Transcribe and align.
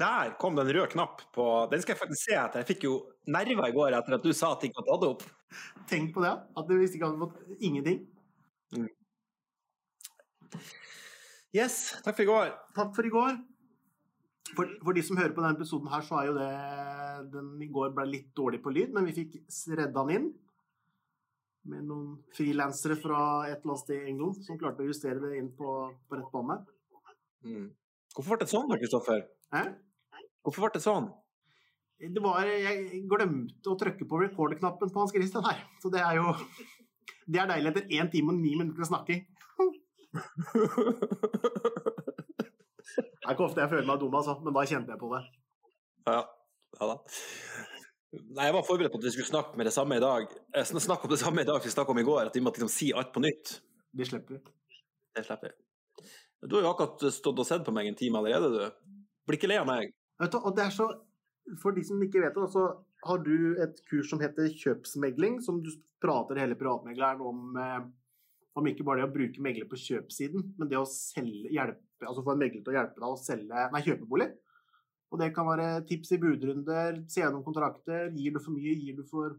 Der 0.00 0.34
kom 0.42 0.56
det 0.56 0.64
en 0.64 0.72
rød 0.74 0.90
knapp 0.90 1.20
på 1.34 1.44
Den 1.70 1.82
skal 1.82 1.94
jeg 1.94 2.00
faktisk 2.00 2.26
se 2.26 2.34
etter. 2.34 2.62
Jeg 2.64 2.70
fikk 2.72 2.86
jo 2.88 2.94
nerver 3.30 3.68
i 3.70 3.74
går 3.76 3.94
etter 3.94 4.16
at 4.16 4.26
du 4.26 4.32
sa 4.34 4.50
at 4.54 4.64
ikke 4.66 4.82
hadde 4.82 4.90
tatt 4.90 5.06
opp. 5.06 5.24
Tenk 5.90 6.10
på 6.16 6.24
det, 6.24 6.34
at 6.34 6.68
du 6.70 6.74
visste 6.80 6.98
ikke 6.98 7.12
hadde 7.12 7.22
fått 7.22 7.62
ingenting. 7.62 8.00
Mm. 8.74 8.88
Yes, 11.54 11.76
takk 12.02 12.16
for 12.16 12.24
i 12.24 12.30
går. 12.30 12.54
Takk 12.74 12.90
for 12.96 13.06
i 13.06 13.12
går. 13.14 13.36
For, 14.54 14.72
for, 14.82 14.94
de 14.94 15.02
som 15.06 15.18
hører 15.18 15.34
på 15.34 15.42
denne 15.42 15.56
episoden 15.56 15.90
her, 15.90 16.02
så 16.04 16.18
er 16.18 16.26
jo 16.28 16.34
det 16.36 16.50
Den 17.32 17.62
i 17.62 17.70
går 17.72 17.94
ble 17.96 18.04
litt 18.10 18.34
dårlig 18.36 18.60
på 18.62 18.72
lyd, 18.74 18.90
men 18.94 19.06
vi 19.06 19.14
fikk 19.16 19.38
redda 19.78 20.02
den 20.02 20.14
inn. 20.16 20.28
Med 21.70 21.86
noen 21.86 22.18
frilansere 22.34 22.98
fra 22.98 23.22
et 23.46 23.62
eller 23.62 23.72
annet 23.72 23.84
sted 23.86 24.02
i 24.02 24.10
England 24.10 24.42
som 24.44 24.58
klarte 24.60 24.82
å 24.84 24.90
justere 24.90 25.22
det 25.22 25.38
inn 25.38 25.54
på, 25.56 25.70
på 26.10 26.18
rett 26.18 26.34
bane. 26.34 26.58
Mm. 27.46 27.70
Hvorfor 28.14 28.34
ble 28.34 28.44
det 28.44 28.52
sånn, 28.52 28.74
Kristoffer? 28.82 29.24
Hvorfor 30.44 30.66
ble 30.66 30.74
det 30.76 30.84
sånn? 30.84 31.08
Det 32.04 32.20
var, 32.20 32.44
jeg 32.44 33.04
glemte 33.08 33.70
å 33.70 33.78
trykke 33.80 34.06
på 34.08 34.18
record-knappen 34.20 34.90
på 34.92 35.00
Hans 35.00 35.14
Christian 35.14 35.46
her. 35.46 35.62
Så 35.80 35.92
det 35.94 36.02
er 36.04 36.18
jo 36.18 36.34
Det 37.24 37.40
er 37.40 37.48
deilig 37.48 37.70
etter 37.70 37.92
én 37.96 38.10
time 38.12 38.34
og 38.34 38.40
ni 38.42 38.52
minutter 38.58 38.84
snakking. 38.84 39.22
Det 42.94 43.30
er 43.30 43.32
ikke 43.32 43.46
ofte 43.46 43.62
jeg 43.62 43.70
føler 43.70 43.86
meg 43.88 44.02
dum, 44.02 44.14
altså, 44.18 44.34
men 44.44 44.52
da 44.52 44.62
kjente 44.68 44.92
jeg 44.92 45.00
på 45.00 45.08
det. 45.14 45.22
Ja, 46.04 46.18
ja 46.76 46.88
da. 46.90 46.96
Nei, 48.36 48.44
Jeg 48.44 48.54
var 48.54 48.66
forberedt 48.68 48.92
på 48.92 49.00
at 49.00 49.06
vi 49.08 49.12
skulle 49.14 49.30
snakke 49.30 49.56
med 49.56 49.66
det 49.66 49.72
samme 49.72 49.96
i 49.96 50.02
dag. 50.04 50.28
Eh, 50.52 50.66
snakke 50.68 51.08
om 51.08 51.14
det 51.14 51.22
samme 51.22 51.40
i 51.40 51.48
dag 51.48 51.56
som 51.56 51.70
vi 51.70 51.72
snakket 51.72 51.94
om 51.94 52.02
i 52.02 52.06
går, 52.06 52.28
at 52.28 52.36
vi 52.36 52.42
måtte 52.44 52.60
liksom 52.60 52.74
si 52.74 52.92
alt 52.92 53.14
på 53.14 53.24
nytt. 53.24 53.56
Det 53.96 54.06
slipper 54.10 54.36
vi. 54.36 54.42
Det 55.16 55.24
slipper 55.24 55.50
vi. 55.50 56.12
Du 56.44 56.58
har 56.58 56.66
jo 56.66 56.72
akkurat 56.74 57.06
stått 57.16 57.40
og 57.40 57.48
sett 57.48 57.64
på 57.64 57.72
meg 57.72 57.88
en 57.88 57.96
time 57.96 58.20
allerede, 58.20 58.52
du. 58.52 59.00
Blir 59.24 59.40
ikke 59.40 59.48
lei 59.48 59.62
av 59.62 59.70
meg. 59.72 59.94
Du, 60.20 60.38
og 60.38 60.52
det 60.56 60.68
er 60.68 60.72
så 60.74 60.86
For 61.60 61.74
de 61.76 61.82
som 61.84 62.00
ikke 62.00 62.22
vet 62.22 62.36
det, 62.38 62.46
så 62.54 62.68
har 63.04 63.18
du 63.20 63.58
et 63.60 63.80
kurs 63.90 64.08
som 64.08 64.22
heter 64.22 64.46
kjøpsmegling, 64.48 65.42
som 65.44 65.58
du 65.60 65.68
prater 66.00 66.38
hele 66.40 66.56
privatmegleren 66.56 67.20
om 67.20 67.58
eh, 67.60 67.82
om 68.54 68.70
ikke 68.70 68.86
bare 68.86 69.02
det 69.02 69.08
å 69.08 69.14
bruke 69.14 69.42
megler 69.42 69.66
på 69.70 69.78
kjøpsiden, 69.82 70.46
men 70.58 70.70
det 70.70 70.78
å 70.78 70.86
selge, 70.86 71.50
hjelpe, 71.50 72.06
altså 72.06 72.22
få 72.22 72.34
en 72.34 72.42
megler 72.44 72.62
til 72.62 72.74
å 72.74 72.76
hjelpe 72.76 73.00
deg 73.00 73.08
å 73.08 73.18
selge, 73.18 73.68
nei, 73.72 73.82
kjøpe 73.82 74.08
bolig. 74.10 74.28
Og 75.10 75.20
det 75.20 75.30
kan 75.34 75.46
være 75.46 75.68
tips 75.88 76.14
i 76.14 76.20
budrunder, 76.22 77.00
se 77.10 77.22
gjennom 77.22 77.44
kontrakter. 77.46 78.08
Gir 78.18 78.34
du 78.34 78.40
for 78.42 78.54
mye, 78.54 78.74
gir 78.78 78.96
du 78.98 79.04
for 79.06 79.36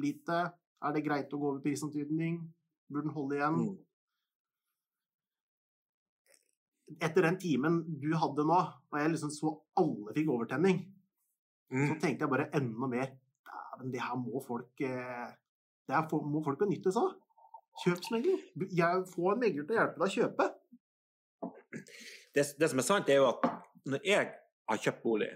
lite? 0.00 0.40
Er 0.84 0.96
det 0.96 1.04
greit 1.04 1.32
å 1.32 1.40
gå 1.40 1.50
over 1.52 1.62
prisantydning? 1.64 2.42
Burde 2.92 3.08
den 3.08 3.14
holde 3.16 3.38
igjen? 3.38 3.60
Mm. 3.60 3.76
Etter 7.00 7.24
den 7.24 7.38
timen 7.40 7.78
du 8.00 8.10
hadde 8.20 8.44
nå, 8.44 8.58
og 8.92 8.98
jeg 9.00 9.12
liksom 9.14 9.30
så 9.32 9.54
alle 9.80 10.12
fikk 10.16 10.32
overtenning, 10.34 10.82
mm. 11.72 11.86
så 11.88 11.94
tenkte 12.02 12.26
jeg 12.26 12.32
bare 12.32 12.50
enda 12.56 12.90
mer 12.90 13.12
Dæven, 13.74 13.92
det 13.92 14.02
her 14.02 14.16
må 14.16 14.42
folk 14.46 14.80
eh, 14.80 15.30
Det 15.88 15.94
her 15.94 16.24
må 16.24 16.42
folk 16.44 16.58
benytte 16.58 16.92
seg 16.94 17.02
av. 17.02 17.14
Kjøpsmegler. 17.82 18.44
Få 19.10 19.32
en 19.32 19.40
megler 19.42 19.66
til 19.66 19.74
å 19.74 19.80
hjelpe 19.80 20.00
deg 20.00 20.06
å 20.06 20.14
kjøpe. 20.14 20.46
Det, 22.34 22.44
det, 22.58 22.68
som 22.70 22.80
er 22.80 22.86
sant, 22.86 23.10
er 23.10 23.18
jo 23.18 23.30
at 23.32 23.48
når 23.90 24.06
jeg 24.06 24.28
har 24.70 24.82
kjøpt 24.86 25.02
bolig, 25.04 25.30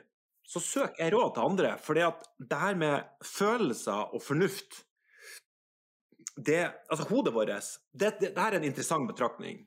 så 0.48 0.62
søker 0.64 1.02
jeg 1.02 1.12
råd 1.12 1.34
til 1.34 1.48
andre. 1.50 1.72
For 1.82 1.98
det 1.98 2.60
her 2.62 2.78
med 2.78 3.10
følelser 3.26 4.14
og 4.14 4.22
fornuft 4.24 4.84
det, 6.38 6.62
altså 6.88 7.08
Hodet 7.10 7.34
vårt 7.34 7.50
det, 7.50 7.58
det, 7.92 8.12
det, 8.22 8.38
her 8.38 8.54
er 8.54 8.60
en 8.60 8.68
interessant 8.70 9.10
betraktning. 9.10 9.64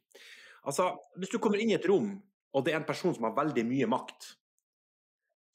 Altså, 0.68 0.92
Hvis 1.18 1.32
du 1.34 1.40
kommer 1.42 1.62
inn 1.62 1.72
i 1.74 1.78
et 1.78 1.88
rom, 1.90 2.14
og 2.54 2.66
det 2.66 2.74
er 2.74 2.82
en 2.82 2.88
person 2.88 3.16
som 3.16 3.26
har 3.28 3.38
veldig 3.38 3.64
mye 3.66 3.90
makt, 3.90 4.34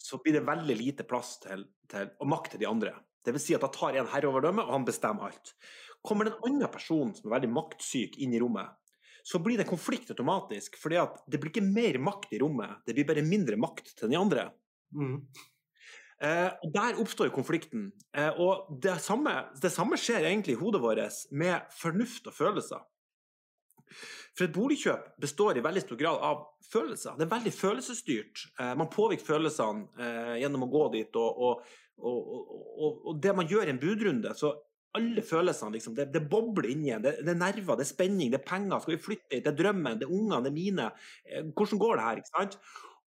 så 0.07 0.19
blir 0.23 0.39
det 0.39 0.47
veldig 0.47 0.77
lite 0.79 1.07
plass 1.09 1.37
til, 1.43 1.67
til 1.91 2.11
og 2.23 2.31
makt 2.31 2.55
til 2.55 2.63
de 2.63 2.69
andre. 2.71 2.95
Det 3.27 3.35
vil 3.35 3.43
si 3.43 3.57
at 3.57 3.65
da 3.65 3.71
tar 3.75 3.99
en 3.99 4.11
herreoverdømme, 4.13 4.63
og 4.63 4.75
han 4.77 4.87
bestemmer 4.87 5.31
alt. 5.31 5.55
Kommer 6.07 6.27
det 6.27 6.37
en 6.37 6.51
annen 6.51 6.71
person 6.71 7.11
som 7.17 7.27
er 7.27 7.39
veldig 7.39 7.51
maktsyk 7.55 8.19
inn 8.23 8.35
i 8.37 8.41
rommet, 8.43 8.71
så 9.27 9.41
blir 9.43 9.59
det 9.59 9.67
konflikt 9.67 10.13
automatisk. 10.15 10.77
fordi 10.79 11.01
at 11.03 11.19
det 11.27 11.41
blir 11.41 11.51
ikke 11.51 11.67
mer 11.67 11.99
makt 11.99 12.37
i 12.37 12.39
rommet, 12.39 12.83
det 12.87 12.95
blir 12.95 13.09
bare 13.09 13.27
mindre 13.27 13.57
makt 13.59 13.97
til 13.99 14.13
de 14.13 14.19
andre. 14.19 14.51
Mm. 14.95 15.27
Eh, 16.23 16.51
og 16.63 16.73
Der 16.73 17.01
oppstår 17.03 17.33
konflikten. 17.35 17.91
Eh, 18.15 18.31
og 18.41 18.71
det 18.83 19.01
samme, 19.03 19.51
det 19.61 19.73
samme, 19.73 19.99
skjer 19.99 20.25
egentlig 20.25 20.55
i 20.55 20.61
hodet 20.61 20.81
vårt 20.81 21.27
med 21.33 21.67
fornuft 21.75 22.31
og 22.31 22.35
følelser. 22.35 22.87
For 24.37 24.45
et 24.45 24.53
boligkjøp 24.53 25.17
består 25.23 25.57
i 25.57 25.65
veldig 25.65 25.83
stor 25.87 25.99
grad 26.01 26.23
av 26.29 26.45
følelser. 26.69 27.17
Det 27.17 27.25
er 27.25 27.33
veldig 27.33 27.53
følelsesstyrt. 27.57 28.47
Eh, 28.61 28.73
man 28.77 28.91
påvirker 28.93 29.25
følelsene 29.25 29.87
eh, 29.97 30.33
gjennom 30.43 30.67
å 30.67 30.73
gå 30.75 30.83
dit. 30.93 31.17
Og, 31.17 31.43
og, 31.47 31.69
og, 32.05 32.99
og, 33.07 33.13
det 33.25 33.33
man 33.39 33.49
gjør 33.49 33.71
i 33.71 33.73
en 33.73 33.81
budrunde, 33.81 34.35
så 34.37 34.53
alle 34.97 35.25
følelsene. 35.25 35.73
Liksom. 35.77 35.95
Det, 35.97 36.11
det, 36.13 36.25
bobler 36.29 36.69
inni 36.73 36.93
en. 36.93 37.05
Det, 37.05 37.15
det, 37.23 37.33
er 37.33 37.41
nerver, 37.41 37.79
det 37.79 37.87
er 37.87 37.93
spenning, 37.93 38.33
det 38.33 38.43
er 38.43 38.49
penger. 38.49 38.83
Skal 38.83 38.97
vi 38.97 39.05
flytte 39.07 39.39
hit? 39.39 39.47
Det 39.47 39.53
er 39.55 39.61
drømmen, 39.63 40.01
det 40.01 40.09
er 40.09 40.13
ungene, 40.19 40.43
det 40.45 40.53
er 40.53 40.59
mine. 40.59 40.91
Eh, 41.25 41.49
hvordan 41.57 41.83
går 41.83 41.97
det 41.97 42.07
her? 42.09 42.21
ikke 42.21 42.35
sant? 42.35 42.59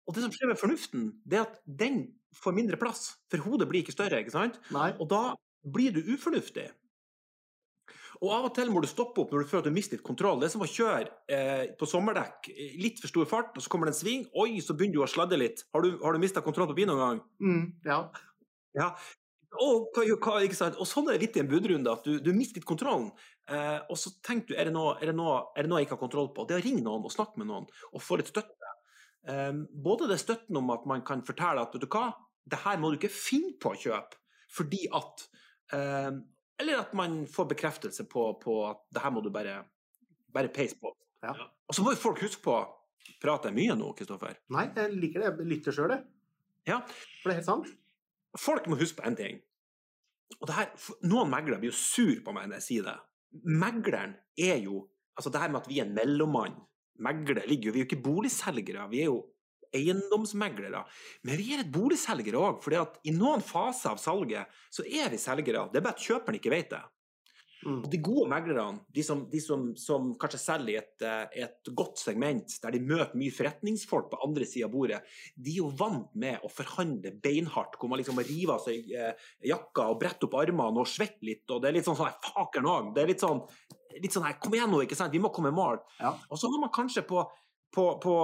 Og 0.06 0.16
det 0.16 0.24
som 0.24 0.34
skjer 0.34 0.50
med 0.50 0.58
fornuften, 0.58 1.06
det 1.22 1.38
er 1.38 1.46
at 1.46 1.62
den 1.84 2.02
får 2.40 2.56
mindre 2.56 2.78
plass. 2.80 3.12
For 3.30 3.42
hodet 3.46 3.70
blir 3.70 3.84
ikke 3.84 3.94
større. 3.94 4.22
ikke 4.22 4.34
sant? 4.34 4.58
Nei. 4.74 4.90
Og 4.98 5.10
da 5.10 5.22
blir 5.62 5.94
du 5.94 6.02
ufornuftig. 6.14 6.70
Og 8.20 8.32
av 8.34 8.48
og 8.48 8.54
til 8.56 8.72
må 8.72 8.82
du 8.82 8.88
stoppe 8.90 9.22
opp 9.22 9.30
når 9.32 9.44
du 9.44 9.50
føler 9.50 9.62
at 9.64 9.70
du 9.70 9.76
mister 9.76 9.96
litt 9.96 10.06
kontroll. 10.06 10.40
Det 10.40 10.48
er 10.48 10.54
som 10.54 10.64
å 10.66 10.68
kjøre 10.68 11.06
eh, 11.30 11.62
på 11.78 11.88
sommerdekk 11.88 12.50
litt 12.82 13.00
for 13.02 13.12
stor 13.12 13.30
fart, 13.30 13.54
og 13.54 13.64
så 13.64 13.72
kommer 13.72 13.88
det 13.88 13.94
en 13.94 14.00
sving. 14.00 14.26
Oi, 14.42 14.58
så 14.64 14.76
begynner 14.76 14.98
du 14.98 15.04
å 15.06 15.10
sladde 15.10 15.38
litt. 15.40 15.64
Har 15.74 15.86
du, 15.86 15.94
har 16.02 16.16
du 16.16 16.22
mista 16.22 16.42
kontroll 16.44 16.68
på 16.72 16.76
bilen 16.80 16.92
noen 16.92 17.02
gang? 17.04 17.22
Mm, 17.40 17.64
ja. 17.86 18.00
ja. 18.76 18.90
Og, 19.60 19.96
og 19.98 20.86
sånn 20.86 21.10
er 21.10 21.16
det 21.16 21.24
litt 21.24 21.38
i 21.38 21.42
en 21.42 21.50
budrunde, 21.50 21.94
at 21.94 22.06
du, 22.06 22.18
du 22.22 22.30
mister 22.36 22.60
litt 22.60 22.68
kontrollen. 22.68 23.08
Eh, 23.50 23.78
og 23.90 23.98
så 23.98 24.12
tenker 24.22 24.52
du 24.52 24.58
er 24.58 24.68
det, 24.68 24.74
noe, 24.76 24.94
er, 25.00 25.10
det 25.10 25.16
noe, 25.18 25.40
er 25.56 25.66
det 25.66 25.72
noe 25.72 25.80
jeg 25.80 25.88
ikke 25.88 25.96
har 25.96 26.04
kontroll 26.04 26.30
på? 26.36 26.46
Det 26.46 26.56
er 26.56 26.62
å 26.62 26.66
ringe 26.66 26.84
noen 26.86 27.06
og 27.06 27.14
snakke 27.14 27.40
med 27.40 27.50
noen 27.50 27.66
og 27.90 28.04
få 28.04 28.20
litt 28.20 28.30
støtte. 28.30 28.74
Eh, 29.28 29.54
både 29.86 30.10
det 30.10 30.20
støtten 30.22 30.60
om 30.60 30.70
at 30.74 30.86
man 30.88 31.02
kan 31.06 31.24
fortelle 31.26 31.64
at 31.64 31.74
vet 31.74 31.86
du 31.86 31.90
hva, 31.90 32.10
det 32.50 32.62
her 32.62 32.78
må 32.80 32.90
du 32.90 33.00
ikke 33.00 33.12
finne 33.12 33.56
på 33.60 33.74
å 33.74 33.78
kjøpe 33.78 34.18
fordi 34.50 34.86
at 34.98 35.26
eh, 35.76 36.10
Eller 36.60 36.82
at 36.82 36.92
man 36.96 37.22
får 37.30 37.48
bekreftelse 37.54 38.04
på, 38.10 38.26
på, 38.42 38.56
at 38.68 38.82
det 38.92 39.02
her 39.04 39.12
må 39.14 39.22
du 39.24 39.30
bare, 39.32 39.62
bare 40.34 40.52
peise 40.52 40.76
på. 40.80 40.92
Ja. 41.24 41.34
Og 41.68 41.76
så 41.76 41.84
må 41.84 41.94
jo 41.94 42.00
folk 42.00 42.22
huske 42.24 42.44
på 42.44 42.60
Prater 43.20 43.50
jeg 43.50 43.56
mye 43.56 43.74
nå, 43.76 43.90
Kristoffer? 43.96 44.36
Nei, 44.52 44.66
jeg 44.76 44.96
liker 44.96 45.22
det. 45.22 45.30
Jeg 45.30 45.48
lytter 45.48 45.74
sjøl, 45.76 45.92
jeg. 45.92 46.04
Ja. 46.68 46.78
For 47.20 47.30
det 47.30 47.32
er 47.32 47.38
helt 47.40 47.48
sant. 47.48 47.70
Folk 48.38 48.68
må 48.70 48.78
huske 48.80 49.00
på 49.00 49.08
én 49.08 49.16
ting. 49.18 49.40
Og 50.38 50.52
her, 50.54 50.70
noen 51.08 51.32
meglere 51.32 51.58
blir 51.60 51.72
jo 51.72 51.76
sur 51.76 52.20
på 52.24 52.34
meg 52.36 52.48
når 52.48 52.60
jeg 52.60 52.66
sier 52.68 52.86
det. 52.86 52.96
Megleren 53.44 54.14
er 54.40 54.60
jo 54.62 54.84
altså 55.16 55.32
det 55.32 55.42
her 55.42 55.52
med 55.52 55.60
at 55.62 55.68
vi 55.68 55.80
er 55.80 55.88
en 55.88 55.96
mellommann. 55.96 56.56
Megler 57.00 57.42
ligger 57.48 57.70
jo, 57.70 57.72
Vi 57.72 57.80
er 57.80 57.84
jo 57.84 57.88
ikke 57.88 58.04
boligselgere, 58.04 58.88
vi 58.92 59.02
er 59.04 59.10
jo 59.10 59.20
eiendomsmeglere. 59.76 60.84
Men 61.26 61.40
vi 61.40 61.52
er 61.54 61.64
et 61.64 61.72
boligselgere 61.72 62.40
òg, 62.40 62.62
for 62.64 62.74
i 62.76 63.14
noen 63.16 63.44
faser 63.44 63.94
av 63.94 64.00
salget 64.02 64.62
så 64.72 64.86
er 64.86 65.12
vi 65.12 65.20
selgere. 65.20 65.68
Det 65.70 65.80
er 65.80 65.86
bare 65.86 65.98
at 65.98 66.08
kjøperen 66.08 66.40
ikke 66.40 66.54
vet 66.54 66.74
det. 66.74 66.82
Mm. 67.66 67.82
De 67.92 67.98
gode 68.00 68.28
meglerne, 68.30 68.80
de, 68.88 69.02
som, 69.04 69.26
de 69.28 69.40
som, 69.44 69.64
som, 69.76 70.06
kanskje 70.20 70.38
selger 70.40 70.70
i 70.72 70.76
et, 70.78 71.02
eh, 71.04 71.42
et, 71.44 71.70
godt 71.76 72.00
segment, 72.00 72.54
der 72.62 72.72
de 72.72 72.80
møter 72.80 73.18
mye 73.20 73.34
forretningsfolk 73.36 74.08
på 74.12 74.20
andre 74.24 74.46
sida 74.48 74.68
av 74.68 74.72
bordet, 74.72 75.00
de 75.36 75.52
er 75.52 75.58
jo 75.60 75.68
vant 75.76 76.08
med 76.16 76.40
å 76.46 76.50
forhandle 76.52 77.12
beinhardt, 77.20 77.76
hvor 77.76 77.92
man 77.92 78.00
liksom 78.00 78.16
må 78.16 78.24
rive 78.24 78.56
av 78.56 78.64
seg 78.64 78.88
eh, 78.96 79.28
jakka 79.50 79.90
og 79.92 80.00
brette 80.00 80.28
opp 80.28 80.38
armene 80.40 80.80
og 80.80 80.88
svette 80.88 81.26
litt. 81.26 81.44
og 81.50 81.60
Det 81.60 81.68
er 81.68 81.76
litt 81.76 81.88
sånn 81.88 82.00
sånn 82.00 82.16
faker 82.30 82.64
òg. 82.64 82.94
Det 82.96 83.04
er 83.04 83.12
litt 83.12 83.26
sånn, 83.26 83.44
litt 83.98 84.16
sånn 84.16 84.24
her, 84.28 84.38
Kom 84.40 84.56
igjen 84.56 84.72
nå, 84.72 84.80
ikke 84.86 84.96
sant, 84.96 85.12
vi 85.12 85.20
må 85.20 85.32
komme 85.34 85.52
i 85.52 85.56
mål. 85.60 85.82
Ja. 86.00 86.14
Og 86.30 86.40
så 86.40 86.48
har 86.48 86.64
man 86.64 86.72
kanskje 86.72 87.04
på, 87.04 87.26
på, 87.76 87.90
på, 88.00 88.16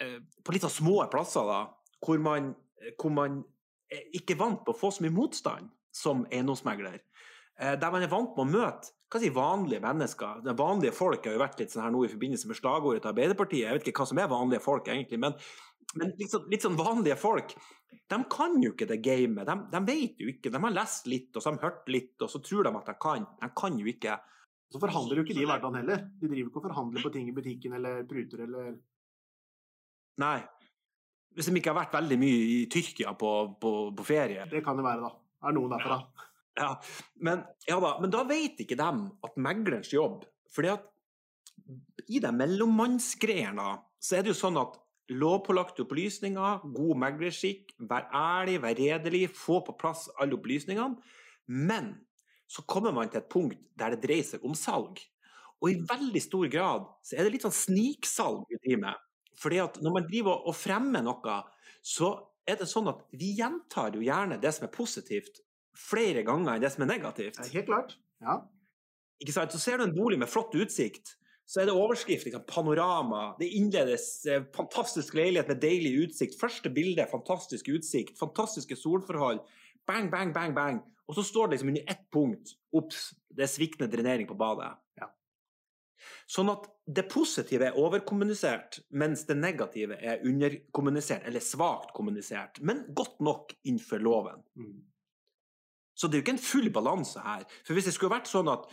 på 0.00 0.54
litt 0.54 0.64
sånn 0.64 0.78
små 0.80 0.96
plasser, 1.12 1.44
da, 1.44 1.62
hvor 2.00 2.20
man, 2.22 2.54
hvor 3.00 3.12
man 3.12 3.42
ikke 4.14 4.36
er 4.36 4.40
vant 4.40 4.62
på 4.64 4.72
å 4.72 4.78
få 4.78 4.92
så 4.94 5.04
mye 5.04 5.14
motstand 5.14 5.70
som 5.94 6.22
eiendomsmegler. 6.30 7.00
Eh, 7.60 7.76
der 7.80 7.92
man 7.92 8.04
er 8.04 8.12
vant 8.12 8.36
med 8.36 8.46
å 8.46 8.50
møte 8.60 8.94
hva 9.10 9.18
si, 9.20 9.32
vanlige 9.34 9.82
mennesker. 9.82 10.44
Det 10.46 10.54
vanlige 10.58 10.94
folk 10.94 11.24
har 11.26 11.34
jo 11.34 11.42
vært 11.42 11.58
litt 11.60 11.72
sånn 11.74 11.82
her 11.82 11.92
nå 11.92 12.04
i 12.06 12.12
forbindelse 12.12 12.48
med 12.48 12.58
slagordet 12.60 13.02
til 13.02 13.10
Arbeiderpartiet. 13.10 13.64
Jeg 13.66 13.76
vet 13.76 13.90
ikke 13.90 14.04
hva 14.04 14.10
som 14.12 14.20
er 14.22 14.30
vanlige 14.30 14.62
folk, 14.62 14.86
egentlig, 14.86 15.18
men, 15.20 15.34
men 15.98 16.14
litt, 16.14 16.30
sånn, 16.30 16.46
litt, 16.52 16.64
sånn, 16.64 16.78
vanlige 16.78 17.18
folk 17.18 17.56
de 18.10 18.18
kan 18.30 18.56
jo 18.62 18.72
ikke 18.72 18.88
det 18.90 19.00
gamet. 19.02 19.46
De, 19.46 19.54
de, 19.70 19.80
vet 19.86 20.22
jo 20.22 20.30
ikke. 20.30 20.50
De 20.50 20.58
har 20.62 20.72
lest 20.74 21.06
litt, 21.10 21.30
og 21.34 21.42
så 21.42 21.50
har 21.50 21.56
de 21.56 21.66
hørt 21.66 21.90
litt, 21.90 22.14
og 22.22 22.30
så 22.30 22.40
tror 22.42 22.66
de 22.66 22.72
at 22.78 22.88
de 22.90 22.94
kan. 23.02 23.26
De 23.38 23.50
kan 23.58 23.76
jo 23.78 23.86
ikke. 23.90 24.16
Så 24.70 24.80
forhandler 24.82 25.18
jo 25.18 25.24
ikke 25.26 25.36
de 25.36 25.44
i 25.44 25.46
hverdagen 25.50 25.78
heller. 25.78 26.02
De 26.18 26.30
driver 26.30 26.50
ikke 26.50 26.62
og 26.62 26.66
forhandler 26.66 27.06
på 27.06 27.12
ting 27.14 27.28
i 27.30 27.34
butikken 27.34 27.76
eller 27.78 28.02
pruter 28.10 28.42
eller 28.46 28.72
Nei. 30.18 30.38
Hvis 31.36 31.46
de 31.46 31.54
ikke 31.60 31.70
har 31.70 31.78
vært 31.84 31.94
veldig 31.94 32.18
mye 32.18 32.40
i 32.56 32.58
Tyrkia 32.72 33.14
på, 33.18 33.30
på, 33.62 33.72
på 33.96 34.06
ferie. 34.06 34.48
Det 34.50 34.64
kan 34.66 34.80
det 34.80 34.84
være, 34.84 35.06
da. 35.06 35.12
Er 35.46 35.56
noen 35.56 35.76
derfra. 35.76 36.00
Ja. 36.02 36.26
Ja, 36.58 36.74
men, 37.22 37.44
ja 37.68 37.78
da, 37.80 37.94
men 38.02 38.10
da 38.12 38.24
vet 38.28 38.58
ikke 38.60 38.76
de 38.76 38.88
at 39.24 39.36
meglerens 39.40 39.92
jobb 39.94 40.24
fordi 40.50 40.72
at 40.72 40.86
i 42.10 42.18
de 42.22 42.30
mellommannsgreiene 42.34 43.68
så 44.02 44.18
er 44.18 44.24
det 44.24 44.32
jo 44.32 44.40
sånn 44.40 44.58
at 44.58 44.74
lovpålagte 45.10 45.84
opplysninger, 45.84 46.64
god 46.74 47.00
meglerskikk, 47.02 47.74
vær 47.90 48.08
ærlig, 48.14 48.58
vær 48.62 48.78
redelig, 48.78 49.24
få 49.34 49.60
på 49.66 49.74
plass 49.78 50.08
alle 50.22 50.36
opplysningene. 50.38 50.98
Men 51.50 51.92
så 52.50 52.64
kommer 52.66 52.94
man 52.94 53.10
til 53.10 53.20
et 53.20 53.30
punkt 53.30 53.62
der 53.78 53.94
det 53.94 54.02
dreier 54.04 54.26
seg 54.26 54.46
om 54.46 54.54
salg. 54.58 54.98
Og 55.60 55.70
i 55.70 55.80
veldig 55.86 56.22
stor 56.24 56.50
grad 56.50 56.86
så 57.06 57.16
er 57.16 57.26
det 57.26 57.34
litt 57.36 57.46
sånn 57.46 57.54
sniksalg 57.54 58.46
vi 58.50 58.58
driver 58.62 58.84
med. 58.88 59.06
Fordi 59.40 59.60
at 59.62 59.78
når 59.80 59.96
man 59.96 60.08
driver 60.08 60.46
og 60.48 60.56
fremmer 60.56 61.04
noe, 61.04 61.36
så 61.80 62.12
er 62.48 62.58
det 62.60 62.68
sånn 62.68 62.90
at 62.92 63.04
vi 63.16 63.32
gjentar 63.38 63.94
jo 63.96 64.04
gjerne 64.04 64.40
det 64.40 64.52
som 64.56 64.66
er 64.66 64.74
positivt, 64.74 65.40
flere 65.76 66.24
ganger 66.26 66.56
enn 66.56 66.64
det 66.64 66.72
som 66.74 66.84
er 66.84 66.92
negativt. 66.92 67.38
Er 67.40 67.54
helt 67.54 67.70
klart. 67.70 67.96
Ja. 68.20 68.40
Ikke 69.22 69.34
sant? 69.36 69.54
Så 69.54 69.60
ser 69.62 69.78
du 69.78 69.86
en 69.86 69.96
bolig 69.96 70.18
med 70.20 70.30
flott 70.30 70.54
utsikt, 70.56 71.14
så 71.50 71.62
er 71.62 71.66
det 71.66 71.74
overskrift, 71.74 72.28
liksom, 72.28 72.44
panorama. 72.46 73.32
Det 73.40 73.48
innledes 73.58 74.04
eh, 74.30 74.44
fantastisk 74.54 75.16
leilighet 75.18 75.48
med 75.50 75.58
deilig 75.62 75.94
utsikt. 76.04 76.36
Første 76.38 76.70
bilde, 76.70 77.06
fantastisk 77.10 77.72
utsikt, 77.74 78.14
fantastiske 78.20 78.78
solforhold. 78.78 79.40
Bang, 79.88 80.12
bang, 80.12 80.30
bang, 80.34 80.54
bang. 80.54 80.78
Og 81.10 81.16
så 81.18 81.24
står 81.26 81.48
det 81.48 81.56
liksom 81.56 81.72
under 81.72 81.90
ett 81.90 82.04
punkt 82.14 82.52
Ops, 82.78 83.08
det 83.34 83.42
er 83.42 83.50
sviktende 83.50 83.90
drenering 83.90 84.28
på 84.30 84.38
badet. 84.38 84.70
Ja. 85.00 85.10
Sånn 86.30 86.50
at 86.52 86.66
det 86.86 87.06
positive 87.10 87.68
er 87.68 87.78
overkommunisert, 87.78 88.80
mens 88.90 89.24
det 89.28 89.38
negative 89.38 89.98
er 90.00 90.22
underkommunisert, 90.26 91.26
eller 91.28 91.44
svakt 91.44 91.94
kommunisert, 91.96 92.62
men 92.66 92.84
godt 92.96 93.20
nok 93.24 93.54
innenfor 93.62 94.02
loven. 94.02 94.42
Mm. 94.58 94.78
Så 95.94 96.08
det 96.08 96.16
er 96.16 96.22
jo 96.22 96.24
ikke 96.24 96.36
en 96.38 96.46
full 96.48 96.70
balanse 96.72 97.20
her. 97.20 97.44
For 97.66 97.76
hvis 97.76 97.90
det 97.90 97.94
skulle 97.96 98.14
vært 98.14 98.30
sånn 98.30 98.48
at 98.48 98.64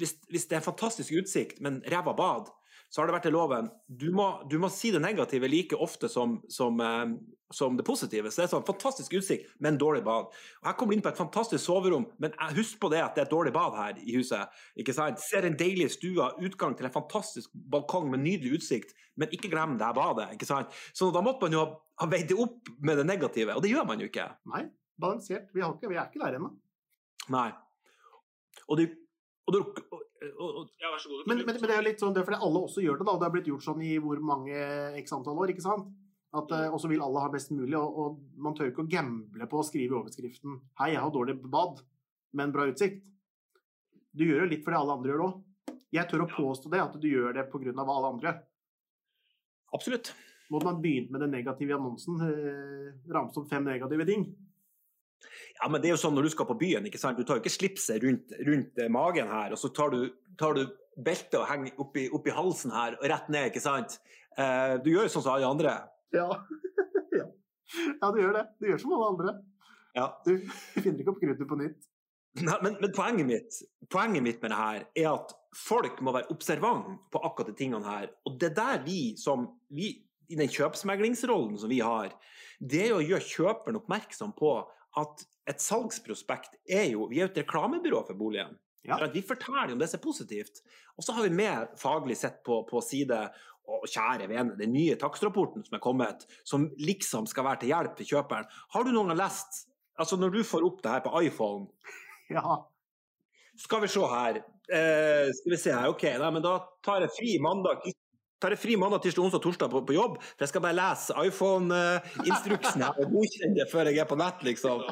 hvis, 0.00 0.14
hvis 0.32 0.46
det 0.48 0.56
er 0.56 0.64
fantastisk 0.64 1.12
utsikt, 1.20 1.60
men 1.60 1.82
ræva 1.92 2.14
bad, 2.16 2.48
så 2.90 3.00
har 3.00 3.08
det 3.08 3.14
vært 3.14 3.28
i 3.30 3.34
loven 3.34 3.68
du 3.86 4.08
må, 4.14 4.26
du 4.50 4.56
må 4.58 4.68
si 4.72 4.90
det 4.90 5.00
negative 5.02 5.48
like 5.50 5.76
ofte 5.78 6.08
som, 6.10 6.40
som, 6.50 6.80
eh, 6.82 7.12
som, 7.54 7.76
det 7.78 7.86
positive. 7.86 8.30
Så 8.30 8.42
det 8.42 8.46
er 8.48 8.50
sånn 8.52 8.66
fantastisk 8.66 9.14
utsikt, 9.18 9.52
men 9.62 9.78
dårlig 9.78 10.02
bad. 10.06 10.30
Og 10.60 10.66
Her 10.66 10.74
kommer 10.78 10.94
du 10.94 10.98
inn 10.98 11.04
på 11.04 11.12
et 11.12 11.20
fantastisk 11.20 11.62
soverom, 11.62 12.08
men 12.22 12.34
husk 12.56 12.80
på 12.82 12.90
det 12.90 13.02
at 13.04 13.14
det 13.14 13.24
er 13.24 13.28
et 13.28 13.34
dårlig 13.34 13.54
bad 13.54 13.78
her 13.78 14.00
i 14.02 14.16
huset. 14.18 14.60
ikke 14.78 14.94
sant? 14.96 15.22
Ser 15.22 15.46
en 15.46 15.58
deilig 15.58 15.90
stua, 15.94 16.32
utgang 16.42 16.74
til 16.78 16.90
en 16.90 16.94
fantastisk 16.94 17.54
balkong 17.54 18.10
med 18.10 18.24
nydelig 18.24 18.58
utsikt, 18.58 18.94
men 19.16 19.30
ikke 19.34 19.52
glem 19.52 19.78
det 19.78 19.86
her 19.86 19.96
badet. 19.96 20.32
ikke 20.34 20.50
sant? 20.50 20.74
Så 20.92 21.12
da 21.14 21.22
måtte 21.22 21.46
man 21.46 21.54
jo 21.54 21.64
ha, 21.64 21.80
ha 22.02 22.10
veid 22.10 22.30
det 22.30 22.38
opp 22.42 22.74
med 22.82 22.98
det 22.98 23.06
negative, 23.06 23.54
og 23.54 23.62
det 23.62 23.74
gjør 23.74 23.86
man 23.86 24.02
jo 24.02 24.10
ikke. 24.10 24.26
Nei, 24.50 24.64
balansert. 24.98 25.50
Vi, 25.54 25.62
har 25.62 25.76
ikke, 25.78 25.92
vi 25.92 25.98
er 26.00 26.10
ikke 26.10 26.24
der 26.24 26.40
ennå. 26.40 26.54
Nei. 27.30 27.50
Og 28.66 28.82
det 28.82 28.90
og 29.50 29.56
det, 29.56 29.60
og, 30.20 30.32
og, 30.36 30.56
og, 30.60 30.70
ja, 30.80 30.90
vær 30.92 31.00
så 31.00 31.10
god. 31.10 31.24
Men, 31.30 31.42
men, 31.46 31.56
men 31.56 31.66
det 31.66 31.74
er 31.74 31.80
jo 31.80 31.88
litt 31.88 32.02
sånn, 32.02 32.14
det 32.16 32.22
er 32.22 32.28
fordi 32.28 32.40
alle 32.46 32.62
også 32.66 32.84
gjør 32.84 33.00
det, 33.00 33.06
da. 33.08 33.14
og 33.14 33.20
Det 33.20 33.28
har 33.28 33.34
blitt 33.34 33.50
gjort 33.50 33.66
sånn 33.66 33.84
i 33.86 33.92
hvor 34.02 34.20
mange 34.24 34.64
x 35.00 35.14
antall 35.16 35.40
år, 35.40 35.52
ikke 35.54 35.64
sant? 35.64 35.92
At, 36.36 36.52
eh, 36.54 36.68
Og 36.70 36.78
så 36.82 36.90
vil 36.90 37.02
alle 37.02 37.22
ha 37.24 37.30
best 37.32 37.54
mulig, 37.54 37.74
og, 37.78 37.96
og 37.98 38.18
man 38.38 38.56
tør 38.56 38.70
ikke 38.70 38.84
å 38.84 38.90
gamble 38.90 39.48
på 39.50 39.60
å 39.60 39.66
skrive 39.66 39.96
i 39.96 40.00
overskriften 40.00 40.60
'Hei, 40.78 40.92
jeg 40.94 41.02
har 41.02 41.14
dårlig 41.14 41.38
bad, 41.42 41.80
men 42.36 42.52
bra 42.54 42.68
utsikt'. 42.70 43.08
Du 44.14 44.26
gjør 44.26 44.44
jo 44.44 44.50
litt 44.52 44.66
fordi 44.66 44.78
alle 44.78 44.98
andre 44.98 45.12
gjør 45.12 45.22
det 45.22 45.28
òg. 45.30 45.78
Jeg 45.90 46.08
tør 46.10 46.26
å 46.26 46.30
påstå 46.30 46.70
det, 46.70 46.80
at 46.82 47.00
du 47.02 47.08
gjør 47.08 47.34
det 47.34 47.48
pga. 47.50 47.72
hva 47.72 47.96
alle 47.96 48.12
andre 48.14 48.28
gjør. 48.28 48.38
Absolutt. 49.74 50.12
Måtte 50.50 50.66
man 50.66 50.82
begynt 50.82 51.10
med 51.10 51.22
den 51.22 51.30
negative 51.30 51.74
annonsen, 51.78 52.18
eh, 52.26 52.92
ramse 53.10 53.38
opp 53.38 53.48
fem 53.48 53.64
negative 53.64 54.06
ting. 54.06 54.26
Ja, 55.60 55.68
men 55.68 55.82
det 55.82 55.90
er 55.90 55.94
jo 55.94 56.00
sånn 56.00 56.14
når 56.16 56.28
du 56.28 56.32
skal 56.32 56.48
på 56.48 56.56
byen, 56.60 56.86
ikke 56.88 57.00
sant? 57.00 57.18
du 57.20 57.26
tar 57.28 57.36
jo 57.36 57.44
ikke 57.44 57.52
slipset 57.52 58.00
rundt, 58.04 58.32
rundt 58.46 58.80
eh, 58.80 58.88
magen 58.92 59.28
her, 59.28 59.52
og 59.52 59.60
så 59.60 59.68
tar 59.76 59.92
du, 59.92 60.06
tar 60.40 60.56
du 60.56 60.64
beltet 60.96 61.36
og 61.40 61.48
henger 61.50 61.82
oppi, 61.82 62.06
oppi 62.16 62.32
halsen 62.34 62.72
her 62.74 62.96
og 62.98 63.06
rett 63.12 63.28
ned, 63.32 63.50
ikke 63.50 63.62
sant? 63.64 63.98
Eh, 64.40 64.78
du 64.84 64.90
gjør 64.92 65.06
jo 65.06 65.12
sånn 65.12 65.26
som 65.26 65.34
alle 65.34 65.50
andre. 65.50 65.76
Ja. 66.16 66.28
ja. 67.20 67.28
ja, 67.92 68.10
du 68.10 68.20
gjør 68.22 68.40
det. 68.40 68.44
Du 68.60 68.68
gjør 68.70 68.82
som 68.82 68.96
alle 68.96 69.12
andre. 69.14 69.36
Ja. 69.96 70.08
Du 70.24 70.34
finner 70.78 71.02
ikke 71.02 71.14
opp 71.14 71.22
kruttet 71.22 71.50
på 71.50 71.58
nytt. 71.60 71.80
Nei, 72.38 72.56
men, 72.62 72.76
men 72.78 72.92
poenget, 72.94 73.26
mitt, 73.26 73.56
poenget 73.90 74.22
mitt 74.22 74.42
med 74.42 74.52
det 74.52 74.58
her 74.58 74.84
er 75.02 75.08
at 75.10 75.32
folk 75.58 75.98
må 76.06 76.12
være 76.14 76.30
observant 76.30 77.00
på 77.10 77.22
akkurat 77.26 77.50
de 77.50 77.56
tingene 77.58 77.82
her. 77.86 78.12
Og 78.28 78.36
det 78.38 78.52
er 78.52 78.58
der 78.60 78.84
vi 78.84 79.00
som 79.18 79.48
vi, 79.74 79.96
i 80.30 80.38
den 80.38 80.50
kjøpsmeglingsrollen 80.52 81.58
som 81.58 81.72
vi 81.72 81.80
har, 81.82 82.14
det 82.60 82.84
er 82.86 82.94
å 82.94 83.02
gjøre 83.02 83.26
kjøperen 83.26 83.80
oppmerksom 83.80 84.36
på 84.38 84.52
at 84.98 85.22
et 85.50 85.62
salgsprospekt 85.62 86.56
er 86.68 86.90
jo 86.92 87.06
Vi 87.10 87.20
er 87.20 87.28
jo 87.28 87.32
et 87.32 87.40
reklamebyrå 87.42 88.02
for 88.06 88.18
boligen. 88.18 88.56
Ja. 88.86 88.98
Vi 89.12 89.22
forteller 89.22 89.72
om 89.72 89.78
det 89.78 89.90
som 89.90 89.98
er 89.98 90.04
positivt. 90.04 90.62
Og 90.96 91.04
så 91.04 91.12
har 91.12 91.26
vi 91.26 91.36
med 91.36 91.74
faglig 91.78 92.16
sett 92.16 92.42
på, 92.46 92.62
på 92.68 92.80
side 92.84 93.18
og 93.70 93.86
kjære 93.86 94.26
vene, 94.30 94.56
den 94.58 94.72
nye 94.74 94.96
takstrapporten 94.98 95.62
som 95.66 95.76
er 95.76 95.82
kommet, 95.84 96.24
som 96.48 96.66
liksom 96.80 97.28
skal 97.30 97.46
være 97.46 97.62
til 97.62 97.70
hjelp 97.70 97.98
til 97.98 98.08
kjøperen. 98.14 98.48
Har 98.74 98.86
du 98.86 98.92
noen 98.94 99.12
gang 99.12 99.22
lest 99.26 99.66
Altså, 100.00 100.16
når 100.16 100.30
du 100.32 100.38
får 100.48 100.64
opp 100.64 100.78
det 100.80 100.92
her 100.94 101.02
på 101.04 101.10
iPhone 101.26 101.66
Ja. 102.36 102.54
Skal 103.60 103.82
vi 103.82 103.88
se 103.92 104.06
her. 104.08 104.38
Eh, 104.72 105.28
skal 105.36 105.52
vi 105.52 105.58
se 105.60 105.74
her. 105.74 105.90
OK, 105.92 106.06
nei, 106.22 106.30
men 106.32 106.44
da 106.44 106.54
tar 106.86 107.04
jeg 107.04 107.12
fri 107.18 107.34
mandag 107.42 107.82
tar 108.40 108.54
jeg 108.54 108.62
fri 108.62 108.76
mandag, 108.80 109.02
tirsdag, 109.04 109.26
onsdag, 109.26 109.40
og 109.40 109.46
torsdag 109.46 109.72
på, 109.72 109.82
på 109.88 109.96
jobb. 109.96 110.14
For 110.32 110.46
jeg 110.46 110.52
skal 110.52 110.64
bare 110.64 110.78
lese 110.78 111.16
iPhone-instruksen 111.28 112.84
her 112.86 112.96
og 112.96 113.14
godkjenne 113.14 113.58
det 113.58 113.66
før 113.72 113.90
jeg 113.90 114.02
er 114.02 114.08
på 114.08 114.20
nett, 114.20 114.44
liksom. 114.46 114.86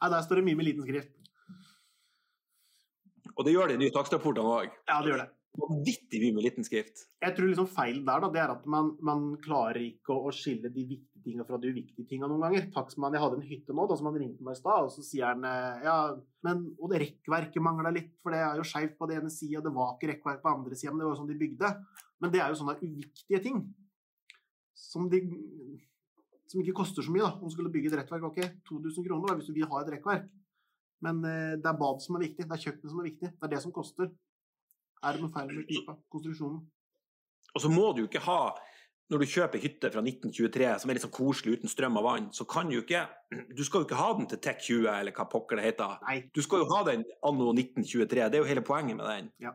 Nei, 0.00 0.08
der 0.12 0.26
står 0.26 0.40
det 0.40 0.46
mye 0.50 0.58
med 0.58 0.68
liten 0.68 0.84
skrift. 0.84 1.12
Og 3.34 3.46
det 3.46 3.54
gjør 3.54 3.72
de 3.72 3.80
nye 3.80 3.94
takstrapportene 3.94 4.58
òg. 4.60 4.68
Ja, 4.90 5.00
det 5.00 5.14
gjør 5.14 5.24
det. 5.24 5.30
Vanvittig 5.54 6.18
mye 6.18 6.34
med 6.34 6.44
liten 6.48 6.66
skrift. 6.66 7.04
Jeg 7.22 7.34
tror 7.36 7.46
liksom 7.46 7.68
feilen 7.70 8.02
der 8.06 8.22
da, 8.24 8.30
det 8.34 8.40
er 8.42 8.52
at 8.56 8.64
man, 8.70 8.88
man 9.06 9.26
klarer 9.42 9.78
ikke 9.84 10.16
å, 10.16 10.32
skille 10.34 10.66
de 10.74 10.82
viktige 10.82 11.22
tingene 11.22 11.46
fra 11.46 11.60
de 11.62 11.70
uviktige 11.70 12.08
tingene 12.10 12.32
noen 12.32 12.42
ganger. 12.48 12.66
Takstmann, 12.74 13.14
jeg 13.14 13.22
hadde 13.22 13.38
en 13.38 13.46
hytte 13.46 13.76
nå 13.76 13.86
da, 13.86 13.98
som 14.00 14.08
han 14.10 14.18
ringte 14.18 14.42
meg 14.44 14.58
i 14.58 14.60
stad, 14.60 14.88
og 14.88 14.90
så 14.90 15.04
sier 15.06 15.30
han 15.30 15.46
eh, 15.46 15.86
ja, 15.86 15.96
men 16.46 16.66
og 16.74 16.90
det 16.90 17.04
rekkverket 17.04 17.62
mangla 17.62 17.94
litt, 17.94 18.10
for 18.18 18.34
det 18.34 18.42
er 18.42 18.58
jo 18.58 18.66
skeivt 18.66 18.98
på 18.98 19.08
den 19.10 19.22
ene 19.22 19.32
sida, 19.32 19.62
det 19.62 19.72
var 19.78 19.94
ikke 19.94 20.10
rekkverk 20.10 20.42
på 20.42 20.52
andre 20.56 20.80
sida, 20.80 20.90
men 20.92 21.04
det 21.04 21.08
var 21.08 21.14
jo 21.14 21.20
sånn 21.22 21.30
de 21.30 21.38
bygde. 21.44 21.72
Men 22.24 22.34
det 22.34 22.42
er 22.42 22.50
jo 22.50 22.60
sånne 22.64 22.76
uviktige 22.82 23.42
ting 23.46 23.62
som, 24.74 25.06
de, 25.12 25.22
som 26.50 26.60
ikke 26.64 26.76
koster 26.82 27.06
så 27.06 27.14
mye. 27.14 27.22
da. 27.22 27.34
Om 27.38 27.46
du 27.46 27.54
skulle 27.54 27.72
bygge 27.72 27.92
et 27.92 27.98
rekkverk, 28.02 28.26
ok, 28.32 28.42
2000 28.70 29.06
kroner 29.06 29.30
da, 29.30 29.38
hvis 29.38 29.50
du 29.50 29.54
vil 29.54 29.70
ha 29.70 29.82
et 29.82 29.94
rekkverk. 29.96 30.26
Men 31.04 31.24
eh, 31.28 31.56
det 31.60 31.70
er 31.70 31.78
bad 31.78 32.02
som 32.02 32.18
er 32.18 32.26
viktig, 32.26 32.46
det 32.48 32.58
er 32.58 32.66
kjøkkenet 32.66 32.90
som 32.90 33.02
er 33.02 33.10
viktig, 33.12 33.32
det 33.32 33.48
er 33.48 33.54
det 33.54 33.62
som 33.64 33.74
koster. 33.74 34.10
Er 35.04 35.16
det 35.16 35.24
noe 35.24 35.32
feil 35.34 35.50
med 35.52 35.66
pipa? 35.68 35.96
Konstruksjonen? 36.12 36.62
Og 37.54 37.62
så 37.62 37.70
må 37.70 37.90
du 37.92 38.04
jo 38.04 38.08
ikke 38.08 38.24
ha 38.24 38.54
når 39.12 39.20
du 39.20 39.28
kjøper 39.28 39.60
hytte 39.60 39.90
fra 39.92 40.00
1923 40.00 40.68
som 40.80 40.90
er 40.90 40.96
litt 40.96 41.04
sånn 41.04 41.12
koselig 41.12 41.58
uten 41.58 41.70
strøm 41.70 41.98
og 42.00 42.06
vann, 42.06 42.28
så 42.32 42.46
kan 42.48 42.70
du 42.72 42.78
ikke 42.78 43.02
Du 43.52 43.60
skal 43.66 43.82
jo 43.82 43.88
ikke 43.88 43.98
ha 44.00 44.08
den 44.16 44.28
til 44.30 44.40
TEK20 44.46 44.88
eller 44.94 45.12
hva 45.16 45.26
pokker 45.28 45.60
det 45.60 45.66
heter. 45.66 45.98
Nei. 46.08 46.16
Du 46.32 46.40
skal 46.44 46.62
jo 46.62 46.70
ha 46.72 46.80
den 46.88 47.04
anno 47.20 47.52
1923. 47.52 48.30
Det 48.32 48.38
er 48.38 48.40
jo 48.40 48.48
hele 48.48 48.64
poenget 48.64 48.96
med 48.96 49.10
den. 49.10 49.28
Ja. 49.44 49.52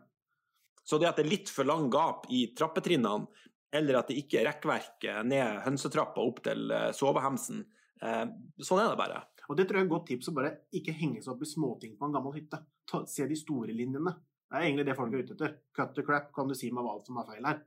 Så 0.86 1.00
det 1.02 1.10
at 1.10 1.18
det 1.18 1.26
er 1.26 1.34
litt 1.34 1.50
for 1.54 1.68
lang 1.70 1.90
gap 1.94 2.30
i 2.34 2.46
trappetrinnene, 2.58 3.28
eller 3.74 4.00
at 4.00 4.10
det 4.10 4.18
ikke 4.22 4.40
er 4.40 4.48
rekkverk 4.50 5.06
ned 5.30 5.60
hønsetrappa 5.66 6.22
opp 6.22 6.40
til 6.46 6.72
eh, 6.74 6.88
sovehemsen, 6.98 7.60
eh, 8.02 8.24
sånn 8.66 8.82
er 8.82 8.94
det 8.94 9.02
bare. 9.02 9.20
Og 9.50 9.58
det 9.58 9.68
tror 9.70 9.80
jeg 9.80 9.86
er 9.86 9.90
et 9.90 9.94
godt 9.94 10.08
tips 10.10 10.30
å 10.30 10.34
bare 10.38 10.54
ikke 10.78 10.96
henge 10.98 11.22
seg 11.22 11.34
opp 11.34 11.44
i 11.46 11.50
småting 11.50 11.94
på 11.98 12.08
en 12.08 12.16
gammel 12.16 12.38
hytte. 12.38 12.62
Ta, 12.90 13.04
se 13.10 13.26
de 13.30 13.38
store 13.38 13.74
linjene. 13.74 14.14
Det 14.50 14.58
er 14.58 14.66
egentlig 14.66 14.86
det 14.88 14.96
folk 14.98 15.14
er 15.14 15.26
ute 15.26 15.36
etter. 15.36 15.58
Cut 15.78 15.92
the 15.94 16.06
crap, 16.06 16.32
kan 16.34 16.50
du 16.50 16.56
si 16.58 16.72
meg 16.74 16.86
hva 16.86 16.96
som 17.06 17.20
er 17.22 17.28
feil 17.28 17.46
her? 17.46 17.60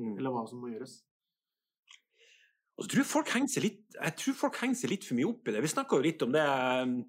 Mm. 0.00 0.18
Eller 0.18 0.34
hva 0.34 0.42
som 0.48 0.60
må 0.60 0.68
gjøres? 0.68 0.98
Og 2.76 2.84
så 2.84 2.90
tror 2.94 3.08
folk 3.08 3.32
henger 3.34 3.52
seg 3.52 3.64
litt, 3.66 3.80
jeg 3.96 4.16
tror 4.20 4.36
folk 4.36 4.60
henger 4.60 4.78
seg 4.82 4.92
litt 4.92 5.06
for 5.08 5.16
mye 5.16 5.28
opp 5.28 5.48
i 5.48 5.54
det. 5.54 5.64
Vi 5.64 5.72
snakka 5.72 5.96
jo 5.96 6.04
litt 6.04 6.22
om 6.24 6.30
det 6.32 6.44
um, 6.44 7.00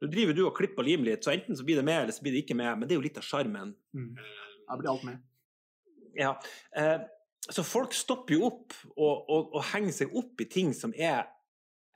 Nå 0.00 0.08
driver 0.08 0.32
du 0.32 0.38
og 0.46 0.54
klipper 0.56 0.80
og 0.80 0.86
limer 0.88 1.10
litt, 1.10 1.26
så 1.26 1.34
enten 1.34 1.58
så 1.58 1.64
blir 1.66 1.76
det 1.76 1.84
med, 1.84 1.98
eller 2.06 2.14
så 2.16 2.22
blir 2.24 2.32
det 2.32 2.44
ikke 2.46 2.56
med. 2.56 2.70
Men 2.78 2.88
det 2.88 2.94
er 2.94 2.96
jo 2.96 3.04
litt 3.04 3.18
av 3.20 3.26
sjarmen. 3.26 3.74
Mm. 3.92 4.14
Jeg 4.16 4.80
blir 4.80 4.88
alt 4.94 5.02
med. 5.04 5.18
Ja. 6.16 6.30
Eh, 6.72 7.02
så 7.52 7.64
folk 7.66 7.92
stopper 7.92 8.38
jo 8.38 8.46
opp 8.46 8.78
og, 8.94 9.28
og, 9.28 9.50
og 9.58 9.66
henger 9.74 9.98
seg 9.98 10.16
opp 10.16 10.40
i 10.40 10.46
ting 10.48 10.72
som 10.76 10.94
er 10.96 11.26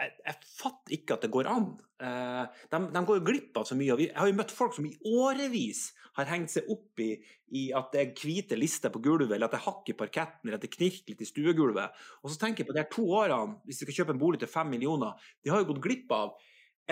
jeg, 0.00 0.14
jeg 0.26 0.48
fatter 0.58 0.94
ikke 0.96 1.16
at 1.16 1.24
det 1.24 1.30
går 1.34 1.48
an. 1.50 1.68
Eh, 2.02 2.62
de, 2.72 2.80
de, 2.94 3.02
går 3.08 3.22
glipp 3.26 3.60
av 3.60 3.68
så 3.68 3.76
mye. 3.78 3.96
Jeg 4.00 4.14
har 4.16 4.30
jo 4.30 4.38
møtt 4.38 4.54
folk 4.54 4.74
som 4.76 4.88
i 4.88 4.94
årevis 5.06 5.86
har 6.18 6.30
hengt 6.30 6.52
seg 6.52 6.66
opp 6.70 7.02
i, 7.02 7.12
i 7.58 7.68
at 7.74 7.94
det 7.94 8.00
er 8.00 8.16
hvite 8.18 8.58
lister 8.58 8.92
på 8.94 9.02
gulvet, 9.02 9.32
eller 9.34 9.48
at 9.48 9.54
det 9.54 9.60
er 9.60 9.68
hakk 9.68 9.90
i 9.90 9.96
parketten, 9.98 10.48
eller 10.48 10.58
at 10.58 10.66
det 10.66 10.72
knirker 10.74 11.14
litt 11.14 11.22
i 11.22 11.28
stuegulvet. 11.28 12.02
Og 12.22 12.32
så 12.32 12.40
tenker 12.40 12.62
jeg 12.62 12.70
på 12.70 12.76
de 12.76 12.82
her 12.82 12.90
to 12.92 13.06
årene, 13.06 13.58
hvis 13.66 13.80
du 13.80 13.86
skal 13.86 14.00
kjøpe 14.00 14.14
en 14.16 14.22
bolig 14.22 14.42
til 14.42 14.50
fem 14.50 14.70
millioner, 14.70 15.14
de 15.42 15.54
har 15.54 15.62
jo 15.62 15.70
gått 15.72 15.82
glipp 15.86 16.14
av 16.14 16.34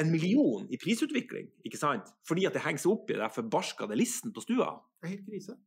en 0.01 0.09
million 0.09 0.65
i 0.73 0.79
prisutvikling, 0.81 1.51
ikke 1.69 1.79
sant? 1.79 2.09
Fordi 2.27 2.47
at 2.49 2.57
det 2.57 2.65
henger 2.65 2.85
seg 2.85 2.95
opp 2.95 3.11
i 3.13 3.19
den 3.19 3.35
forbarskede 3.35 3.99
listen 3.99 4.33
på 4.35 4.45
stua. 4.45 4.73
Det 5.03 5.11
er 5.11 5.15
helt 5.17 5.29
krise. 5.29 5.59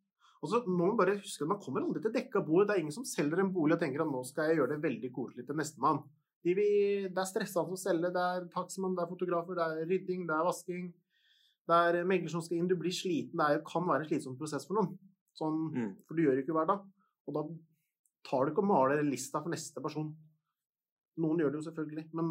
Og 0.43 0.51
så 0.51 0.61
må 0.67 0.89
man 0.89 0.97
bare 0.99 1.17
huske 1.17 1.45
at 1.45 1.49
man 1.49 1.61
kommer 1.61 1.85
aldri 1.85 2.01
til 2.03 2.13
dekka 2.13 2.41
bord. 2.45 2.67
Det 2.67 2.75
er 2.75 2.83
ingen 2.83 2.93
som 2.93 3.05
selger 3.07 3.41
en 3.41 3.53
bolig 3.53 3.77
og 3.77 3.81
tenker 3.81 4.03
at 4.03 4.11
nå 4.11 4.21
skal 4.27 4.49
jeg 4.49 4.59
gjøre 4.59 4.75
det 4.75 4.83
veldig 4.83 5.11
koselig 5.15 5.45
til 5.47 5.57
nestemann. 5.57 6.03
De 6.45 6.53
vil, 6.53 7.07
det 7.09 7.21
er 7.21 7.29
stressende 7.29 7.73
å 7.73 7.79
selge, 7.79 8.11
det 8.13 8.21
er 8.21 8.45
taximann, 8.53 8.93
det 8.97 9.01
er 9.01 9.09
fotografer, 9.09 9.57
det 9.57 9.65
er 9.65 9.89
rydding, 9.89 10.27
det 10.29 10.35
er 10.35 10.45
vasking. 10.45 10.91
Det 11.65 11.77
er 11.87 12.05
megler 12.05 12.29
som 12.29 12.43
skal 12.45 12.59
inn, 12.59 12.69
du 12.69 12.77
blir 12.77 12.93
sliten. 12.93 13.39
Det 13.39 13.47
er, 13.47 13.63
kan 13.65 13.87
være 13.87 14.05
en 14.05 14.09
slitsom 14.11 14.35
prosess 14.37 14.67
for 14.69 14.77
noen. 14.77 14.93
Sånn, 15.35 15.63
Mm. 15.73 15.89
For 16.05 16.15
du 16.15 16.21
gjør 16.23 16.37
det 16.37 16.45
ikke 16.45 16.55
hver 16.55 16.69
dag. 16.69 16.83
Og 17.25 17.33
da 17.35 17.43
tar 18.29 18.45
du 18.45 18.53
ikke 18.53 18.63
og 18.63 18.69
maler 18.69 19.01
lista 19.03 19.41
for 19.41 19.53
neste 19.53 19.81
person. 19.81 20.13
Noen 21.17 21.41
gjør 21.41 21.53
det 21.53 21.61
jo 21.61 21.67
selvfølgelig, 21.69 22.05
men 22.13 22.29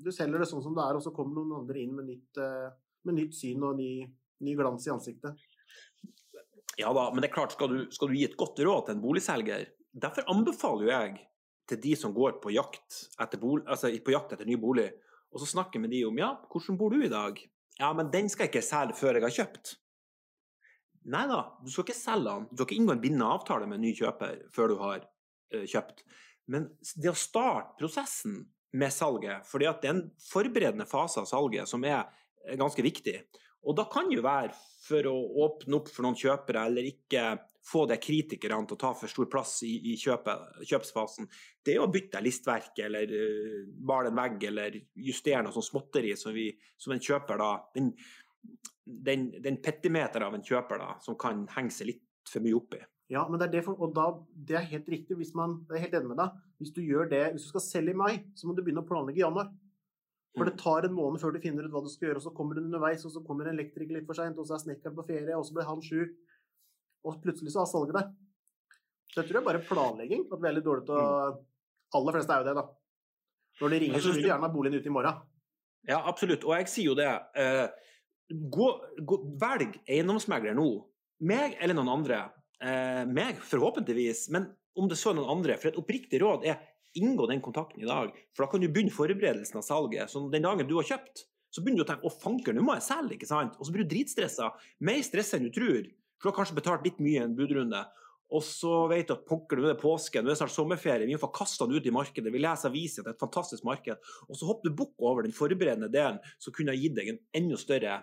du 0.00 0.10
selger 0.14 0.40
det 0.40 0.48
sånn 0.48 0.64
som 0.64 0.74
det 0.76 0.84
er, 0.86 0.96
og 0.96 1.04
så 1.04 1.12
kommer 1.14 1.36
noen 1.36 1.60
andre 1.60 1.82
inn 1.82 1.94
med 1.96 2.08
nytt, 2.08 2.40
eh, 2.40 2.70
med 3.04 3.18
nytt 3.18 3.34
syn 3.36 3.64
og 3.66 3.76
ny, 3.76 4.06
ny 4.46 4.54
glans 4.56 4.86
i 4.86 4.92
ansiktet. 4.94 5.36
Ja 6.78 6.92
da, 6.96 7.10
men 7.12 7.20
det 7.20 7.30
er 7.30 7.34
klart, 7.34 7.52
skal 7.52 7.68
du, 7.68 7.80
skal 7.92 8.08
du 8.08 8.16
gi 8.16 8.24
et 8.24 8.38
godt 8.40 8.62
råd 8.62 8.86
til 8.86 8.96
en 8.96 9.02
boligselger 9.02 9.66
Derfor 9.90 10.22
anbefaler 10.30 10.86
jo 10.86 10.90
jeg 10.92 11.16
til 11.70 11.80
de 11.82 11.94
som 11.98 12.14
går 12.16 12.38
på 12.42 12.52
jakt 12.54 13.04
etter, 13.20 13.40
bol, 13.40 13.62
altså 13.66 13.92
på 14.04 14.14
jakt 14.14 14.34
etter 14.34 14.48
ny 14.48 14.58
bolig, 14.60 14.90
og 15.30 15.42
så 15.42 15.48
snakker 15.52 15.82
med 15.82 15.92
de 15.94 16.02
om 16.08 16.18
ja, 16.18 16.32
hvordan 16.50 16.78
bor 16.78 16.94
du 16.94 17.04
i 17.06 17.12
dag? 17.12 17.38
Ja, 17.80 17.92
men 17.96 18.10
den 18.12 18.28
skal 18.28 18.46
jeg 18.46 18.54
ikke 18.54 18.66
selge 18.66 18.98
før 18.98 19.16
jeg 19.16 19.24
har 19.24 19.36
kjøpt. 19.36 19.74
Nei 21.10 21.22
da, 21.30 21.40
du 21.64 21.70
skal 21.72 21.86
ikke 21.86 21.96
selge 21.96 22.26
den. 22.28 22.48
Du 22.50 22.58
skal 22.58 22.66
ikke 22.66 22.80
inngå 22.82 22.94
en 22.96 23.02
bindende 23.02 23.28
avtale 23.32 23.68
med 23.68 23.78
en 23.78 23.86
ny 23.86 23.92
kjøper 23.96 24.42
før 24.52 24.72
du 24.72 24.80
har 24.82 25.04
uh, 25.06 25.64
kjøpt. 25.64 26.02
Men 26.50 26.66
det 27.00 27.12
å 27.12 27.16
starte 27.16 27.78
prosessen 27.80 28.42
med 28.76 28.92
salget, 28.94 29.46
at 29.46 29.82
det 29.82 29.88
er 29.88 29.94
en 29.94 30.08
forberedende 30.22 30.86
fase 30.86 31.22
av 31.22 31.30
salget 31.30 31.70
som 31.70 31.82
er 31.86 32.04
ganske 32.58 32.84
viktig. 32.84 33.16
Og 33.66 33.76
da 33.78 33.86
kan 33.90 34.08
det 34.10 34.18
jo 34.18 34.26
være 34.26 34.52
for 34.84 35.08
å 35.10 35.14
åpne 35.46 35.80
opp 35.80 35.90
for 35.92 36.06
noen 36.06 36.18
kjøpere, 36.18 36.66
eller 36.68 36.90
ikke 36.90 37.24
få 37.66 37.84
de 37.90 37.96
kritikerne 38.00 38.66
til 38.66 38.78
å 38.78 38.80
ta 38.80 38.92
for 38.96 39.12
stor 39.12 39.28
plass 39.30 39.58
i, 39.68 39.74
i 39.92 39.96
kjøpet, 40.00 40.62
kjøpsfasen. 40.70 41.28
Det 41.64 41.74
er 41.74 41.84
å 41.84 41.90
bytte 41.92 42.22
listverk, 42.24 42.72
eller 42.86 43.12
uh, 43.12 43.58
male 43.86 44.12
en 44.12 44.20
vegg, 44.20 44.46
eller 44.48 44.78
justere 45.08 45.42
noe 45.44 45.54
sånn 45.54 45.68
småtteri 45.68 46.14
som, 46.18 46.32
vi, 46.36 46.48
som 46.80 46.96
en 46.96 47.04
kjøper 47.04 47.40
da 47.40 47.50
Den, 47.76 47.92
den, 48.84 49.28
den 49.44 49.60
petimeter 49.62 50.24
av 50.24 50.34
en 50.34 50.44
kjøper 50.44 50.80
da, 50.80 50.94
som 51.04 51.18
kan 51.20 51.44
henge 51.56 51.74
seg 51.76 51.92
litt 51.92 52.06
for 52.30 52.42
mye 52.44 52.56
oppi. 52.56 52.80
Ja, 53.10 53.24
men 53.28 53.40
det 53.40 53.48
er 53.48 53.56
det 53.56 53.64
for, 53.66 53.78
og 53.82 53.92
da, 53.94 54.06
det 54.48 54.56
er 54.56 54.68
helt 54.70 54.88
riktig. 54.88 55.16
Hvis 55.18 55.34
man, 55.34 55.58
jeg 55.68 55.76
er 55.80 55.84
helt 55.88 55.96
enig 55.98 56.12
med 56.12 56.20
deg. 56.22 56.38
Hvis 56.62 56.72
du 56.76 56.80
gjør 56.84 57.08
det, 57.10 57.24
hvis 57.34 57.48
du 57.48 57.50
skal 57.50 57.64
selge 57.64 57.92
i 57.92 57.98
mai, 57.98 58.12
så 58.38 58.46
må 58.46 58.54
du 58.54 58.62
begynne 58.62 58.84
å 58.84 58.86
planlegge 58.86 59.18
i 59.18 59.24
januar. 59.24 59.50
For 60.36 60.46
det 60.46 60.60
tar 60.60 60.86
en 60.86 60.94
måned 60.94 61.18
før 61.18 61.34
du 61.34 61.40
finner 61.42 61.66
ut 61.66 61.72
hva 61.74 61.82
du 61.82 61.90
skal 61.90 62.10
gjøre, 62.10 62.20
og 62.20 62.26
så 62.28 62.32
kommer 62.36 62.54
du 62.54 62.62
underveis, 62.62 63.02
og 63.04 63.10
så 63.10 63.22
kommer 63.26 63.48
en 63.48 63.58
elektriker 63.58 63.96
litt 63.96 64.06
for 64.06 64.18
seint, 64.18 64.38
og 64.38 64.46
så 64.46 64.54
er 64.56 64.62
snekkeren 64.62 64.94
på 64.94 65.06
ferie, 65.08 65.34
og 65.34 65.42
så 65.46 65.56
blir 65.56 65.66
han 65.66 65.82
sjuk, 65.82 66.12
og 67.04 67.20
plutselig 67.22 67.52
så 67.54 67.62
har 67.62 67.70
salget 67.70 67.96
der. 67.96 68.10
Så 69.10 69.20
jeg 69.20 69.28
tror 69.28 69.38
det 69.38 69.42
er 69.42 69.48
bare 69.48 69.62
planlegging. 69.66 70.26
At 70.30 70.42
vi 70.42 70.50
er 70.50 70.56
litt 70.56 70.66
dårlige 70.66 70.90
til 70.90 71.00
å 71.00 71.38
Aller 71.98 72.14
fleste 72.14 72.30
er 72.30 72.44
jo 72.44 72.46
det, 72.46 72.52
da. 72.54 72.62
Når 73.60 73.72
de 73.72 73.78
ringer, 73.82 74.02
så 74.02 74.12
vil 74.14 74.22
de 74.22 74.28
gjerne 74.28 74.46
ha 74.46 74.52
boligen 74.52 74.78
ute 74.78 74.86
i 74.86 74.92
morgen. 74.94 75.22
Ja, 75.88 75.96
absolutt. 76.06 76.44
Og 76.46 76.52
jeg 76.54 76.68
sier 76.70 76.92
jo 76.92 76.94
det. 76.94 77.08
Eh, 77.34 77.66
gå, 78.30 78.68
gå, 79.10 79.18
velg 79.40 79.80
eiendomsmegler 79.90 80.54
nå. 80.54 80.68
Meg 81.26 81.56
eller 81.58 81.76
noen 81.76 81.90
andre. 81.96 82.20
Eh, 82.62 83.02
meg, 83.10 83.40
forhåpentligvis. 83.42 84.28
Men 84.36 84.46
om 84.78 84.86
det 84.90 85.00
så 85.00 85.10
er 85.10 85.18
noen 85.18 85.34
andre. 85.34 85.58
For 85.58 85.72
et 85.72 85.80
oppriktig 85.80 86.22
råd 86.22 86.46
er 86.46 86.62
inngå 87.00 87.26
den 87.30 87.42
kontakten 87.42 87.82
i 87.82 87.90
dag. 87.90 88.14
For 88.36 88.44
da 88.44 88.52
kan 88.52 88.62
du 88.62 88.70
begynne 88.70 88.94
forberedelsen 88.94 89.58
av 89.58 89.66
salget. 89.66 90.14
Så 90.14 90.22
den 90.30 90.46
dagen 90.46 90.70
du 90.70 90.76
har 90.78 90.86
kjøpt, 90.86 91.26
så 91.50 91.62
begynner 91.62 91.82
du 91.82 91.88
å 91.88 91.90
tenke 91.90 92.06
å 92.06 92.14
fanker, 92.14 92.54
nå 92.54 92.62
må 92.62 92.76
jeg 92.78 92.86
selge, 92.86 93.16
ikke 93.16 93.26
sant? 93.26 93.56
Og 93.58 93.66
så 93.66 93.74
blir 93.74 93.86
du 93.86 93.90
dritstressa. 93.90 94.52
Mer 94.86 95.02
stressa 95.02 95.38
enn 95.38 95.48
du 95.48 95.54
tror. 95.54 95.88
For 96.20 96.28
du 96.28 96.32
har 96.34 96.36
kanskje 96.42 96.58
betalt 96.60 96.84
litt 96.84 97.00
mye 97.00 97.16
i 97.16 97.24
en 97.24 97.34
budrunde. 97.38 97.80
Og 98.30 98.42
så 98.46 98.84
vet 98.92 99.08
du 99.08 99.14
at 99.16 99.24
pokker, 99.26 99.58
nå 99.58 99.64
er 99.66 99.72
det 99.72 99.80
påske, 99.82 100.20
nå 100.22 100.28
er 100.28 100.36
det 100.36 100.38
snart 100.38 100.52
sommerferie, 100.54 101.06
vi 101.08 101.16
får 101.16 101.24
få 101.24 101.32
kasta 101.40 101.66
den 101.66 101.80
ut 101.80 101.86
i 101.88 101.94
markedet. 101.94 102.30
Vi 102.30 102.42
leser 102.42 102.70
aviser, 102.70 103.02
det 103.02 103.10
er 103.10 103.16
et 103.16 103.24
fantastisk 103.24 103.64
marked. 103.66 103.96
Og 104.28 104.38
så 104.38 104.46
hopper 104.46 104.70
du 104.70 104.76
bukk 104.78 104.92
over 105.02 105.26
den 105.26 105.34
forberedende 105.34 105.88
delen, 105.90 106.20
som 106.38 106.54
kunne 106.54 106.70
ha 106.70 106.78
gitt 106.78 106.94
deg 106.94 107.08
en 107.10 107.18
enda 107.40 107.58
større 107.58 107.96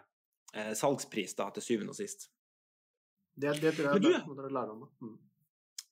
eh, 0.52 0.74
salgspris 0.76 1.38
da, 1.38 1.48
til 1.56 1.64
syvende 1.64 1.96
og 1.96 2.00
sist. 2.02 2.28
Det, 3.38 3.54
det 3.62 3.76
tror 3.78 3.88
jeg 3.88 4.02
Men 4.02 4.04
du- 4.04 4.28
må 4.34 4.36
dere 4.42 4.52
lære 4.58 4.74
om. 4.76 4.84
Mm. 5.00 5.16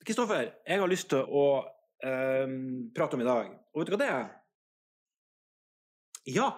Kristoffer, 0.05 0.51
jeg 0.67 0.81
har 0.83 0.91
lyst 0.91 1.09
til 1.13 1.23
å 1.23 1.45
eh, 2.03 2.57
prate 2.97 3.15
om 3.15 3.23
i 3.23 3.29
dag. 3.29 3.53
Og 3.71 3.79
vet 3.83 3.93
du 3.93 3.95
hva 3.95 4.01
det 4.03 4.11
er? 4.17 4.27
Ja, 6.25 6.49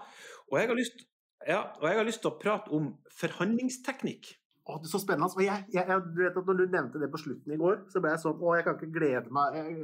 og 0.48 0.58
jeg 0.58 0.70
har 0.72 0.80
lyst, 0.80 1.06
ja, 1.46 1.62
og 1.78 1.88
jeg 1.92 2.00
har 2.00 2.08
lyst 2.08 2.24
til 2.24 2.32
å 2.32 2.38
prate 2.42 2.72
om 2.74 2.94
forhandlingsteknikk. 3.20 4.34
Å, 4.68 4.76
det 4.82 4.90
er 4.90 4.92
så 4.92 5.00
spennende. 5.00 5.30
Og 5.32 5.44
jeg, 5.46 5.64
jeg, 5.72 5.88
jeg, 5.88 6.04
du 6.12 6.20
vet 6.20 6.38
at 6.40 6.50
når 6.50 6.58
du 6.60 6.64
nevnte 6.74 7.00
det 7.00 7.08
på 7.14 7.22
slutten 7.22 7.54
i 7.56 7.60
går, 7.60 7.80
så 7.92 8.02
ble 8.04 8.12
jeg 8.12 8.20
sånn 8.24 8.42
Å, 8.44 8.54
jeg 8.58 8.66
kan 8.68 8.76
ikke 8.76 8.98
glede 8.98 9.32
meg 9.34 9.56
Jeg 9.56 9.76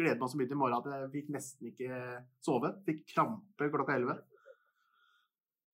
gleder 0.00 0.18
meg 0.18 0.32
så 0.32 0.40
mye 0.40 0.50
til 0.50 0.56
i 0.56 0.60
morgen 0.64 0.78
at 0.80 0.88
jeg 0.90 1.10
fikk 1.12 1.30
nesten 1.36 1.70
ikke 1.70 2.00
sove. 2.42 2.72
Fikk 2.88 3.04
krampe 3.14 3.70
klokka 3.70 3.98
11. 4.00 4.18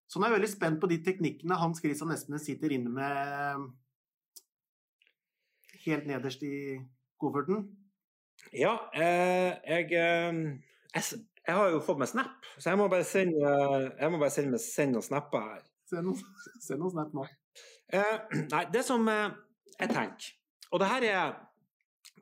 Så 0.09 0.21
nå 0.21 0.27
er 0.27 0.33
jeg 0.33 0.39
veldig 0.39 0.53
spent 0.53 0.81
på 0.83 0.89
de 0.93 1.01
teknikkene 1.05 1.61
Hans 1.61 1.81
Christian 1.85 2.13
Espenes 2.13 2.45
sitter 2.49 2.73
inne 2.77 2.93
med 2.93 3.67
helt 5.87 6.09
nederst 6.09 6.45
i 6.45 6.79
kofferten. 7.21 7.67
Ja, 8.53 8.75
eh, 8.97 9.57
jeg, 9.65 9.89
eh, 9.93 10.39
jeg, 10.95 11.21
jeg 11.49 11.57
har 11.57 11.73
jo 11.73 11.83
fått 11.85 12.01
meg 12.01 12.09
snap, 12.13 12.47
så 12.57 12.71
jeg 12.71 12.81
må 12.81 12.89
bare 12.93 13.05
sende, 13.09 13.53
jeg 13.99 14.13
må 14.13 14.21
bare 14.21 14.33
sende, 14.33 14.61
sende 14.63 14.97
noen 14.97 15.09
snapper 15.09 15.45
her. 15.45 15.67
Send 15.89 16.09
noen, 16.09 16.25
se 16.65 16.77
noe 16.77 16.93
snap 16.93 17.13
nå. 17.17 17.25
Eh, 17.93 18.17
nei, 18.53 18.65
det 18.73 18.83
som 18.87 19.07
eh, 19.09 19.31
jeg 19.79 19.93
tenker 19.95 20.33
Og 20.75 20.83
det 20.83 20.89
her 20.91 21.07
er 21.09 21.37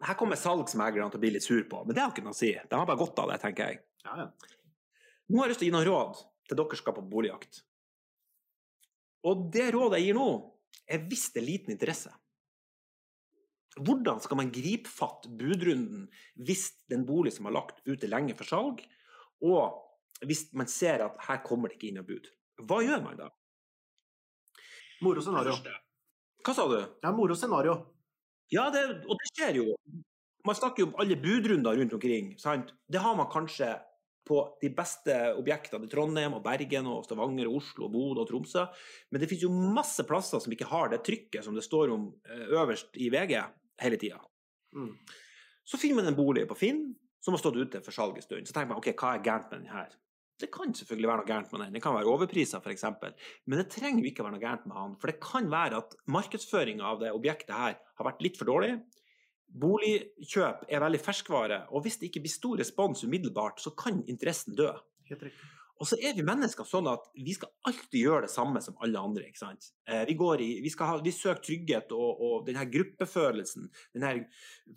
Her 0.04 0.18
kommer 0.18 0.38
salgsmeglerne 0.38 1.10
til 1.10 1.18
å 1.18 1.22
bli 1.24 1.32
litt 1.34 1.46
sur 1.46 1.62
på, 1.66 1.80
men 1.86 1.96
det 1.96 2.02
har 2.04 2.12
ikke 2.12 2.24
noe 2.26 2.34
å 2.34 2.36
si. 2.36 2.50
De 2.52 2.76
har 2.76 2.86
bare 2.88 3.00
godt 3.00 3.18
av 3.22 3.30
det, 3.30 3.38
tenker 3.40 3.70
jeg. 3.70 3.78
Ja, 4.04 4.16
ja. 4.20 4.56
Nå 5.30 5.40
har 5.40 5.48
jeg 5.48 5.54
lyst 5.54 5.62
til 5.62 5.66
å 5.66 5.70
gi 5.70 5.74
noen 5.74 5.88
råd 5.88 6.20
til 6.46 6.58
dere 6.58 6.76
som 6.76 6.82
skal 6.82 6.96
på 6.98 7.04
boligjakt. 7.10 7.62
Og 9.26 9.46
det 9.54 9.70
rådet 9.74 10.02
jeg 10.02 10.10
gir 10.10 10.18
nå, 10.18 10.26
er 10.86 11.06
hvis 11.08 11.24
det 11.32 11.40
er 11.40 11.46
liten 11.46 11.74
interesse. 11.74 12.12
Hvordan 13.76 14.20
skal 14.24 14.40
man 14.42 14.52
gripe 14.52 14.90
fatt 14.90 15.26
budrunden 15.38 16.06
hvis 16.36 16.68
det 16.86 16.94
er 16.94 17.00
en 17.00 17.08
bolig 17.08 17.34
som 17.34 17.48
har 17.48 17.56
lagt 17.56 17.80
ute 17.88 18.10
lenge 18.10 18.36
for 18.38 18.48
salg, 18.48 18.84
og 19.44 20.26
hvis 20.28 20.46
man 20.56 20.70
ser 20.70 21.04
at 21.04 21.18
her 21.26 21.42
kommer 21.46 21.72
det 21.72 21.78
ikke 21.78 21.90
inn 21.90 21.98
noe 22.00 22.08
bud? 22.08 22.30
Hva 22.68 22.82
gjør 22.84 23.02
man 23.04 23.18
da? 23.20 23.32
Moro 25.04 25.22
scenario. 25.24 25.56
Hva 26.46 26.54
sa 26.54 26.66
du? 26.70 26.78
Ja, 27.02 27.12
moro 27.12 27.36
scenario. 27.36 27.76
Ja, 28.52 28.68
det, 28.70 28.84
og 29.04 29.18
det 29.18 29.32
skjer 29.32 29.58
jo. 29.60 29.74
Man 30.46 30.56
snakker 30.56 30.84
jo 30.84 30.90
om 30.92 30.96
alle 31.02 31.18
budrunder 31.18 31.76
rundt 31.76 31.96
omkring. 31.96 32.34
Sant? 32.38 32.70
Det 32.86 33.02
har 33.02 33.16
man 33.18 33.28
kanskje 33.32 33.72
på 34.26 34.40
de 34.60 34.70
beste 34.74 35.14
objektene 35.38 35.86
i 35.86 35.90
Trondheim 35.90 36.34
og 36.34 36.42
Bergen 36.42 36.88
og 36.90 37.04
Stavanger 37.06 37.46
og 37.50 37.60
Oslo 37.60 37.86
og 37.86 37.92
Bodø 37.94 38.24
og 38.24 38.30
Tromsø. 38.30 38.64
Men 39.10 39.22
det 39.22 39.28
finnes 39.30 39.46
jo 39.46 39.52
masse 39.54 40.06
plasser 40.06 40.42
som 40.42 40.54
ikke 40.54 40.70
har 40.70 40.90
det 40.90 41.04
trykket 41.06 41.46
som 41.46 41.54
det 41.54 41.64
står 41.66 41.94
om 41.94 42.08
eh, 42.26 42.46
øverst 42.58 42.98
i 42.98 43.10
VG 43.14 43.36
hele 43.82 44.00
tida. 44.02 44.18
Mm. 44.74 44.94
Så 45.66 45.78
finner 45.78 46.00
man 46.00 46.10
en 46.10 46.18
bolig 46.18 46.46
på 46.50 46.58
Finn 46.58 46.88
som 47.22 47.34
har 47.34 47.42
stått 47.42 47.58
ute 47.58 47.82
for 47.82 47.94
salg 47.94 48.18
en 48.18 48.26
stund. 48.26 48.46
Så 48.46 48.54
tenker 48.54 48.74
man 48.74 48.82
ok, 48.82 48.92
hva 48.94 49.14
er 49.14 49.24
gærent 49.26 49.50
med 49.50 49.62
den 49.62 49.72
her? 49.74 49.94
Det 50.36 50.50
kan 50.52 50.74
selvfølgelig 50.76 51.08
være 51.08 51.20
noe 51.22 51.28
gærent 51.30 51.52
med 51.52 51.62
den. 51.64 51.76
det 51.78 51.82
kan 51.82 51.94
være 51.96 52.10
overpriser, 52.12 52.60
f.eks. 52.60 52.84
Men 53.46 53.58
det 53.60 53.70
trenger 53.72 54.02
jo 54.04 54.10
ikke 54.10 54.24
være 54.26 54.34
noe 54.34 54.42
gærent 54.42 54.66
med 54.68 54.76
han. 54.76 54.96
For 55.00 55.12
det 55.12 55.20
kan 55.24 55.48
være 55.50 55.80
at 55.80 55.96
markedsføringa 56.12 56.84
av 56.84 57.00
det 57.00 57.14
objektet 57.16 57.54
her 57.56 57.78
har 57.78 58.08
vært 58.10 58.20
litt 58.26 58.36
for 58.36 58.48
dårlig. 58.50 58.74
Boligkjøp 59.56 60.66
er 60.68 60.82
veldig 60.82 61.00
ferskvare, 61.00 61.62
og 61.72 61.86
hvis 61.86 61.96
det 62.00 62.10
ikke 62.10 62.26
blir 62.26 62.34
stor 62.34 62.60
respons 62.60 63.04
umiddelbart, 63.06 63.62
så 63.62 63.72
kan 63.78 64.02
interessen 64.10 64.58
dø. 64.58 64.68
Og 65.76 65.88
så 65.90 65.98
er 66.00 66.14
vi 66.16 66.24
mennesker 66.24 66.64
sånn 66.64 66.86
at 66.88 67.04
vi 67.20 67.34
skal 67.36 67.50
alltid 67.68 67.98
gjøre 68.00 68.24
det 68.24 68.32
samme 68.32 68.62
som 68.64 68.78
alle 68.84 69.00
andre. 69.00 69.26
ikke 69.28 69.42
sant? 69.42 69.66
Eh, 69.84 70.06
Vi, 70.08 70.14
i, 70.14 70.48
vi, 70.64 70.72
ha, 70.80 70.96
vi 71.04 71.12
søker 71.12 71.42
trygghet 71.44 71.92
og, 71.92 72.22
og 72.22 72.46
denne 72.46 72.64
gruppefølelsen, 72.72 73.68
denne 73.92 74.12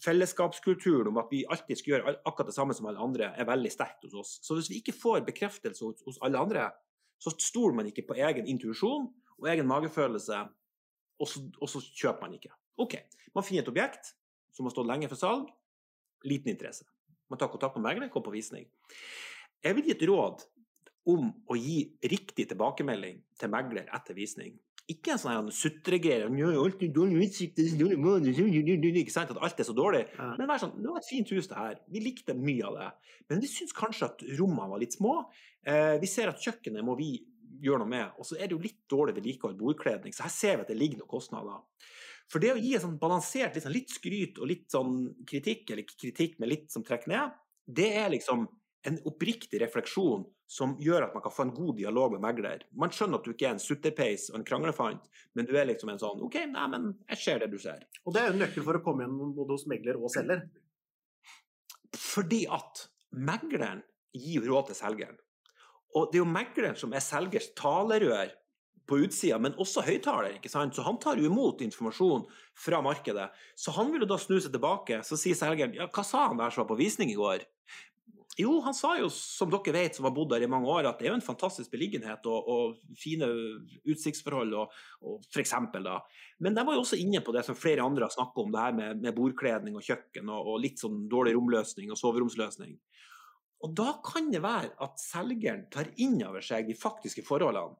fellesskapskulturen 0.03 1.07
om 1.13 1.21
at 1.21 1.31
vi 1.31 1.45
alltid 1.47 1.79
skal 1.79 1.93
gjøre 1.93 2.15
akkurat 2.27 2.51
det 2.51 2.57
samme 2.57 2.75
som 2.75 2.89
alle 2.91 2.99
andre, 2.99 3.31
er 3.31 3.47
veldig 3.47 3.71
sterkt 3.71 4.03
hos 4.03 4.17
oss. 4.19 4.35
Så 4.43 4.59
hvis 4.59 4.69
vi 4.73 4.81
ikke 4.83 4.97
får 4.97 5.23
bekreftelse 5.29 5.87
hos, 5.87 6.03
hos 6.03 6.19
alle 6.25 6.41
andre, 6.41 6.67
så 7.19 7.31
stoler 7.39 7.79
man 7.79 7.87
ikke 7.87 8.07
på 8.09 8.19
egen 8.19 8.47
intuisjon 8.51 9.07
og 9.39 9.49
egen 9.51 9.67
magefølelse, 9.71 10.43
og 11.19 11.27
så, 11.27 11.47
og 11.59 11.71
så 11.71 11.83
kjøper 11.83 12.27
man 12.27 12.35
ikke. 12.35 12.51
OK, 12.79 12.99
man 13.35 13.47
finner 13.47 13.63
et 13.63 13.71
objekt 13.71 14.13
som 14.55 14.67
har 14.67 14.75
stått 14.75 14.87
lenge 14.87 15.07
for 15.11 15.19
salg, 15.19 15.47
liten 16.27 16.51
interesse. 16.51 16.87
Man 17.31 17.39
tar 17.39 17.51
kontakt 17.51 17.75
med 17.77 17.87
megler, 17.87 18.11
kommer 18.11 18.31
på 18.31 18.35
visning. 18.35 18.67
Jeg 19.63 19.75
vil 19.75 19.87
gi 19.87 19.95
et 19.95 20.07
råd 20.07 20.43
om 21.07 21.29
å 21.49 21.57
gi 21.57 21.83
riktig 22.11 22.49
tilbakemelding 22.49 23.21
til 23.39 23.53
megler 23.53 23.87
etter 23.95 24.17
visning. 24.17 24.57
Ikke 24.89 25.13
en 25.13 25.21
sånn 25.21 25.51
sutregreie 25.53 26.25
om 26.25 26.37
«Ja, 26.39 26.49
alt 26.57 26.81
er 26.81 26.89
dårlig 26.93 27.27
utsikt, 27.27 27.59
ikke 27.61 29.13
sant, 29.13 29.29
at 29.35 29.37
alt 29.37 29.61
er 29.61 29.67
så 29.67 29.75
dårlig. 29.77 30.07
Men 30.17 30.49
vær 30.49 30.63
sånn, 30.63 30.73
det 30.81 30.89
var 30.89 30.97
et 30.97 31.09
fint 31.11 31.29
hus 31.35 31.49
det 31.51 31.59
her. 31.59 31.75
Vi 31.93 32.01
likte 32.01 32.33
mye 32.33 32.65
av 32.65 32.79
det. 32.79 32.87
Men 33.29 33.43
vi 33.43 33.51
syns 33.51 33.75
kanskje 33.77 34.09
at 34.09 34.23
rommene 34.39 34.71
var 34.71 34.81
litt 34.81 34.97
små. 34.97 35.19
Eh, 35.61 35.99
vi 36.01 36.09
ser 36.09 36.31
at 36.31 36.41
kjøkkenet 36.41 36.85
må 36.85 36.97
vi 36.97 37.11
gjøre 37.61 37.83
noe 37.83 37.91
med. 37.91 38.17
Og 38.17 38.25
så 38.25 38.39
er 38.39 38.49
det 38.49 38.57
jo 38.57 38.63
litt 38.63 38.81
dårlig 38.89 39.13
vedlikehold, 39.19 39.57
bordkledning, 39.59 40.15
så 40.15 40.25
her 40.25 40.33
ser 40.33 40.57
vi 40.57 40.65
at 40.65 40.71
det 40.73 40.79
ligger 40.79 41.03
noen 41.03 41.13
kostnader. 41.13 41.61
For 42.29 42.41
det 42.41 42.53
å 42.53 42.61
gi 42.61 42.75
en 42.77 42.83
sånn 42.85 42.99
balansert, 43.01 43.55
litt, 43.55 43.65
sånn, 43.65 43.75
litt 43.75 43.93
skryt 43.93 44.41
og 44.41 44.49
litt 44.49 44.67
sånn 44.73 44.97
kritikk, 45.29 45.69
eller 45.73 45.85
kritikk, 45.89 46.37
med 46.41 46.51
litt 46.51 46.73
som 46.73 46.85
trekker 46.85 47.09
ned, 47.13 47.37
det 47.69 47.89
er 47.97 48.11
liksom 48.13 48.45
en 48.87 48.99
oppriktig 49.09 49.59
refleksjon 49.61 50.23
som 50.49 50.75
gjør 50.81 51.07
at 51.07 51.15
man 51.15 51.23
kan 51.23 51.33
få 51.33 51.45
en 51.45 51.53
god 51.55 51.75
dialog 51.77 52.15
med 52.15 52.23
megler. 52.23 52.63
Man 52.71 52.93
skjønner 52.95 53.19
at 53.19 53.27
du 53.27 53.33
ikke 53.33 53.49
er 53.49 53.57
en 53.57 53.61
sutterpeis 53.61 54.29
og 54.31 54.39
en 54.39 54.47
kranglefant, 54.47 55.09
men 55.37 55.47
du 55.49 55.53
er 55.59 55.67
liksom 55.69 55.91
en 55.93 56.01
sånn 56.01 56.23
OK, 56.25 56.39
nei, 56.53 56.65
men 56.71 56.89
jeg 57.11 57.21
ser 57.23 57.43
det 57.43 57.51
du 57.51 57.59
ser. 57.61 57.83
Og 58.05 58.15
det 58.15 58.23
er 58.23 58.31
jo 58.31 58.39
nøkkel 58.39 58.65
for 58.65 58.79
å 58.79 58.83
komme 58.85 59.05
gjennom 59.05 59.35
både 59.37 59.57
hos 59.57 59.67
megler 59.69 59.99
og 59.99 60.13
selger. 60.13 60.45
Fordi 61.99 62.45
at 62.55 62.87
megleren 63.13 63.83
gir 64.15 64.47
råd 64.47 64.71
til 64.71 64.79
selgeren. 64.79 65.19
Og 65.97 66.09
det 66.09 66.19
er 66.19 66.23
jo 66.23 66.31
megleren 66.31 66.77
som 66.77 66.93
er 66.93 67.03
selgers 67.03 67.49
talerør 67.57 68.31
på 68.89 68.97
utsida, 69.05 69.37
men 69.41 69.57
også 69.61 69.83
høyttaler. 69.85 70.37
ikke 70.37 70.49
sant? 70.49 70.73
Så 70.73 70.85
han 70.85 70.97
tar 71.01 71.19
jo 71.21 71.29
imot 71.29 71.61
informasjon 71.61 72.25
fra 72.57 72.81
markedet. 72.85 73.27
Så 73.57 73.73
han 73.75 73.91
vil 73.93 74.05
jo 74.05 74.09
da 74.09 74.17
snu 74.21 74.39
seg 74.39 74.53
tilbake. 74.55 75.01
Så 75.05 75.17
sier 75.19 75.37
selgeren 75.37 75.75
ja, 75.77 75.89
hva 75.93 76.05
sa 76.05 76.25
han 76.27 76.41
der 76.41 76.53
som 76.53 76.63
var 76.63 76.71
på 76.71 76.79
visning 76.79 77.13
i 77.13 77.19
går? 77.19 77.45
Jo, 78.39 78.53
han 78.63 78.73
sa 78.73 78.93
jo, 78.95 79.09
som 79.11 79.49
dere 79.51 79.73
vet, 79.75 79.97
som 79.97 80.05
har 80.07 80.13
bodd 80.15 80.29
der 80.31 80.45
i 80.45 80.47
mange 80.47 80.69
år, 80.71 80.87
at 80.87 81.01
det 81.01 81.09
er 81.09 81.11
jo 81.11 81.17
en 81.17 81.25
fantastisk 81.25 81.73
beliggenhet 81.73 82.23
og, 82.31 82.45
og 82.47 82.93
fine 82.95 83.27
utsiktsforhold, 83.83 84.53
og, 84.55 84.77
og 85.03 85.25
for 85.27 85.41
eksempel, 85.43 85.83
da. 85.83 85.97
Men 86.39 86.55
de 86.55 86.63
var 86.63 86.77
jo 86.77 86.85
også 86.85 86.99
inne 87.01 87.19
på 87.25 87.33
det 87.35 87.43
som 87.43 87.57
flere 87.59 87.83
andre 87.83 88.07
har 88.07 88.13
snakket 88.13 88.39
om, 88.45 88.53
det 88.53 88.61
her 88.63 88.77
med, 88.77 89.01
med 89.03 89.17
bordkledning 89.17 89.75
og 89.75 89.83
kjøkken, 89.83 90.31
og, 90.31 90.53
og, 90.53 90.61
litt 90.63 90.79
sånn 90.79 91.01
dårlig 91.11 91.33
romløsning 91.35 91.91
og 91.91 91.99
soveromsløsning. 91.99 92.77
Og 93.67 93.75
da 93.75 93.89
kan 94.07 94.31
det 94.31 94.39
være 94.45 94.71
at 94.87 95.03
selgeren 95.03 95.67
tar 95.75 95.91
inn 95.99 96.15
over 96.23 96.45
seg 96.45 96.71
de 96.71 96.77
faktiske 96.79 97.25
forholdene. 97.27 97.75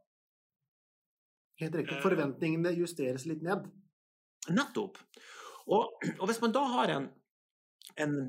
Helt 1.63 1.79
riktig. 1.79 2.01
Forventningene 2.03 2.75
justeres 2.75 3.23
litt 3.31 3.47
ned. 3.47 3.63
Nettopp. 4.51 4.99
Og, 5.71 6.03
og 6.17 6.27
hvis 6.27 6.43
man 6.43 6.51
da 6.55 6.67
har 6.75 6.91
en, 6.97 7.09
en 8.03 8.19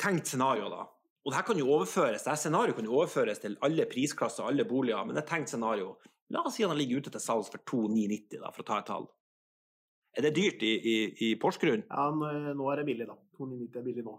tenkt 0.00 0.32
scenario, 0.32 0.72
da, 0.72 0.88
og 1.22 1.30
det 1.30 1.38
her 1.38 1.46
kan 1.46 1.58
jo 1.58 1.70
overføres, 1.70 2.24
det 2.24 2.32
her 2.32 2.40
scenarioet 2.40 2.76
kan 2.76 2.86
jo 2.88 2.96
overføres 2.98 3.38
til 3.38 3.54
alle 3.62 3.86
prisklasser, 3.90 4.44
alle 4.44 4.64
boliger, 4.66 5.04
men 5.06 5.14
det 5.14 5.22
er 5.22 5.28
tenkt 5.28 5.52
scenario. 5.52 5.94
La 6.34 6.42
oss 6.42 6.56
si 6.58 6.64
at 6.66 6.72
han 6.72 6.80
ligger 6.80 7.02
ute 7.02 7.12
til 7.14 7.22
salgs 7.22 7.50
for 7.52 7.62
2990, 7.62 8.40
da, 8.42 8.50
for 8.50 8.64
å 8.64 8.68
ta 8.70 8.78
et 8.80 8.88
tall. 8.90 9.06
Er 10.18 10.26
det 10.26 10.34
dyrt 10.36 10.64
i, 10.66 10.72
i, 10.92 10.94
i 11.28 11.28
Porsgrunn? 11.40 11.84
Ja, 11.86 12.08
nå 12.12 12.70
er 12.72 12.80
det 12.80 12.86
billig, 12.88 13.06
da. 13.08 13.16
2990 13.38 13.78
er 13.78 13.86
billig 13.86 14.04
nå. 14.06 14.16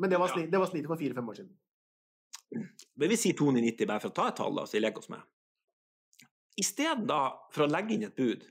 Men 0.00 0.12
det 0.12 0.18
var, 0.20 0.32
sli, 0.32 0.46
det 0.50 0.60
var 0.60 0.70
slitet 0.70 0.90
for 0.90 1.00
fire-fem 1.00 1.30
år 1.30 1.38
siden. 1.38 1.52
Men 2.98 3.12
vi 3.12 3.18
sier 3.20 3.36
2990 3.38 3.88
bare 3.88 4.02
for 4.02 4.10
å 4.10 4.16
ta 4.16 4.26
et 4.32 4.38
tall, 4.40 4.56
da, 4.58 4.66
så 4.66 4.76
vi 4.76 4.82
leker 4.82 5.04
oss 5.04 5.12
med. 5.12 5.22
Isteden 6.60 7.06
for 7.54 7.64
å 7.64 7.70
legge 7.70 7.94
inn 7.94 8.08
et 8.08 8.16
bud, 8.16 8.42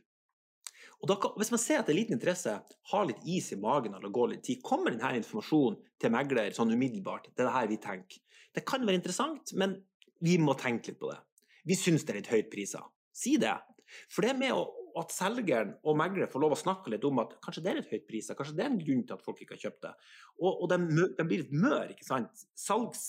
og 0.99 1.07
da, 1.07 1.15
Hvis 1.39 1.51
man 1.53 1.61
ser 1.61 1.79
at 1.79 1.87
det 1.87 1.93
er 1.93 1.99
liten 2.01 2.17
interesse, 2.17 2.57
har 2.91 3.05
litt 3.07 3.21
is 3.23 3.53
i 3.55 3.59
magen 3.59 3.95
eller 3.95 4.11
går 4.11 4.33
litt 4.33 4.43
tid, 4.43 4.63
kommer 4.65 4.91
denne 4.91 5.13
informasjonen 5.21 5.79
til 5.99 6.11
megler 6.11 6.51
sånn 6.55 6.73
umiddelbart. 6.75 7.29
Det 7.31 7.45
er 7.45 7.47
det 7.47 7.55
her 7.55 7.69
vi 7.71 7.79
tenker. 7.83 8.19
Det 8.55 8.65
kan 8.67 8.83
være 8.83 8.99
interessant, 8.99 9.53
men 9.55 9.77
vi 10.25 10.35
må 10.41 10.57
tenke 10.59 10.91
litt 10.91 10.99
på 10.99 11.11
det. 11.11 11.19
Vi 11.69 11.77
syns 11.79 12.03
det 12.03 12.13
er 12.13 12.19
litt 12.19 12.33
høyt 12.33 12.51
priser. 12.51 12.83
Si 13.15 13.37
det. 13.39 13.55
For 14.11 14.27
det 14.27 14.35
med 14.37 14.57
at 14.99 15.13
selgeren 15.13 15.71
og 15.87 15.97
megler 15.99 16.27
får 16.31 16.43
lov 16.43 16.55
å 16.55 16.59
snakke 16.59 16.91
litt 16.91 17.05
om 17.07 17.21
at 17.23 17.37
kanskje 17.45 17.63
det 17.63 17.71
er 17.71 17.79
litt 17.79 17.93
høyt 17.93 18.07
priser, 18.09 18.35
kanskje 18.35 18.57
det 18.57 18.65
er 18.65 18.71
en 18.73 18.81
grunn 18.81 19.05
til 19.07 19.15
at 19.15 19.23
folk 19.23 19.39
ikke 19.43 19.55
har 19.55 19.63
kjøpt 19.69 19.85
det. 19.85 19.93
Og, 20.41 20.51
og 20.51 20.67
de, 20.71 20.79
de, 21.15 21.27
blir 21.29 21.45
litt 21.45 21.55
mør, 21.55 21.93
ikke 21.93 22.07
sant. 22.07 22.43
Salgs... 22.59 23.05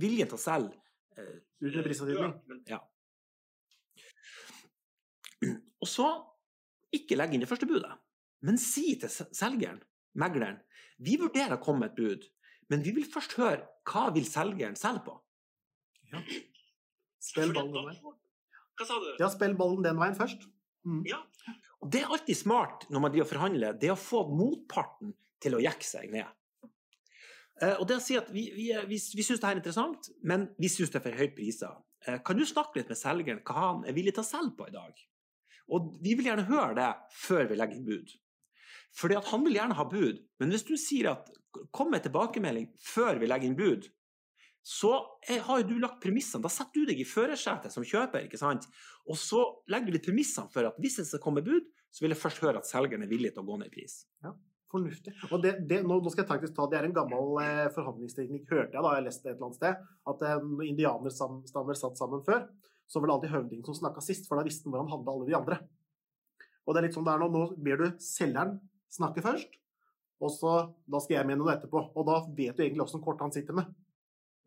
Viljen 0.00 0.30
til 0.30 0.38
å 0.38 0.40
selge 0.40 0.78
eh. 1.20 1.34
Ja. 2.70 2.80
Og 5.82 5.90
så 5.90 6.06
ikke 6.94 7.18
legge 7.18 7.36
inn 7.36 7.44
det 7.44 7.50
første 7.50 7.68
budet, 7.68 7.92
men 8.46 8.58
si 8.60 8.94
til 9.00 9.10
selgeren, 9.12 9.80
megleren, 10.18 10.60
vi 11.02 11.18
vurderer 11.20 11.56
å 11.56 11.62
komme 11.62 11.86
med 11.86 11.92
et 11.92 12.00
bud, 12.00 12.26
men 12.72 12.82
vi 12.84 12.94
vil 12.96 13.06
først 13.08 13.36
høre 13.38 13.64
hva 13.88 14.08
vil 14.14 14.26
selgeren 14.28 14.76
selge 14.78 15.06
på. 15.08 15.16
Ja. 16.12 16.22
Spill 17.22 17.54
ballen 17.54 17.72
den 17.74 17.88
veien. 17.88 18.18
Hva 18.78 18.88
sa 18.88 18.98
du? 19.00 19.08
Ja, 19.20 19.30
spill 19.32 19.56
ballen 19.58 19.84
den 19.84 19.98
veien 20.00 20.16
først. 20.18 20.46
Mm. 20.88 21.02
Ja. 21.06 21.20
Og 21.82 21.90
det 21.94 22.02
er 22.02 22.12
alltid 22.14 22.38
smart 22.38 22.86
når 22.90 23.02
man 23.02 23.12
driver 23.14 23.26
og 23.26 23.32
forhandler, 23.32 23.76
det 23.78 23.90
er 23.90 23.96
å 23.96 24.00
få 24.00 24.24
motparten 24.30 25.14
til 25.42 25.58
å 25.58 25.62
jekke 25.62 25.86
seg 25.86 26.12
ned. 26.14 26.28
Uh, 27.62 27.76
og 27.76 27.86
det 27.86 27.98
å 27.98 28.02
si 28.02 28.16
at 28.18 28.30
Vi, 28.32 28.48
vi, 28.56 28.68
vi, 28.88 28.98
vi 28.98 29.24
syns 29.24 29.42
det 29.42 29.48
er 29.48 29.58
interessant, 29.58 30.08
men 30.26 30.48
vi 30.58 30.70
syns 30.72 30.90
det 30.90 30.98
er 30.98 31.04
for 31.04 31.18
høyt 31.18 31.34
priser. 31.36 31.74
Uh, 32.06 32.18
kan 32.26 32.38
du 32.38 32.46
snakke 32.48 32.80
litt 32.80 32.90
med 32.90 32.98
selgeren 32.98 33.42
hva 33.46 33.58
han 33.58 33.82
er 33.86 33.96
villig 33.96 34.16
til 34.16 34.24
å 34.24 34.30
selge 34.30 34.56
på 34.58 34.70
i 34.70 34.74
dag? 34.74 35.02
Og 35.70 35.94
vi 36.02 36.16
vil 36.18 36.28
gjerne 36.30 36.48
høre 36.48 36.74
det 36.78 36.90
før 37.22 37.46
vi 37.50 37.58
legger 37.58 37.78
inn 37.78 37.86
bud. 37.86 38.12
Fordi 38.96 39.16
han 39.30 39.44
vil 39.46 39.56
gjerne 39.56 39.78
ha 39.78 39.88
bud, 39.88 40.20
men 40.40 40.52
hvis 40.52 40.66
du 40.68 40.74
sier 40.80 41.14
at 41.14 41.30
kom 41.72 41.92
med 41.92 42.04
tilbakemelding 42.04 42.70
før 42.84 43.20
vi 43.20 43.28
legger 43.28 43.48
inn 43.48 43.58
bud, 43.58 43.88
så 44.62 44.92
har 45.28 45.60
jo 45.60 45.66
du 45.72 45.74
lagt 45.82 46.00
premissene. 46.04 46.42
Da 46.44 46.50
setter 46.52 46.82
du 46.82 46.92
deg 46.92 47.00
i 47.02 47.08
førersetet 47.08 47.74
som 47.74 47.86
kjøper, 47.86 48.28
ikke 48.28 48.38
sant? 48.40 48.68
Og 49.10 49.18
så 49.18 49.42
legger 49.72 49.90
du 49.90 49.96
litt 49.96 50.06
premissene 50.06 50.52
for 50.54 50.68
at 50.68 50.78
hvis 50.82 51.00
det 51.00 51.08
skal 51.08 51.22
komme 51.24 51.42
bud, 51.44 51.66
så 51.92 52.04
vil 52.04 52.14
jeg 52.14 52.22
først 52.22 52.42
høre 52.44 52.62
at 52.62 52.68
selgeren 52.68 53.04
er 53.04 53.10
villig 53.10 53.34
til 53.34 53.42
å 53.42 53.48
gå 53.48 53.58
ned 53.58 53.72
i 53.72 53.74
pris. 53.74 53.98
Ja, 54.24 54.32
fornuftig. 54.72 55.16
Og 55.30 55.42
det, 55.42 55.56
det, 55.68 55.82
nå, 55.84 55.98
skal 56.06 56.22
jeg 56.22 56.30
faktisk 56.30 56.54
ta, 56.56 56.68
det 56.70 56.78
er 56.78 56.88
en 56.88 56.96
gammel 56.96 57.42
eh, 57.42 57.66
forhandlingsteknikk, 57.74 58.46
hørte 58.54 58.78
jeg 58.78 58.86
da 58.86 58.94
jeg 58.96 59.06
leste 59.08 59.28
et 59.28 59.34
eller 59.34 59.48
annet 59.48 59.60
sted, 59.60 59.82
at 60.14 60.24
eh, 60.28 60.46
indianerstammer 60.70 61.80
satt 61.82 62.00
sammen 62.00 62.22
før 62.28 62.46
så 62.90 63.00
var 63.00 63.08
det 63.08 63.14
alltid 63.16 63.32
høvdingen 63.32 63.66
som 63.66 63.76
snakka 63.78 64.04
sist, 64.04 64.28
for 64.28 64.38
da 64.38 64.46
visste 64.46 64.66
han 64.66 64.74
hvor 64.74 64.84
han 64.84 64.92
hadde 64.92 65.14
alle 65.14 65.28
de 65.28 65.36
andre. 65.38 65.58
Og 66.66 66.74
det 66.74 66.80
er 66.80 66.86
litt 66.86 66.96
sånn 66.96 67.06
det 67.06 67.14
er 67.14 67.22
nå. 67.22 67.28
Nå 67.32 67.44
ber 67.64 67.80
du 67.80 67.86
selgeren 68.02 68.58
snakke 68.92 69.24
først, 69.24 69.56
og 70.22 70.30
så 70.30 70.52
da 70.90 71.00
skal 71.02 71.18
jeg 71.18 71.28
mene 71.30 71.40
noe 71.42 71.54
etterpå. 71.54 71.80
Og 71.96 72.06
da 72.06 72.20
vet 72.36 72.58
du 72.58 72.62
egentlig 72.62 72.84
åssen 72.84 73.02
kort 73.04 73.22
han 73.24 73.34
sitter 73.34 73.56
med. 73.56 73.72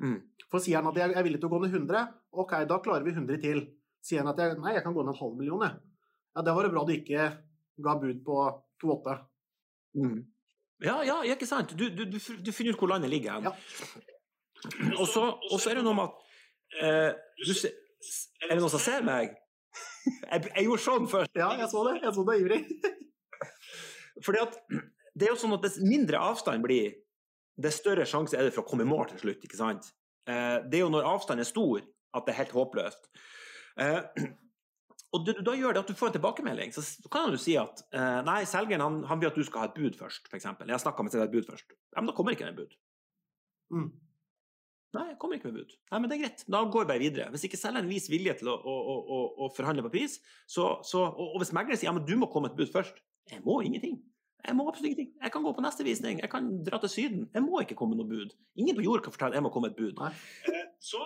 Mm. 0.04 0.19
For 0.52 0.63
sier 0.63 0.80
han 0.80 0.91
at 0.91 1.00
jeg 1.00 1.15
er 1.15 1.26
villig 1.26 1.41
til 1.41 1.50
å 1.50 1.56
gå 1.56 1.62
ned 1.63 1.74
100, 1.74 2.06
ok, 2.43 2.54
da 2.69 2.80
klarer 2.84 3.08
vi 3.08 3.15
100 3.15 3.41
til. 3.43 3.65
Sier 4.06 4.24
han 4.24 4.32
at 4.32 4.39
jeg, 4.39 4.60
nei, 4.62 4.76
jeg 4.78 4.86
kan 4.86 4.95
gå 4.95 5.04
ned 5.04 5.15
en 5.15 5.19
halv 5.19 5.36
million, 5.39 5.65
jeg. 5.65 5.80
Ja, 6.36 6.43
det 6.45 6.56
var 6.56 6.67
det 6.67 6.74
bra 6.76 6.84
du 6.86 6.93
ikke 6.95 7.28
ga 7.86 7.95
bud 8.00 8.24
på 8.28 8.39
2,8. 8.84 9.17
Mm. 10.00 10.17
Ja, 10.84 11.00
ja, 11.08 11.21
ikke 11.32 11.48
sant. 11.48 11.71
Du, 11.80 11.88
du, 11.89 12.04
du, 12.12 12.52
finner 12.52 12.76
ut 12.76 12.82
hvor 12.82 12.91
landet 12.91 13.12
ligger 13.12 13.38
hen. 13.38 13.48
Ja. 13.48 13.54
Og 15.00 15.08
så 15.08 15.71
er 15.71 15.80
det 15.80 15.86
noe 15.86 15.95
med 15.95 16.10
at 16.10 16.84
eh, 16.84 17.12
du, 17.39 17.54
er 18.41 18.54
det 18.54 18.62
noen 18.62 18.74
som 18.74 18.84
ser 18.84 19.06
meg? 19.08 19.34
Jeg, 20.06 20.46
jeg 20.52 20.68
gjorde 20.68 20.84
sånn 20.84 21.08
først. 21.12 21.34
Ja, 21.38 21.50
jeg 21.60 21.70
så 21.72 21.82
det. 21.88 21.96
Jeg 22.04 22.13
så 22.15 22.26
det 22.28 22.38
ivrig. 22.44 22.62
Fordi 24.26 24.44
at 24.44 24.60
det 25.15 25.28
er 25.28 25.34
jo 25.34 25.39
sånn 25.39 25.56
at 25.56 25.65
Dess 25.65 25.78
mindre 25.84 26.22
avstand 26.22 26.63
blir, 26.63 26.96
dess 27.56 27.80
større 27.80 28.06
sjanse 28.08 28.36
er 28.38 28.48
det 28.48 28.54
for 28.56 28.65
å 28.65 28.70
komme 28.70 28.86
i 28.86 28.89
mål 28.89 29.10
til 29.12 29.22
slutt. 29.24 29.44
ikke 29.48 29.60
sant? 29.60 29.91
Eh, 30.28 30.58
det 30.68 30.80
er 30.80 30.86
jo 30.86 30.91
når 30.94 31.08
avstanden 31.08 31.46
er 31.46 31.50
stor 31.50 31.84
at 32.15 32.26
det 32.26 32.34
er 32.34 32.41
helt 32.41 32.56
håpløst. 32.56 33.10
Eh, 33.82 34.02
og 35.15 35.30
da 35.48 35.54
gjør 35.56 35.76
det 35.76 35.84
at 35.86 35.91
du 35.91 35.96
får 35.96 36.12
en 36.12 36.15
tilbakemelding. 36.18 36.74
Så 36.76 37.12
kan 37.12 37.32
du 37.32 37.39
si 37.39 37.56
at 37.60 37.84
eh, 37.96 38.22
nei, 38.28 38.41
selgeren 38.50 38.84
han, 38.84 38.98
han, 39.08 39.22
vil 39.22 39.32
at 39.32 39.38
du 39.39 39.46
skal 39.48 39.63
ha 39.63 39.70
et 39.70 39.78
bud 39.78 39.96
først, 40.00 40.28
f.eks. 40.28 40.50
Jeg 40.68 40.84
snakka 40.84 41.06
med 41.06 41.15
et 41.22 41.36
bud 41.36 41.48
først. 41.48 41.72
Ja, 41.94 42.02
men 42.02 42.12
da 42.12 42.18
kommer 42.18 42.36
ikke 42.36 42.50
det 42.50 42.56
et 42.56 42.60
bud. 42.63 42.76
Mm. 43.76 43.88
Nei, 44.95 45.05
jeg 45.12 45.17
kommer 45.19 45.38
ikke 45.38 45.51
med 45.51 45.60
bud. 45.60 45.75
Nei, 45.91 45.99
men 45.99 46.10
det 46.10 46.15
er 46.15 46.23
greit. 46.23 46.43
Da 46.55 46.62
går 46.71 46.86
jeg 46.86 46.89
bare 46.91 47.03
videre. 47.03 47.27
Hvis 47.34 47.45
ikke 47.47 47.60
selgeren 47.60 47.91
viser 47.91 48.13
vilje 48.13 48.36
til 48.39 48.51
å, 48.51 48.55
å, 48.55 48.75
å, 48.95 49.21
å, 49.45 49.49
forhandle 49.55 49.84
på 49.86 49.93
pris, 49.97 50.17
så, 50.47 50.69
så, 50.88 51.03
og, 51.10 51.36
og 51.36 51.41
hvis 51.43 51.53
megleren 51.55 51.81
sier 51.81 51.91
ja, 51.91 51.95
men 51.97 52.05
du 52.08 52.15
må 52.19 52.29
komme 52.31 52.49
med 52.49 52.55
et 52.55 52.63
bud 52.63 52.73
først 52.75 53.01
Jeg 53.31 53.41
må 53.45 53.60
ingenting. 53.65 53.97
Jeg 54.45 54.53
må 54.55 54.67
absolutt 54.69 54.91
ingenting. 54.91 55.13
Jeg 55.23 55.34
kan 55.34 55.45
gå 55.45 55.53
på 55.58 55.63
neste 55.65 55.86
visning. 55.88 56.19
Jeg 56.21 56.29
kan 56.31 56.49
dra 56.65 56.77
til 56.84 56.91
Syden. 56.93 57.23
Jeg 57.34 57.43
må 57.43 57.63
ikke 57.63 57.77
komme 57.79 57.95
med 57.95 58.03
noe 58.03 58.12
bud. 58.12 58.36
Ingen 58.62 58.77
på 58.77 58.86
jord 58.86 59.01
kan 59.05 59.15
fortelle 59.15 59.39
jeg 59.39 59.45
må 59.45 59.51
komme 59.53 59.71
med 59.71 59.79
et 59.79 59.81
bud. 59.81 60.03
Nei. 60.03 60.62
Så 60.86 61.01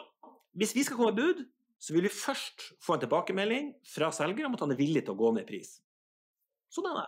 hvis 0.60 0.76
vi 0.76 0.84
skal 0.84 1.00
komme 1.00 1.14
med 1.14 1.22
bud, 1.22 1.46
så 1.80 1.96
vil 1.96 2.04
vi 2.04 2.12
først 2.12 2.74
få 2.84 2.98
en 2.98 3.06
tilbakemelding 3.06 3.72
fra 3.88 4.12
selger 4.12 4.50
om 4.50 4.58
at 4.58 4.66
han 4.66 4.76
er 4.76 4.82
villig 4.82 5.06
til 5.08 5.16
å 5.16 5.22
gå 5.22 5.32
ned 5.32 5.46
i 5.46 5.50
pris. 5.54 5.78
Sånn 6.74 6.90
er 6.92 7.00
det. 7.00 7.08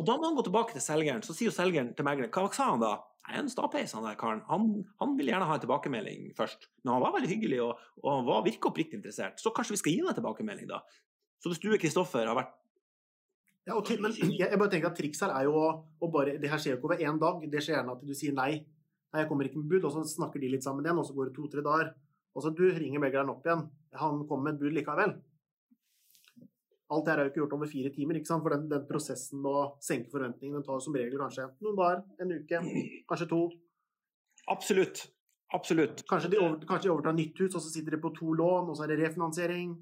Og 0.00 0.06
da 0.08 0.16
må 0.16 0.30
han 0.30 0.38
gå 0.38 0.46
tilbake 0.46 0.72
til 0.72 0.84
selgeren. 0.84 1.20
Så 1.26 1.36
sier 1.36 1.50
jo 1.50 1.54
selgeren 1.54 1.92
til 1.96 2.06
megleren 2.06 2.32
Hva 2.32 2.48
sa 2.56 2.70
han 2.72 2.80
da? 2.80 2.94
Nei, 3.26 3.36
en 3.36 3.50
stapeis, 3.52 3.92
han 3.94 4.06
der 4.06 4.16
karen. 4.18 4.40
Han, 4.48 4.70
han 5.02 5.12
vil 5.18 5.28
gjerne 5.30 5.46
ha 5.46 5.56
en 5.56 5.62
tilbakemelding 5.62 6.30
først. 6.38 6.70
Men 6.82 6.94
han 6.96 7.04
var 7.04 7.14
veldig 7.18 7.30
hyggelig 7.30 7.60
og, 7.66 7.84
og 8.00 8.08
han 8.14 8.26
var 8.26 8.46
virka 8.46 8.70
oppriktig 8.70 8.98
interessert. 8.98 9.38
Så 9.42 9.52
kanskje 9.54 9.76
vi 9.76 9.82
skal 9.82 9.94
gi 9.94 10.00
ham 10.00 10.10
en 10.12 10.18
tilbakemelding, 10.18 10.70
da. 10.70 10.80
Så 11.40 11.52
hvis 11.52 11.60
du, 11.62 11.70
Kristoffer, 11.80 12.26
har 12.28 12.36
vært 12.36 12.56
ja, 13.68 13.76
okay, 13.76 13.98
men 14.00 14.14
jeg, 14.16 14.56
bare 14.56 14.70
tenker 14.72 14.88
at 14.88 14.96
Triks 14.96 15.20
her 15.22 15.34
er 15.36 15.44
jo 15.44 15.58
å 15.60 16.08
bare 16.10 16.38
Det 16.40 16.48
her 16.48 16.58
skjer 16.58 16.72
jo 16.72 16.78
ikke 16.78 16.88
over 16.88 17.02
én 17.04 17.18
dag. 17.20 17.42
Det 17.52 17.60
skjer 17.62 17.76
gjerne 17.76 17.92
at 17.92 18.06
du 18.08 18.14
sier 18.16 18.32
nei. 18.34 18.52
Nei, 19.10 19.22
jeg 19.22 19.28
kommer 19.28 19.46
ikke 19.46 19.60
med 19.60 19.68
bud, 19.70 19.84
og 19.84 19.92
så 19.94 20.04
snakker 20.06 20.40
de 20.42 20.48
litt 20.52 20.64
sammen 20.64 20.86
igjen, 20.86 20.98
og 20.98 21.06
så 21.06 21.14
går 21.14 21.28
det 21.28 21.36
to-tre 21.36 21.62
dager. 21.66 21.92
Og 22.34 22.44
så 22.44 22.52
du 22.54 22.62
ringer 22.72 23.02
megleren 23.02 23.32
opp 23.32 23.46
igjen. 23.46 23.66
Han 24.00 24.22
kommer 24.30 24.48
med 24.48 24.56
et 24.56 24.62
bud 24.64 24.76
likevel. 24.78 25.14
Alt 26.90 27.06
det 27.06 27.12
her 27.12 27.20
er 27.22 27.28
jo 27.28 27.30
ikke 27.30 27.40
gjort 27.44 27.56
over 27.56 27.70
fire 27.70 27.92
timer, 27.94 28.18
for 28.26 28.54
den, 28.54 28.66
den 28.70 28.86
prosessen 28.88 29.42
med 29.44 29.50
å 29.50 29.62
senke 29.84 30.10
forventningene 30.10 30.58
den 30.58 30.66
tar 30.66 30.80
som 30.82 30.96
regel 30.96 31.20
kanskje 31.20 31.46
noen 31.62 31.78
dager, 31.78 32.02
en 32.22 32.34
uke, 32.34 32.62
kanskje 33.10 33.28
to. 33.30 33.40
Absolutt. 34.50 35.04
Absolutt. 35.54 36.02
Kanskje 36.10 36.30
de, 36.30 36.38
over, 36.38 36.58
kanskje 36.66 36.88
de 36.88 36.92
overtar 36.92 37.14
nytt 37.16 37.38
hus, 37.42 37.54
og 37.54 37.62
så 37.62 37.70
sitter 37.72 37.96
de 37.96 38.02
på 38.02 38.12
to 38.14 38.34
lån, 38.38 38.70
og 38.70 38.76
så 38.78 38.84
er 38.86 38.92
det 38.92 39.00
refinansiering. 39.00 39.72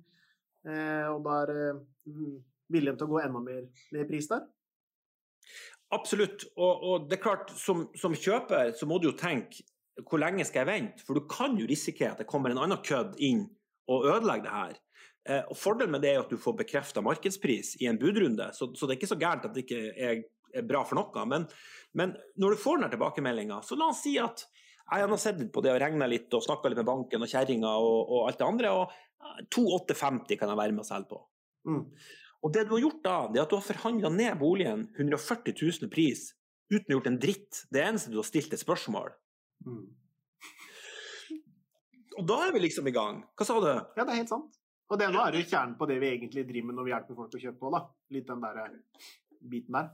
Eh, 0.68 1.08
og 1.08 1.20
da 1.26 1.40
er 1.44 1.52
eh, 1.54 1.82
viljen 2.72 2.96
til 2.96 3.08
å 3.08 3.12
gå 3.12 3.20
enda 3.22 3.42
mer 3.44 3.66
ned 3.94 4.08
pris 4.08 4.28
der. 4.30 4.46
Absolutt. 5.94 6.44
Og, 6.56 6.72
og, 6.84 7.08
det 7.08 7.18
er 7.18 7.24
klart, 7.24 7.52
som, 7.56 7.86
som, 7.96 8.16
kjøper 8.16 8.74
så 8.76 8.88
må 8.88 9.00
du 9.00 9.10
jo 9.10 9.16
tenke 9.16 9.64
hvor 10.06 10.20
lenge 10.22 10.44
skal 10.46 10.62
jeg 10.62 10.68
vente? 10.68 11.04
For 11.06 11.18
du 11.18 11.24
kan 11.30 11.56
jo 11.58 11.66
risikere 11.66 12.12
at 12.14 12.20
det 12.22 12.28
kommer 12.30 12.52
en 12.52 12.60
annen 12.62 12.78
kødd 12.84 13.16
inn 13.24 13.48
og 13.90 14.06
ødelegger 14.06 14.44
det 14.44 14.52
her. 14.54 14.76
Eh, 15.28 15.44
og 15.44 15.58
Fordelen 15.60 15.92
med 15.92 16.04
det 16.04 16.14
er 16.14 16.22
at 16.22 16.32
du 16.32 16.40
får 16.40 16.56
bekrefta 16.62 17.04
markedspris 17.04 17.74
i 17.82 17.88
en 17.90 17.98
budrunde, 18.00 18.48
så, 18.56 18.70
så, 18.74 18.86
det 18.86 18.94
er 18.94 19.00
ikke 19.00 19.10
så 19.10 19.20
gærent 19.20 19.48
at 19.48 19.56
det 19.56 19.66
ikke 19.66 19.80
er, 19.92 20.22
er 20.56 20.68
bra 20.68 20.84
for 20.88 20.98
noe. 21.00 21.26
Men, 21.28 21.44
men 21.98 22.14
når 22.40 22.54
du 22.54 22.62
får 22.62 22.80
den 22.82 22.94
tilbakemeldinga, 22.94 23.60
så 23.66 23.76
la 23.78 23.90
oss 23.92 24.04
si 24.06 24.16
at 24.22 24.46
jeg 24.88 25.04
har 25.04 25.20
sett 25.20 25.42
på 25.52 25.60
det 25.64 25.74
og 25.74 25.82
regna 25.82 26.08
litt 26.08 26.32
og 26.32 26.44
snakka 26.46 26.70
litt 26.70 26.80
med 26.80 26.88
banken 26.88 27.24
og 27.24 27.28
kjerringa 27.28 27.74
og, 27.76 27.98
og, 28.06 28.22
alt 28.30 28.40
det 28.40 28.46
andre, 28.46 28.72
og 28.72 29.44
2850 29.52 30.40
kan 30.40 30.48
jeg 30.48 30.60
være 30.62 30.76
med 30.76 30.86
å 30.86 30.88
selge 30.88 31.10
på. 31.12 31.20
Mm. 31.68 31.82
Og 32.46 32.54
det 32.54 32.64
du 32.64 32.72
har 32.76 32.84
gjort 32.86 33.04
da, 33.04 33.16
det 33.28 33.40
er 33.40 33.44
at 33.44 33.52
du 33.52 33.58
har 33.58 33.66
forhandla 33.66 34.12
ned 34.14 34.38
boligen 34.40 34.86
140 34.96 35.52
000 35.58 35.92
pris 35.92 36.30
uten 36.72 36.86
å 36.86 36.88
ha 36.88 36.96
gjort 36.96 37.10
en 37.10 37.20
dritt. 37.20 37.62
Det 37.74 37.82
eneste 37.82 38.12
du 38.12 38.20
har 38.20 38.28
stilt 38.28 38.54
et 38.54 38.62
spørsmål. 38.62 39.10
Mm. 39.66 39.84
Og 42.18 42.24
da 42.26 42.38
er 42.46 42.54
vi 42.54 42.62
liksom 42.64 42.88
i 42.88 42.94
gang. 42.94 43.20
Hva 43.36 43.46
sa 43.46 43.58
du? 43.62 43.68
Ja, 43.68 44.04
det 44.04 44.08
er 44.08 44.20
helt 44.22 44.32
sant. 44.32 44.57
Og 44.88 45.00
det 45.00 45.08
nå 45.12 45.20
er 45.20 45.36
jo 45.36 45.44
kjernen 45.44 45.76
på 45.78 45.86
det 45.90 45.98
vi 46.00 46.10
egentlig 46.14 46.46
driver 46.48 46.68
med 46.70 46.78
når 46.78 46.86
vi 46.86 46.92
hjelper 46.94 47.16
folk 47.18 47.34
å 47.36 47.40
kjøpe 47.42 47.60
på. 47.60 47.72
da. 47.74 47.80
Litt 48.16 48.28
den 48.30 48.44
der 48.44 48.60
eh, 48.64 49.08
biten 49.52 49.76
der. 49.76 49.90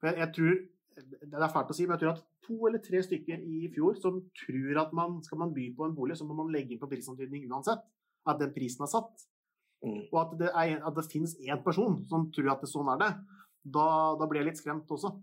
For 0.00 0.10
jeg, 0.10 0.18
jeg 0.24 0.34
tror, 0.36 0.62
Det 0.92 1.38
er 1.38 1.52
fælt 1.54 1.70
å 1.72 1.74
si, 1.76 1.84
men 1.86 1.94
jeg 1.94 2.02
tror 2.02 2.16
at 2.16 2.24
to 2.44 2.56
eller 2.68 2.80
tre 2.84 3.00
stykker 3.00 3.44
i 3.48 3.68
fjor 3.72 3.94
som 4.02 4.18
tror 4.42 4.80
at 4.82 4.90
man 4.92 5.20
skal 5.24 5.38
man 5.40 5.54
by 5.54 5.70
på 5.76 5.86
en 5.86 5.94
bolig, 5.96 6.18
så 6.18 6.26
må 6.28 6.34
man 6.36 6.50
legge 6.52 6.74
inn 6.74 6.82
på 6.82 6.88
prisantydning 6.90 7.46
uansett. 7.48 7.86
At 8.28 8.42
den 8.42 8.52
prisen 8.54 8.84
er 8.84 8.90
satt. 8.90 9.24
Mm. 9.82 10.02
Og 10.10 10.18
at 10.20 10.34
det, 10.38 10.50
er, 10.50 10.74
at 10.84 10.98
det 10.98 11.06
finnes 11.10 11.32
én 11.40 11.62
person 11.64 12.02
som 12.10 12.28
tror 12.34 12.52
at 12.52 12.62
det 12.62 12.70
sånn 12.70 12.90
er 12.92 13.00
det. 13.00 13.10
Da, 13.62 13.86
da 14.18 14.28
blir 14.28 14.42
jeg 14.42 14.50
litt 14.50 14.60
skremt 14.60 14.90
også. 14.90 15.14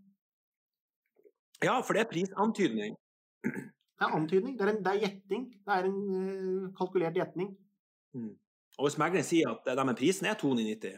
Ja, 1.63 1.79
for 1.84 1.95
det 1.95 2.05
er 2.05 2.12
prisantydning. 2.12 2.95
Det 3.43 4.08
er 4.08 4.15
antydning. 4.15 4.55
Det 4.55 4.63
er, 4.63 4.73
en, 4.73 4.84
det 4.84 4.91
er 4.93 5.01
gjetting. 5.03 5.41
Det 5.67 5.75
er 5.75 5.88
en 5.89 5.97
uh, 6.08 6.67
kalkulert 6.77 7.17
gjetning. 7.19 7.49
Mm. 8.15 8.32
Og 8.79 8.87
hvis 8.87 8.97
megleren 9.01 9.27
sier 9.27 9.51
at 9.51 9.67
nei, 9.75 9.95
prisen 9.99 10.29
er 10.29 10.39
290 10.39 10.97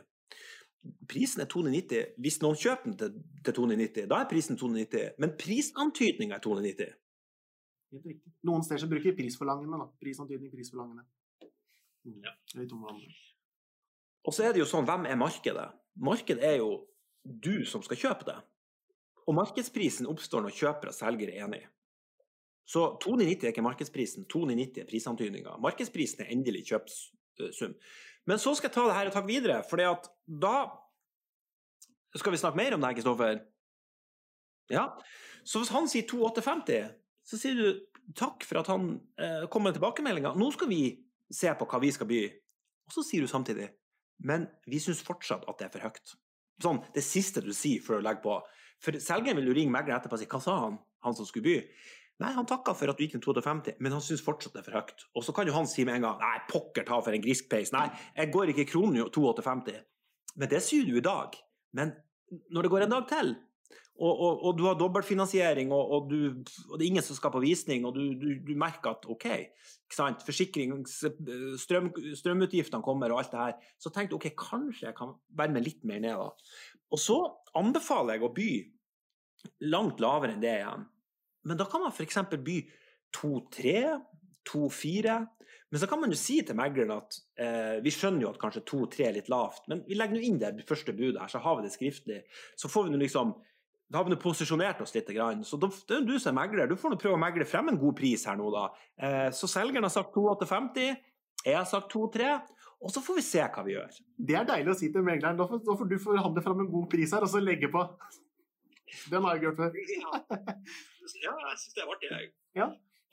Prisen 1.09 1.43
er 1.43 1.49
290 1.49 2.15
hvis 2.23 2.39
noen 2.41 2.57
kjøper 2.57 2.89
den 2.89 2.97
til, 2.97 3.17
til 3.45 3.55
290, 3.57 4.07
da 4.09 4.21
er 4.21 4.29
prisen 4.29 4.57
290. 4.57 5.17
Men 5.21 5.33
prisantydninga 5.37 6.39
er 6.39 6.43
290. 6.45 6.95
Helt 7.91 8.07
riktig. 8.07 8.31
Noen 8.47 8.63
steder 8.65 8.81
så 8.81 8.89
bruker 8.89 9.13
prisforlangende, 9.17 9.81
da. 9.81 9.87
Prisantydning, 10.01 10.53
prisforlangende. 10.53 11.03
Mm. 12.07 12.23
Ja. 12.25 12.33
Og 14.25 14.33
så 14.33 14.47
er 14.47 14.55
det 14.55 14.63
jo 14.63 14.69
sånn, 14.69 14.87
hvem 14.89 15.05
er 15.09 15.19
markedet? 15.19 15.67
Markedet 16.01 16.47
er 16.47 16.57
jo 16.61 16.71
du 17.21 17.61
som 17.69 17.83
skal 17.85 17.99
kjøpe 17.99 18.29
det. 18.31 18.39
Og 19.27 19.37
markedsprisen 19.37 20.09
oppstår 20.09 20.45
når 20.45 20.57
kjøper 20.57 20.89
og 20.89 20.97
selger 20.97 21.29
er 21.29 21.45
enig. 21.45 21.61
Så 22.65 22.87
290 23.03 23.45
er 23.45 23.53
ikke 23.53 23.65
markedsprisen, 23.65 24.25
290 24.31 24.81
er 24.81 24.89
prisantydninga. 24.89 25.57
Markedsprisen 25.61 26.23
er 26.23 26.31
endelig 26.33 26.63
kjøpssum. 27.39 27.75
Men 28.29 28.41
så 28.41 28.53
skal 28.57 28.69
jeg 28.69 28.75
ta 28.75 28.85
det 28.87 28.97
her 28.97 29.09
et 29.09 29.17
hakk 29.17 29.27
videre, 29.29 29.61
for 29.67 29.81
da 29.81 30.55
Skal 32.11 32.33
vi 32.33 32.37
snakke 32.41 32.59
mer 32.59 32.73
om 32.75 32.81
det 32.81 32.89
her, 32.89 32.95
Kristoffer? 32.97 33.37
Ja. 34.67 34.81
Så 35.47 35.61
hvis 35.61 35.71
han 35.71 35.87
sier 35.87 36.03
2850, 36.03 36.89
så 37.23 37.37
sier 37.39 37.55
du 37.55 38.11
takk 38.19 38.43
for 38.43 38.59
at 38.59 38.67
han 38.67 38.97
eh, 39.15 39.45
kom 39.47 39.63
med 39.63 39.77
tilbakemeldinga. 39.77 40.33
Nå 40.35 40.49
skal 40.51 40.67
vi 40.67 40.81
se 41.31 41.53
på 41.55 41.67
hva 41.71 41.79
vi 41.79 41.91
skal 41.95 42.09
by. 42.09 42.19
Og 42.89 42.97
så 42.97 43.05
sier 43.07 43.23
du 43.23 43.31
samtidig 43.31 43.69
men 44.23 44.45
vi 44.69 44.79
syns 44.81 45.01
fortsatt 45.05 45.47
at 45.49 45.59
det 45.59 45.67
er 45.67 45.73
for 45.73 45.87
høyt. 45.87 46.13
Sånn, 46.61 46.81
det 46.93 47.03
siste 47.05 47.41
du 47.43 47.51
sier 47.57 47.81
før 47.83 48.01
du 48.01 48.07
legger 48.07 48.23
på. 48.23 48.37
For 48.81 48.97
selgeren 49.01 49.39
vil 49.39 49.49
jo 49.49 49.57
ringe 49.57 49.73
megleren 49.73 49.97
etterpå 49.97 50.17
og 50.17 50.21
si 50.21 50.29
hva 50.29 50.41
sa 50.43 50.57
han, 50.65 50.77
han 51.05 51.17
som 51.17 51.27
skulle 51.27 51.47
by? 51.47 51.55
Nei, 52.21 52.31
han 52.35 52.47
takka 52.49 52.75
for 52.77 52.91
at 52.91 52.99
du 52.99 53.05
gikk 53.05 53.15
ned 53.17 53.25
52, 53.25 53.77
men 53.81 53.95
han 53.95 54.03
syns 54.05 54.21
fortsatt 54.25 54.53
det 54.53 54.61
er 54.61 54.67
for 54.67 54.77
høyt. 54.77 55.05
Og 55.17 55.25
så 55.25 55.33
kan 55.35 55.49
jo 55.49 55.55
han 55.55 55.69
si 55.69 55.85
med 55.87 55.97
en 55.97 56.05
gang 56.05 56.19
nei, 56.21 56.35
pokker 56.51 56.85
ta 56.87 56.99
for 57.01 57.17
en 57.17 57.23
griskpeis. 57.23 57.73
Nei, 57.73 57.87
jeg 58.17 58.33
går 58.33 58.53
ikke 58.53 58.67
kronen 58.73 59.07
250. 59.13 59.79
Men 60.37 60.51
det 60.51 60.61
sier 60.63 60.85
du 60.87 60.99
i 60.99 61.05
dag. 61.05 61.37
Men 61.77 61.95
når 62.53 62.67
det 62.67 62.71
går 62.73 62.85
en 62.85 62.93
dag 62.93 63.07
til, 63.09 63.33
og, 64.01 64.11
og, 64.11 64.43
og 64.47 64.53
du 64.57 64.63
har 64.65 64.77
dobbeltfinansiering, 64.79 65.71
og, 65.75 65.91
og, 65.93 66.13
det 66.13 66.79
er 66.79 66.87
ingen 66.87 67.05
som 67.05 67.17
skal 67.17 67.33
på 67.33 67.41
visning, 67.43 67.83
og 67.85 67.93
du, 67.97 68.15
du, 68.17 68.29
du 68.47 68.53
merker 68.57 68.95
at 68.95 69.05
OK, 69.11 69.27
forsikrings... 70.25 70.95
strøm, 71.61 71.91
strømutgiftene 72.17 72.85
kommer 72.85 73.13
og 73.13 73.21
alt 73.21 73.35
det 73.35 73.43
her, 73.43 73.73
så 73.81 73.91
tenker 73.93 74.15
du 74.15 74.17
OK, 74.17 74.31
kanskje 74.39 74.87
jeg 74.87 74.97
kan 74.97 75.13
være 75.37 75.57
med 75.57 75.67
litt 75.67 75.85
mer 75.85 76.01
ned, 76.01 76.17
da. 76.17 76.79
Og 76.91 77.01
så 77.01 77.19
anbefaler 77.57 78.17
jeg 78.17 78.25
å 78.25 78.33
by 78.35 78.49
langt 79.69 80.01
lavere 80.01 80.35
enn 80.35 80.43
det 80.43 80.55
igjen. 80.59 80.89
Men 81.47 81.59
da 81.59 81.67
kan 81.69 81.83
man 81.83 81.93
f.eks. 81.93 82.19
by 82.43 82.57
2-3, 83.17 83.75
2-4. 84.49 85.19
Men 85.71 85.79
så 85.79 85.87
kan 85.87 86.01
man 86.01 86.11
jo 86.11 86.19
si 86.19 86.41
til 86.43 86.57
megleren 86.59 86.97
at 86.97 87.15
eh, 87.39 87.77
vi 87.83 87.93
skjønner 87.95 88.25
jo 88.25 88.33
at 88.33 88.41
kanskje 88.41 88.65
2-3 88.67 89.05
er 89.07 89.15
litt 89.15 89.29
lavt, 89.31 89.69
men 89.71 89.85
vi 89.87 89.95
legger 89.95 90.17
nå 90.17 90.25
inn 90.27 90.41
det 90.41 90.67
første 90.67 90.91
budet 90.91 91.21
her, 91.21 91.31
så 91.31 91.39
har 91.39 91.57
vi 91.57 91.63
det 91.63 91.71
skriftlig. 91.71 92.17
Så 92.59 92.67
får 92.71 92.87
vi 92.89 92.93
nå 92.93 92.99
liksom 93.01 93.37
da 93.91 93.99
har 93.99 94.07
vi 94.07 94.15
posisjonert 94.15 94.79
oss 94.83 94.93
litt. 94.95 95.09
Så 95.43 95.57
det 95.59 95.95
er 95.97 96.05
du 96.07 96.13
som 96.15 96.31
er 96.31 96.37
megler. 96.37 96.69
Du 96.69 96.77
får 96.79 96.93
nå 96.93 96.97
prøve 96.99 97.17
å 97.17 97.19
megle 97.19 97.43
frem 97.47 97.73
en 97.73 97.79
god 97.79 97.97
pris 97.97 98.23
her 98.27 98.37
nå, 98.39 98.47
da. 98.53 98.69
Eh, 98.95 99.27
så 99.35 99.49
selgeren 99.51 99.83
har 99.83 99.91
sagt 99.91 100.13
2850, 100.15 100.93
jeg 101.43 101.57
har 101.57 101.67
sagt 101.67 101.91
23, 101.91 102.29
og 102.81 102.93
så 102.93 103.03
får 103.03 103.19
vi 103.19 103.25
se 103.25 103.43
hva 103.43 103.65
vi 103.67 103.75
gjør. 103.75 103.97
Det 104.15 104.37
er 104.39 104.47
deilig 104.47 104.71
å 104.71 104.77
si 104.79 104.91
til 104.93 105.03
megleren. 105.05 105.39
Da 105.39 105.47
får, 105.49 105.63
da 105.67 105.75
får 105.75 105.91
du 105.91 105.97
forhandle 106.01 106.45
fram 106.45 106.63
en 106.63 106.71
god 106.71 106.87
pris 106.93 107.11
her, 107.11 107.27
og 107.27 107.33
så 107.33 107.43
legge 107.43 107.67
på. 107.73 107.83
Den 109.11 109.27
har 109.27 109.37
jeg 109.37 109.51
hørt 109.51 109.59
før. 109.59 110.87
Ja, 111.21 111.33
jeg 111.49 111.59
syns 111.61 111.75
det 111.75 111.83
er 111.83 111.93
artig. 111.95 112.11
Ja, 112.57 112.67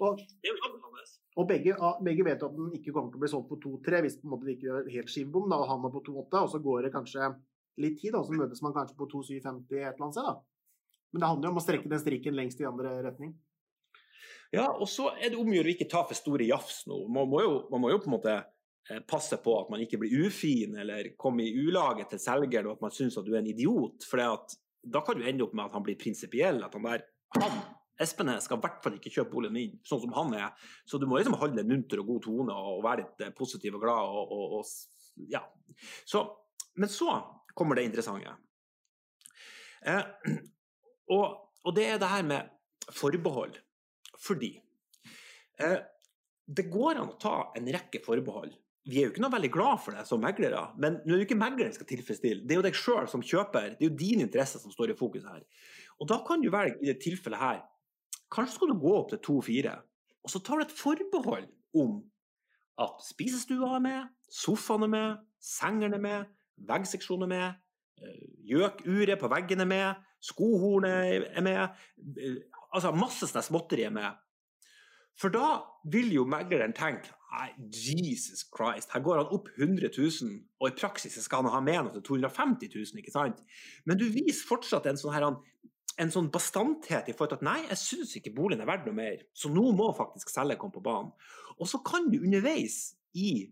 og, 0.05 0.21
det 0.21 0.51
er 0.51 0.55
jo 0.55 0.67
anbefales. 0.69 1.17
Og 1.39 1.47
begge, 1.49 1.75
begge, 2.07 2.27
vet 2.27 2.43
at 2.43 2.55
den 2.55 2.71
ikke 2.75 2.93
kommer 2.95 3.13
til 3.13 3.19
å 3.19 3.23
bli 3.23 3.31
solgt 3.31 3.51
på 3.51 3.59
2-3 3.63 4.03
hvis 4.05 4.19
på 4.21 4.29
en 4.29 4.33
måte 4.35 4.49
det 4.49 4.57
ikke 4.59 4.77
er 4.81 4.93
helt 4.95 5.13
skivebom, 5.13 5.51
og 5.55 5.67
han 5.71 5.87
er 5.87 5.95
på 5.95 6.03
2-8, 6.07 6.43
og 6.43 6.53
så 6.53 6.61
går 6.63 6.87
det 6.87 6.95
kanskje 6.95 7.33
litt 7.83 7.99
tid, 8.03 8.17
og 8.19 8.27
så 8.27 8.39
møtes 8.39 8.63
man 8.65 8.75
kanskje 8.77 8.99
på 8.99 9.09
2-7-50 9.13 9.39
et 9.39 9.91
eller 9.93 10.07
annet 10.07 10.19
sted. 10.19 10.31
da. 10.31 10.37
Men 11.13 11.23
det 11.23 11.31
handler 11.31 11.49
jo 11.49 11.53
om 11.55 11.61
å 11.61 11.65
strekke 11.65 11.91
den 11.91 12.03
strikken 12.03 12.37
lengst 12.37 12.61
i 12.61 12.69
andre 12.69 12.99
retning. 13.07 13.33
Ja, 14.55 14.67
og 14.71 14.89
så 14.89 15.11
er 15.17 15.33
det 15.33 15.41
om 15.41 15.51
å 15.51 15.57
gjøre 15.59 15.71
å 15.71 15.75
ikke 15.75 15.91
ta 15.93 16.05
for 16.09 16.17
store 16.17 16.47
jafs 16.49 16.83
nå. 16.89 17.03
Man 17.13 17.29
må, 17.31 17.43
jo, 17.45 17.57
man 17.73 17.83
må 17.85 17.93
jo 17.93 18.01
på 18.01 18.09
en 18.09 18.17
måte 18.17 18.35
eh, 18.39 19.03
passe 19.09 19.37
på 19.45 19.55
at 19.61 19.73
man 19.73 19.83
ikke 19.85 20.01
blir 20.01 20.27
ufin 20.27 20.79
eller 20.81 21.13
kommer 21.21 21.45
i 21.45 21.53
ulaget 21.53 22.15
til 22.15 22.23
selgeren 22.23 22.71
og 22.71 22.79
at 22.79 22.87
man 22.87 22.95
syns 22.97 23.19
at 23.21 23.29
du 23.29 23.35
er 23.35 23.43
en 23.43 23.51
idiot. 23.53 24.07
For 24.09 24.25
da 24.25 25.05
kan 25.05 25.21
du 25.21 25.27
ende 25.29 25.45
opp 25.45 25.57
med 25.57 25.69
at 25.69 25.77
han 25.77 25.85
blir 25.85 26.01
prinsipiell. 26.01 26.63
At 26.65 26.77
han 26.77 26.89
der 26.89 27.05
han, 27.37 27.59
Espenes 27.99 28.47
skal 28.47 28.61
i 28.61 28.63
hvert 28.63 28.83
fall 28.85 28.99
ikke 28.99 29.11
kjøpe 29.11 29.33
boligen 29.33 29.57
min, 29.57 29.79
sånn 29.87 30.03
som 30.05 30.15
han 30.15 30.35
er. 30.39 30.69
Så 30.87 31.01
du 31.01 31.07
må 31.11 31.19
liksom 31.19 31.39
holde 31.41 31.65
en 31.65 31.71
munter 31.71 32.03
og 32.03 32.13
god 32.13 32.27
tone 32.29 32.59
og 32.71 32.85
være 32.87 33.03
litt 33.03 33.25
eh, 33.27 33.35
positiv 33.35 33.79
og 33.79 33.83
glad. 33.83 34.13
Og, 34.15 34.35
og, 34.37 34.61
og, 34.61 35.25
ja. 35.33 35.43
så, 36.07 36.23
men 36.79 36.93
så 36.93 37.17
kommer 37.59 37.79
det 37.79 37.89
interessante. 37.89 38.37
Eh, 39.83 40.05
og, 41.17 41.27
og, 41.65 41.75
det 41.75 41.89
er 41.89 41.99
det 41.99 42.13
her 42.13 42.27
med 42.27 42.95
forbehold. 42.95 43.59
Fordi 44.19 44.55
eh, 45.63 45.79
det 46.47 46.71
går 46.71 47.01
an 47.03 47.11
å 47.11 47.19
ta 47.21 47.37
en 47.59 47.71
rekke 47.75 48.03
forbehold. 48.05 48.55
Vi 48.89 49.01
er 49.01 49.09
jo 49.09 49.13
ikke 49.13 49.21
noe 49.21 49.35
veldig 49.35 49.51
glad 49.53 49.81
for 49.85 49.99
det 49.99 50.07
som 50.09 50.23
meglere, 50.23 50.63
men 50.81 51.03
nå 51.03 51.13
er 51.13 51.19
det 51.19 51.25
jo 51.25 51.27
ikke 51.27 51.37
megleren 51.37 51.75
skal 51.75 51.89
tilfredsstille. 51.91 52.47
Det 52.47 52.55
er 52.55 52.61
jo 52.63 52.65
deg 52.65 52.79
sjøl 52.79 53.11
som 53.11 53.21
kjøper. 53.21 53.75
Det 53.75 53.85
er 53.85 53.91
jo 53.91 53.99
dine 54.01 54.25
interesser 54.25 54.63
som 54.63 54.73
står 54.73 54.95
i 54.95 54.97
fokus 54.97 55.27
her. 55.29 55.43
Og 55.99 56.09
da 56.09 56.23
kan 56.25 56.41
du 56.41 56.49
velge 56.55 56.79
i 56.81 56.89
det 56.89 57.01
tilfellet 57.03 57.43
her 57.43 57.59
Kanskje 58.33 58.59
skal 58.59 58.73
du 58.73 58.81
gå 58.81 58.93
opp 58.99 59.13
til 59.13 59.21
2-4, 59.25 59.75
og 60.25 60.33
så 60.33 60.41
tar 60.45 60.61
du 60.61 60.67
et 60.67 60.75
forbehold 60.77 61.49
om 61.79 62.03
at 62.79 63.01
spisestua 63.07 63.77
er 63.79 63.85
med, 63.85 64.13
sofaen 64.31 64.87
er 64.87 64.93
med, 64.93 65.25
sengene 65.43 65.97
er 65.97 66.05
med, 66.05 66.37
veggseksjonen 66.69 67.27
er 67.29 67.33
med, 67.33 67.65
eh, 68.03 68.23
gjøkuret 68.53 69.19
på 69.21 69.31
veggen 69.33 69.65
er 69.65 69.71
med, 69.71 70.07
skohornet 70.21 71.29
er 71.31 71.45
med, 71.47 71.69
altså 72.73 72.93
masse 72.93 73.27
sånne 73.27 73.47
småtteri 73.47 73.87
er 73.89 73.95
med. 73.95 74.19
For 75.19 75.35
da 75.35 75.59
vil 75.91 76.13
jo 76.15 76.27
megleren 76.29 76.77
tenke 76.77 77.15
Nei, 77.29 77.51
Jesus 77.69 78.47
Christ, 78.49 78.89
her 78.95 79.03
går 79.05 79.19
han 79.21 79.33
opp 79.37 79.51
100 79.53 79.91
000, 79.93 80.31
og 80.63 80.71
i 80.71 80.77
praksis 80.79 81.19
skal 81.21 81.43
han 81.45 81.53
ha 81.53 81.59
med 81.61 81.83
noe 81.85 81.93
til 81.99 82.05
250 82.07 82.71
000, 82.73 83.03
ikke 83.03 83.13
sant? 83.13 83.43
Men 83.85 84.01
du 84.01 84.07
viser 84.09 84.49
fortsatt 84.49 84.89
en 84.89 84.97
sånn, 84.97 85.13
her, 85.13 85.27
en 85.99 86.13
sånn 86.15 86.31
bastanthet 86.35 87.11
i 87.11 87.15
forhold 87.17 87.35
til 87.35 87.41
at 87.41 87.47
nei, 87.49 87.59
jeg 87.71 87.81
syns 87.83 88.17
ikke 88.19 88.35
boligen 88.37 88.63
er 88.63 88.71
verdt 88.71 88.87
noe 88.87 88.97
mer, 88.97 89.23
så 89.35 89.51
nå 89.53 89.71
må 89.77 89.91
faktisk 89.97 90.31
selger 90.33 90.59
komme 90.61 90.77
på 90.77 90.85
banen. 90.85 91.13
Og 91.59 91.71
så 91.71 91.81
kan 91.87 92.07
du 92.13 92.21
underveis 92.21 92.95
i 93.19 93.49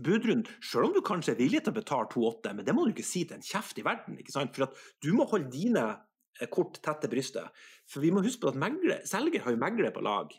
budrunden, 0.00 0.46
selv 0.64 0.88
om 0.88 0.94
du 0.96 1.02
kanskje 1.04 1.34
er 1.34 1.40
villig 1.42 1.64
til 1.64 1.74
å 1.74 1.76
betale 1.80 2.08
2,8, 2.12 2.54
men 2.56 2.66
det 2.66 2.74
må 2.76 2.86
du 2.86 2.94
ikke 2.94 3.04
si 3.04 3.26
til 3.26 3.36
en 3.36 3.44
kjeft 3.44 3.80
i 3.82 3.84
verden, 3.84 4.16
ikke 4.22 4.32
sant? 4.32 4.54
For 4.56 4.72
du 5.04 5.10
må 5.16 5.28
holde 5.28 5.52
dine 5.52 5.84
kort 5.90 6.06
kort, 6.48 6.78
tette 6.80 7.08
brystet. 7.10 7.50
For 7.90 8.00
vi 8.00 8.12
må 8.14 8.22
huske 8.24 8.44
på 8.44 8.52
at 8.52 8.60
megler, 8.60 9.02
selger 9.08 9.44
har 9.44 9.52
jo 9.52 9.60
megler 9.60 9.92
på 9.92 10.04
lag. 10.04 10.32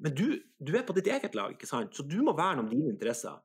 Men 0.00 0.14
du, 0.16 0.26
du, 0.58 0.72
er 0.74 0.86
på 0.86 0.94
ditt 0.96 1.10
eget 1.12 1.36
lag, 1.36 1.52
ikke 1.54 1.68
sant? 1.68 1.94
så 1.94 2.06
du 2.06 2.20
må 2.24 2.34
verne 2.36 2.64
om 2.64 2.70
dine 2.70 2.90
interesser. 2.90 3.36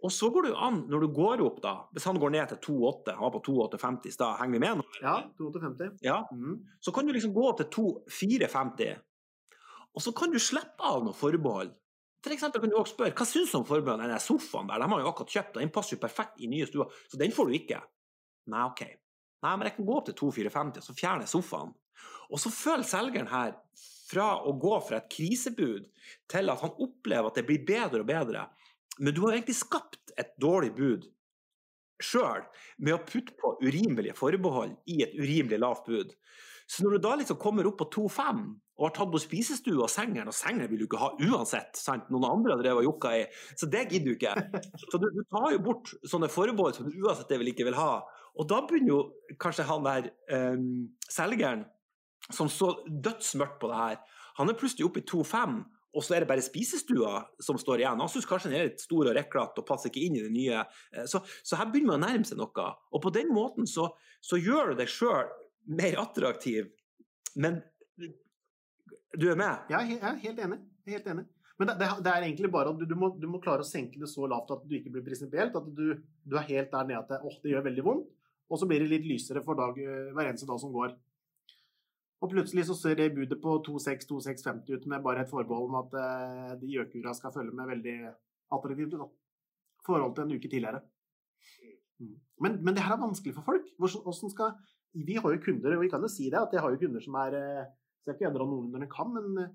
Og 0.00 0.12
så 0.14 0.30
går 0.32 0.46
det 0.46 0.52
jo 0.54 0.60
an, 0.64 0.78
når 0.88 1.02
du 1.04 1.08
går 1.12 1.42
opp, 1.44 1.58
da 1.60 1.74
Hvis 1.92 2.06
han 2.08 2.18
går 2.20 2.32
ned 2.32 2.52
til 2.54 2.60
2,8, 2.70 3.14
han 3.18 3.26
var 3.26 3.34
på 3.34 3.42
2,850 3.50 4.08
i 4.08 4.14
stad, 4.14 4.38
henger 4.40 4.56
vi 4.56 4.62
med 4.64 4.80
nå? 4.80 4.86
Ja, 5.02 5.16
2,850. 5.36 5.98
Ja. 6.06 6.22
Mm. 6.32 6.56
Så 6.80 6.94
kan 6.96 7.06
du 7.06 7.12
liksom 7.12 7.34
gå 7.36 7.44
opp 7.50 7.60
til 7.60 7.68
2,450, 7.76 9.02
og 9.90 10.04
så 10.04 10.14
kan 10.16 10.32
du 10.32 10.38
slippe 10.38 10.86
av 10.86 11.04
noen 11.04 11.16
forbehold. 11.16 11.74
For 12.20 12.34
eksempel 12.34 12.62
kan 12.62 12.72
du 12.72 12.76
også 12.76 12.94
spørre 12.94 13.16
hva 13.16 13.26
syns 13.28 13.52
du 13.52 13.58
om 13.60 13.68
forbeholdene 13.68 14.10
den 14.12 14.22
sofaen 14.22 14.68
der? 14.68 14.82
De 14.82 14.88
har 14.92 15.02
jo 15.02 15.10
akkurat 15.10 15.36
kjøpt, 15.36 15.58
den 15.58 15.72
passer 15.74 15.96
jo 15.96 16.02
perfekt 16.02 16.40
i 16.40 16.50
nye 16.52 16.68
stua, 16.68 16.86
så 17.08 17.20
den 17.20 17.32
får 17.34 17.48
du 17.48 17.56
ikke. 17.56 17.80
Nei, 18.52 18.64
OK. 18.66 18.82
Nei, 19.40 19.54
men 19.56 19.68
jeg 19.68 19.78
kan 19.78 19.88
gå 19.88 19.96
opp 19.96 20.08
til 20.10 20.18
2450, 20.20 20.82
og 20.82 20.86
så 20.86 20.96
fjerner 20.96 21.24
jeg 21.24 21.32
sofaen. 21.32 21.72
Og 22.30 22.40
så 22.40 22.52
føler 22.52 22.86
selgeren 22.86 23.30
her 23.30 23.56
fra 24.10 24.28
å 24.46 24.52
gå 24.60 24.74
fra 24.84 25.00
et 25.00 25.10
krisebud 25.12 25.86
til 26.30 26.52
at 26.52 26.64
han 26.64 26.82
opplever 26.82 27.30
at 27.30 27.38
det 27.38 27.46
blir 27.48 27.64
bedre 27.66 28.02
og 28.02 28.10
bedre. 28.10 28.44
Men 29.00 29.16
du 29.16 29.24
har 29.24 29.34
egentlig 29.34 29.58
skapt 29.58 30.14
et 30.20 30.36
dårlig 30.40 30.74
bud 30.76 31.08
sjøl 32.00 32.44
med 32.80 32.96
å 32.96 33.02
putte 33.04 33.36
på 33.40 33.56
urimelige 33.60 34.16
forbehold 34.16 34.76
i 34.92 35.02
et 35.04 35.14
urimelig 35.18 35.60
lavt 35.60 35.88
bud. 35.88 36.14
Så 36.70 36.84
når 36.84 36.96
du 36.96 37.04
da 37.04 37.16
liksom 37.18 37.38
kommer 37.40 37.66
opp 37.66 37.80
på 37.80 37.88
2,5 37.96 38.42
og 38.80 38.84
har 38.86 38.92
tatt 38.96 39.10
på 39.12 39.20
spisestua 39.20 39.82
og 39.84 39.90
sengeren, 39.92 40.30
og 40.30 40.36
sengeren 40.36 40.70
vil 40.70 40.84
du 40.84 40.86
ikke 40.86 41.00
ha 41.00 41.10
uansett, 41.18 41.74
sant? 41.76 42.06
noen 42.12 42.28
andre 42.28 42.54
har 42.54 42.62
drevet 42.62 42.84
og 42.84 42.86
jokka 42.92 43.10
i, 43.18 43.24
så 43.58 43.68
det 43.68 43.82
gidder 43.90 44.06
du 44.06 44.14
ikke. 44.14 44.62
Så 44.92 45.00
du, 45.02 45.08
du, 45.12 45.20
tar 45.28 45.50
jo 45.52 45.64
bort 45.66 45.90
sånne 46.08 46.30
forbehold 46.32 46.78
som 46.78 46.86
du 46.86 46.94
uansett 47.02 47.28
det 47.28 47.40
vil 47.42 47.50
ikke 47.52 47.66
vil 47.68 47.76
ha. 47.76 48.00
Og 48.38 48.48
da 48.48 48.62
begynner 48.64 48.94
jo 48.94 49.34
kanskje 49.42 49.66
han 49.68 49.84
der 49.84 50.08
um, 50.30 50.86
selgeren 51.10 51.66
som 52.30 52.48
så 52.52 52.72
dødsmørkt 52.86 53.58
på 53.60 53.68
det 53.72 53.82
her, 53.82 54.00
han 54.38 54.48
er 54.48 54.56
plutselig 54.56 54.86
oppe 54.86 55.02
i 55.02 55.08
2,5 55.10 55.58
og 55.90 56.04
så 56.06 56.14
er 56.14 56.22
det 56.22 56.30
bare 56.30 56.44
spisestua 56.44 57.16
som 57.42 57.58
står 57.58 57.82
igjen. 57.82 57.98
Han 57.98 58.10
syns 58.10 58.28
kanskje 58.28 58.52
den 58.52 58.60
er 58.60 58.68
litt 58.68 58.82
stor 58.82 59.08
og 59.10 59.16
reklete 59.16 59.62
og 59.62 59.66
passer 59.66 59.90
ikke 59.90 60.04
inn 60.06 60.18
i 60.20 60.22
det 60.22 60.30
nye. 60.34 60.62
Eh, 60.94 61.08
så, 61.10 61.22
så, 61.42 61.58
her 61.58 61.70
begynner 61.72 61.96
man 61.96 62.04
å 62.04 62.10
nærme 62.10 62.28
seg 62.28 62.38
noe. 62.38 62.68
Og 62.94 63.02
på 63.02 63.12
den 63.14 63.32
måten 63.34 63.66
så, 63.70 63.88
så 64.22 64.38
gjør 64.38 64.72
du 64.72 64.80
deg 64.82 64.92
sjøl 64.92 65.32
mer 65.70 65.98
attraktiv, 66.02 66.70
men 67.38 67.60
du 69.18 69.26
er 69.30 69.38
med? 69.38 69.66
Ja, 69.70 69.82
jeg 69.82 69.98
er 69.98 70.22
helt 70.22 70.40
enig. 70.46 70.60
Helt 70.90 71.10
enig. 71.10 71.26
Men 71.60 71.74
det, 71.74 71.90
det, 72.00 72.08
er 72.08 72.24
egentlig 72.24 72.48
bare 72.54 72.70
at 72.72 72.78
du, 72.78 72.86
du, 72.88 72.94
må, 72.96 73.10
du, 73.20 73.26
må, 73.28 73.40
klare 73.42 73.66
å 73.66 73.68
senke 73.68 74.00
det 74.00 74.08
så 74.08 74.24
lavt 74.30 74.52
at 74.54 74.62
du 74.64 74.78
ikke 74.78 74.94
blir 74.94 75.04
prinsipielt. 75.04 75.58
At 75.58 75.66
du, 75.76 75.98
du, 75.98 76.36
er 76.38 76.46
helt 76.48 76.70
der 76.72 76.86
nede 76.88 77.02
at 77.02 77.10
det, 77.10 77.18
oh, 77.26 77.36
det 77.42 77.52
gjør 77.52 77.66
veldig 77.66 77.84
vondt. 77.84 78.08
Og 78.50 78.58
så 78.58 78.66
blir 78.70 78.82
det 78.82 78.90
litt 78.90 79.04
lysere 79.06 79.42
for 79.44 79.58
dag, 79.58 79.76
hver 79.76 80.30
eneste 80.30 80.48
dag 80.48 80.58
som 80.62 80.72
går. 80.74 80.94
Og 82.20 82.28
plutselig 82.28 82.66
så 82.68 82.76
ser 82.76 82.98
det 82.98 83.14
budet 83.16 83.38
på 83.40 83.54
2,6-2,650 83.64 84.76
ut 84.76 84.86
med 84.92 85.04
bare 85.04 85.24
et 85.24 85.30
forbehold 85.30 85.70
om 85.70 85.78
at 85.80 85.94
uh, 85.96 86.50
de 86.60 86.74
gjøkura 86.74 87.14
skal 87.16 87.32
følge 87.32 87.54
med 87.56 87.70
veldig 87.70 87.96
attraktivt 88.52 88.96
i 88.96 89.00
forhold 89.86 90.14
til 90.16 90.26
en 90.26 90.34
uke 90.36 90.50
tidligere. 90.50 90.82
Mm. 92.00 92.18
Men, 92.44 92.58
men, 92.64 92.76
det 92.76 92.84
her 92.84 92.96
er 92.96 93.06
vanskelig 93.06 93.34
for 93.38 93.48
folk. 93.48 93.72
Hvordan 93.80 94.34
skal, 94.34 94.52
vi 94.92 95.16
har 95.16 95.32
jo 95.32 95.42
kunder, 95.46 95.76
og 95.76 95.84
vi 95.84 95.90
kan 95.92 96.04
jo 96.04 96.12
si 96.12 96.28
det, 96.28 96.40
at 96.40 96.52
jeg 96.52 96.64
har 96.64 96.74
jo 96.74 96.82
kunder 96.82 97.04
som 97.04 97.18
er 97.24 97.36
eh, 97.40 97.68
Skal 98.00 98.16
ikke 98.16 98.30
dra 98.32 98.46
noen 98.48 98.70
under 98.70 98.80
en 98.80 98.88
kam, 98.88 99.10
men 99.12 99.42
eh, 99.42 99.50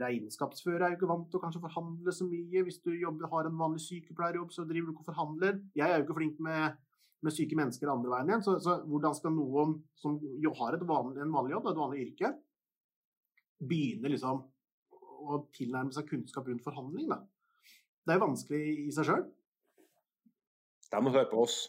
regnskapsfører 0.00 0.86
er 0.86 0.92
jo 0.94 0.96
ikke 0.96 1.10
vant 1.10 1.26
til 1.28 1.36
å 1.36 1.42
kanskje 1.42 1.60
forhandle 1.60 2.14
så 2.16 2.24
mye. 2.24 2.62
Hvis 2.64 2.80
du 2.80 2.92
jobber, 2.96 3.28
har 3.28 3.48
en 3.48 3.58
vanlig 3.60 3.82
sykepleierjobb, 3.84 4.52
så 4.54 4.64
driver 4.64 4.88
du 4.88 4.94
ikke 4.94 5.04
og 5.04 5.10
forhandler. 5.10 5.58
Jeg 5.76 5.90
er 5.90 6.00
jo 6.00 6.06
ikke 6.06 6.16
flink 6.16 6.40
med 6.40 6.78
med 7.22 7.34
syke 7.34 7.58
mennesker 7.58 7.90
andre 7.90 8.10
veien 8.12 8.30
igjen. 8.32 8.44
Så, 8.44 8.56
så 8.62 8.78
hvordan 8.88 9.14
skal 9.16 9.34
noen 9.36 9.76
som 10.00 10.18
har 10.58 10.78
vanlig, 10.88 11.22
en 11.22 11.34
vanlig 11.34 11.54
jobb, 11.54 11.68
et 11.70 11.82
vanlig 11.82 12.06
yrke, 12.06 12.32
begynne 13.62 14.10
liksom 14.10 14.42
å 15.22 15.44
tilnærme 15.54 15.94
seg 15.94 16.08
kunnskap 16.10 16.48
rundt 16.50 16.64
forhandling? 16.66 17.12
Da? 17.12 17.20
Det 18.02 18.14
er 18.14 18.18
jo 18.18 18.26
vanskelig 18.26 18.62
i 18.88 18.94
seg 18.94 19.08
sjøl. 19.08 19.28
De 20.92 21.00
må 21.00 21.12
høre 21.14 21.30
på 21.30 21.44
oss. 21.44 21.60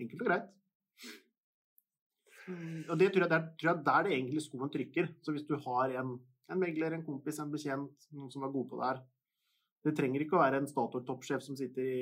Enkelt 0.00 0.22
og 0.22 0.30
greit. 0.30 0.52
Og 2.46 2.94
det 3.00 3.10
tror 3.10 3.24
jeg, 3.24 3.32
der, 3.32 3.46
tror 3.58 3.72
jeg 3.72 3.84
der 3.88 4.06
det 4.06 4.14
egentlig 4.14 4.44
skoen 4.44 4.70
trykker. 4.72 5.10
Så 5.24 5.34
hvis 5.34 5.46
du 5.48 5.56
har 5.66 5.96
en, 6.00 6.14
en 6.52 6.62
megler, 6.62 6.94
en 6.94 7.04
kompis, 7.04 7.40
en 7.42 7.50
bekjent, 7.52 8.08
noen 8.14 8.30
som 8.32 8.46
er 8.46 8.54
god 8.54 8.70
på 8.70 8.78
det 8.80 8.90
her 8.92 9.04
Det 9.86 9.94
trenger 9.98 10.22
ikke 10.22 10.38
å 10.38 10.42
være 10.44 10.60
en 10.62 10.70
Statoil-toppsjef 10.70 11.42
som 11.42 11.58
sitter 11.58 11.90
i 11.90 12.00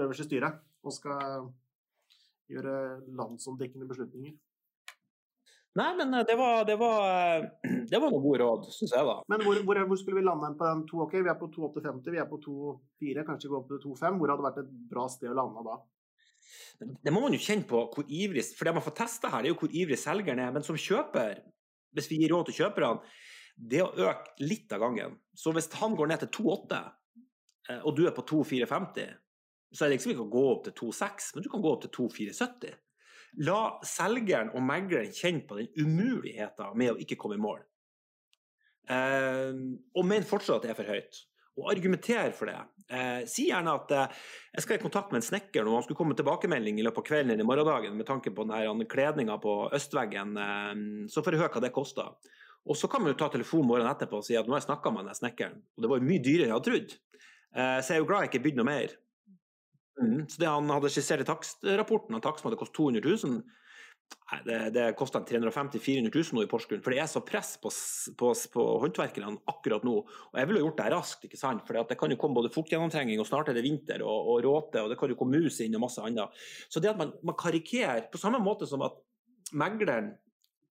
øverste 0.00 0.26
styret 0.28 0.62
og 0.82 0.94
skal 0.94 1.50
gjøre 2.52 2.76
landsomdekkende 3.18 3.88
beslutninger. 3.88 4.34
Nei, 5.78 5.88
men 5.96 6.12
eh, 6.14 6.24
det 6.28 6.36
var, 6.36 6.66
det 6.68 6.76
var, 6.80 7.46
det 7.90 8.00
var 8.00 8.12
noen 8.12 8.24
gode 8.24 8.42
råd, 8.42 8.68
syns 8.74 8.92
jeg, 8.92 9.08
da. 9.08 9.16
Men 9.32 9.44
hvor, 9.46 9.60
hvor, 9.64 9.80
hvor, 9.88 10.00
skulle 10.00 10.20
vi 10.20 10.26
lande 10.26 10.52
på 10.58 10.68
den 10.68 10.84
to? 10.88 11.00
Ok, 11.06 11.16
vi 11.20 11.32
er 11.32 11.38
på 11.40 11.48
2,850, 11.54 12.12
vi 12.12 12.20
er 12.20 12.28
på 12.28 12.40
2,4, 12.44 13.24
kanskje 13.28 13.52
gå 13.52 13.58
opp 13.60 13.72
til 13.72 13.82
2,5. 13.86 14.20
Hvor 14.20 14.34
hadde 14.34 14.46
vært 14.48 14.62
et 14.64 14.70
bra 14.92 15.06
sted 15.12 15.32
å 15.32 15.38
lande 15.38 15.64
da? 15.68 15.80
Det 16.82 17.12
må 17.14 17.22
man 17.22 17.32
jo 17.32 17.40
kjenne 17.40 17.64
på 17.68 17.84
hvor 17.94 18.08
ivrig 18.10 18.42
For 18.56 18.66
det 18.66 18.72
man 18.74 18.82
får 18.82 18.96
testa 18.98 19.30
her, 19.30 19.44
det 19.44 19.52
er 19.52 19.54
jo 19.54 19.60
hvor 19.62 19.76
ivrig 19.78 19.98
selgeren 20.00 20.42
er. 20.42 20.52
Men 20.54 20.66
som 20.66 20.76
kjøper, 20.76 21.40
hvis 21.96 22.10
vi 22.10 22.20
gir 22.20 22.34
råd 22.34 22.50
til 22.50 22.58
kjøperne, 22.60 23.16
det 23.56 23.82
å 23.84 23.92
øke 24.08 24.44
litt 24.44 24.72
av 24.74 24.82
gangen. 24.82 25.16
Så 25.38 25.52
hvis 25.56 25.70
han 25.78 25.96
går 25.96 26.10
ned 26.10 26.24
til 26.24 26.32
2,8, 26.42 26.82
eh, 27.70 27.80
og 27.80 27.96
du 27.96 28.04
er 28.08 28.16
på 28.16 28.24
2,450 28.28 29.21
så 29.72 29.84
er 29.84 29.90
det 29.90 29.98
liksom 29.98 30.14
ikke 30.14 30.26
å 30.26 30.32
gå 30.32 30.44
opp 30.52 30.64
til 30.66 30.76
2,6, 30.78 31.32
men 31.34 31.44
du 31.44 31.50
kan 31.52 31.64
gå 31.64 31.72
opp 31.72 31.84
til 31.84 31.92
2,74. 31.96 32.72
La 33.48 33.60
selgeren 33.88 34.52
og 34.52 34.64
megleren 34.68 35.12
kjenne 35.16 35.46
på 35.48 35.56
den 35.56 35.70
umuligheten 35.80 36.76
med 36.76 36.92
å 36.92 36.98
ikke 37.00 37.16
komme 37.20 37.38
i 37.38 37.42
mål. 37.42 37.62
Eh, 38.92 39.52
og 39.96 40.08
men 40.08 40.26
fortsatt 40.28 40.60
at 40.60 40.66
det 40.66 40.74
er 40.74 40.80
for 40.80 40.92
høyt. 40.92 41.22
Og 41.60 41.68
argumenter 41.72 42.32
for 42.36 42.48
det. 42.48 42.58
Eh, 42.92 43.24
si 43.28 43.46
gjerne 43.48 43.72
at 43.76 43.92
eh, 43.96 44.20
jeg 44.56 44.64
skal 44.64 44.76
i 44.76 44.82
kontakt 44.82 45.12
med 45.12 45.22
en 45.22 45.26
snekker 45.26 45.64
når 45.64 45.78
han 45.78 45.86
skulle 45.86 46.00
komme 46.00 46.16
tilbakemelding 46.16 46.80
i 46.80 46.84
løpet 46.84 47.04
av 47.04 47.08
kvelden 47.08 47.34
eller 47.34 47.48
morgendagen 47.48 47.96
med 47.96 48.08
tanke 48.08 48.32
på 48.34 48.46
denne 48.48 48.88
kledninga 48.88 49.38
på 49.40 49.56
østveggen, 49.76 50.36
eh, 50.36 50.72
så 51.12 51.24
får 51.24 51.36
jeg 51.36 51.44
høre 51.44 51.54
hva 51.56 51.64
det 51.64 51.74
koster. 51.76 52.12
Og 52.68 52.78
så 52.78 52.88
kan 52.88 53.02
man 53.02 53.12
jo 53.12 53.18
ta 53.18 53.28
telefonen 53.32 53.68
morgenen 53.68 53.90
etterpå 53.90 54.20
og 54.20 54.26
si 54.26 54.36
at 54.38 54.46
nå 54.46 54.54
har 54.54 54.62
jeg 54.62 54.68
snakka 54.68 54.92
med 54.94 55.08
den 55.08 55.18
snekkeren, 55.18 55.56
og 55.60 55.82
det 55.82 55.90
var 55.90 55.98
jo 55.98 56.08
mye 56.08 56.22
dyrere 56.22 56.46
enn 56.46 56.52
jeg 56.52 56.58
hadde 56.58 56.68
trodd. 56.68 56.98
Eh, 57.52 57.78
så 57.80 57.92
jeg 57.92 57.96
er 57.96 58.02
jo 58.02 58.08
glad 58.08 58.24
jeg 58.24 58.32
ikke 58.32 58.44
bydde 58.46 58.60
noe 58.60 58.68
mer. 58.68 58.94
Mm. 60.00 60.22
Så 60.28 60.40
det 60.40 60.48
han 60.48 60.70
hadde 60.72 60.90
skissert 60.92 61.24
i 61.24 61.28
takstrapporten, 61.28 62.16
at 62.16 62.24
takst 62.24 62.42
som 62.42 62.48
hadde 62.48 62.60
kostet 62.60 62.78
200 62.78 63.02
000, 63.04 63.42
det, 64.46 64.58
det 64.74 64.86
kosta 64.96 65.20
350 65.24 65.78
000-400 65.78 66.12
000 66.14 66.36
nå 66.36 66.44
i 66.44 66.48
Porsgrunn. 66.50 66.82
For 66.84 66.94
det 66.94 67.00
er 67.02 67.10
så 67.10 67.22
press 67.24 67.54
på, 67.60 67.70
på, 68.18 68.32
på 68.54 68.64
håndverkerne 68.84 69.42
akkurat 69.50 69.84
nå. 69.86 69.94
Og 70.04 70.40
jeg 70.40 70.48
ville 70.48 70.62
jo 70.62 70.68
gjort 70.68 70.80
det 70.80 70.88
raskt, 70.94 71.26
ikke 71.28 71.40
sant? 71.40 71.64
for 71.66 71.78
det 71.88 71.98
kan 72.00 72.12
jo 72.12 72.18
komme 72.20 72.38
både 72.40 72.52
fuktgjennomtrenging, 72.54 73.20
og 73.20 73.28
snart 73.28 73.52
er 73.52 73.58
det 73.58 73.64
vinter, 73.66 74.04
og, 74.06 74.32
og 74.32 74.42
råte, 74.46 74.82
og 74.82 74.92
det 74.92 74.98
kan 75.00 75.12
jo 75.12 75.18
komme 75.20 75.40
mus 75.42 75.60
inn 75.64 75.76
og 75.78 75.84
masse 75.84 76.04
annet. 76.04 76.44
Så 76.72 76.82
det 76.82 76.92
at 76.92 77.00
man, 77.00 77.14
man 77.24 77.38
karikerer, 77.38 78.08
på 78.12 78.20
samme 78.20 78.40
måte 78.42 78.68
som 78.68 78.84
at 78.86 78.96
megleren 79.56 80.14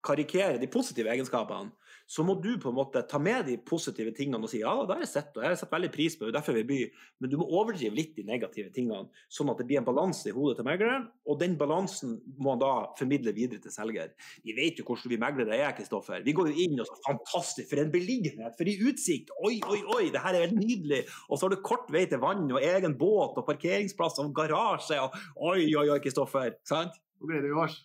karikerer 0.03 0.59
de 0.61 0.69
positive 0.71 1.11
egenskapene, 1.13 1.71
så 2.05 2.23
må 2.27 2.35
du 2.43 2.51
på 2.59 2.69
en 2.69 2.75
måte 2.75 3.01
ta 3.07 3.19
med 3.21 3.45
de 3.47 3.55
positive 3.63 4.11
tingene 4.15 4.43
og 4.43 4.51
si 4.51 4.59
ja, 4.59 4.73
det 4.83 4.97
har 4.97 5.03
jeg 5.05 5.11
sett, 5.13 5.29
og 5.37 5.45
jeg 5.45 5.53
har 5.53 5.59
sett 5.59 5.71
veldig 5.71 5.89
pris 5.93 6.17
på 6.19 6.27
det, 6.27 6.33
derfor 6.35 6.55
vil 6.55 6.63
jeg 6.63 6.69
by, 6.69 6.79
men 7.23 7.31
du 7.31 7.37
må 7.39 7.47
overdrive 7.47 7.95
litt 7.95 8.11
de 8.17 8.25
negative 8.27 8.73
tingene, 8.75 9.07
sånn 9.31 9.51
at 9.53 9.61
det 9.61 9.67
blir 9.69 9.79
en 9.79 9.87
balanse 9.87 10.27
i 10.29 10.35
hodet 10.35 10.57
til 10.59 10.67
megleren, 10.67 11.07
og 11.23 11.39
den 11.39 11.55
balansen 11.59 12.17
må 12.37 12.53
han 12.53 12.63
da 12.63 12.71
formidle 12.99 13.33
videre 13.35 13.63
til 13.63 13.73
selger. 13.73 14.11
Vi 14.43 14.55
vet 14.57 14.81
jo 14.81 14.87
hvordan 14.87 15.13
vi 15.13 15.21
meglere 15.21 15.59
er, 15.59 15.71
Kristoffer. 15.77 16.25
Vi 16.25 16.35
går 16.35 16.51
jo 16.51 16.65
inn 16.65 16.83
og 16.83 16.89
så 16.89 16.99
fantastisk, 17.07 17.69
for 17.71 17.81
en 17.81 17.93
beliggenhet, 17.93 18.59
for 18.59 18.69
en 18.69 18.91
utsikt, 18.91 19.31
oi, 19.39 19.55
oi, 19.71 19.79
oi, 19.95 20.03
det 20.13 20.25
her 20.25 20.35
er 20.35 20.47
helt 20.47 20.59
nydelig, 20.59 21.05
og 21.29 21.39
så 21.39 21.47
har 21.47 21.55
du 21.55 21.63
kort 21.63 21.87
vei 21.93 22.03
til 22.11 22.21
vann 22.23 22.45
og 22.51 22.59
egen 22.59 22.99
båt 22.99 23.39
og 23.39 23.47
parkeringsplass 23.47 24.19
og 24.23 24.35
garasje, 24.35 24.99
og 24.99 25.15
oi, 25.53 25.71
oi, 25.71 25.87
oi, 25.87 25.99
Kristoffer, 26.03 26.59
sant? 26.67 26.99
Nå 27.23 27.31
det 27.31 27.45
vi 27.47 27.55
oss. 27.55 27.79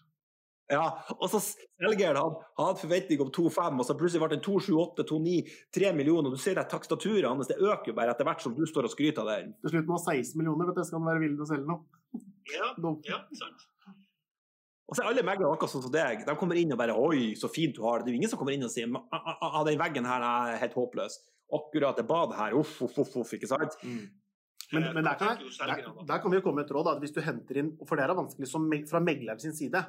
Ja, 0.69 0.85
og 1.17 1.31
så 1.33 1.39
selger 1.41 2.19
han, 2.19 2.35
han 2.59 2.67
hadde 2.67 2.83
forventning 2.83 3.23
om 3.25 3.31
2,5, 3.33 3.79
og 3.81 3.87
så 3.89 3.95
plutselig 3.97 4.21
ble 4.21 4.35
det 4.35 4.43
2,78, 4.45 5.07
2,9, 5.09 5.37
3 5.79 5.93
millioner. 5.97 6.35
Du 6.35 6.43
ser 6.43 6.61
at 6.61 6.69
takstaturet 6.69 7.25
hans 7.25 7.49
det 7.49 7.57
øker 7.57 7.93
jo 7.93 7.97
bare 7.97 8.13
etter 8.13 8.29
hvert 8.29 8.45
som 8.45 8.53
du 8.57 8.67
står 8.69 8.91
og 8.91 8.93
skryter 8.93 9.25
av 9.25 9.31
det. 9.31 9.55
Til 9.65 9.73
slutt 9.73 9.89
må 9.89 9.97
han 9.97 10.21
16 10.21 10.37
millioner, 10.37 10.69
vet 10.69 10.77
du, 10.77 10.85
skal 10.85 11.01
han 11.01 11.09
være 11.09 11.23
villig 11.25 11.39
til 11.39 11.47
å 11.47 11.49
selge 11.49 11.71
noe. 11.73 12.21
Ja, 12.53 12.69
ja, 13.15 13.23
sant. 13.41 13.65
Og 14.89 14.97
så 14.97 15.05
er 15.05 15.11
alle 15.11 15.25
meglere 15.25 15.53
akkurat 15.53 15.73
sånn 15.73 15.85
som 15.85 15.93
deg. 15.93 16.23
De 16.25 16.37
kommer 16.41 16.57
inn 16.61 16.73
og 16.73 16.81
bare 16.81 16.97
'oi, 16.97 17.35
så 17.37 17.49
fint 17.53 17.77
du 17.77 17.83
har 17.85 18.01
det'. 18.01 18.07
Det 18.07 18.13
er 18.13 18.17
jo 18.17 18.21
ingen 18.23 18.31
som 18.33 18.41
kommer 18.41 18.57
inn 18.57 18.65
og 18.65 18.73
sier 18.73 18.89
'ah, 18.89 19.61
den 19.69 19.81
veggen 19.81 20.09
her 20.09 20.25
er 20.25 20.61
helt 20.63 20.77
håpløs'. 20.77 21.19
Akkurat 21.53 21.97
det 21.97 22.07
badet 22.09 22.37
her, 22.37 22.57
uff, 22.57 22.77
uff, 22.85 22.97
uff, 23.01 23.17
uff 23.21 23.33
ikke 23.37 23.49
sant? 23.49 23.77
Mm. 23.85 24.09
Men, 24.73 24.85
men 24.97 25.05
der, 25.05 25.17
kan 25.17 25.41
der, 25.41 25.81
der, 26.05 26.19
kan 26.21 26.31
vi 26.31 26.37
jo 26.37 26.45
komme 26.45 26.61
med 26.61 26.69
et 26.69 26.75
råd. 26.77 26.89
Da, 26.89 27.01
hvis 27.01 27.15
du 27.17 27.23
henter 27.25 27.57
inn, 27.57 27.71
for 27.89 27.97
det 27.97 28.05
er 28.05 28.13
vanskelig 28.17 28.49
som, 28.49 28.69
fra 28.89 29.01
meglerens 29.01 29.49
side 29.57 29.81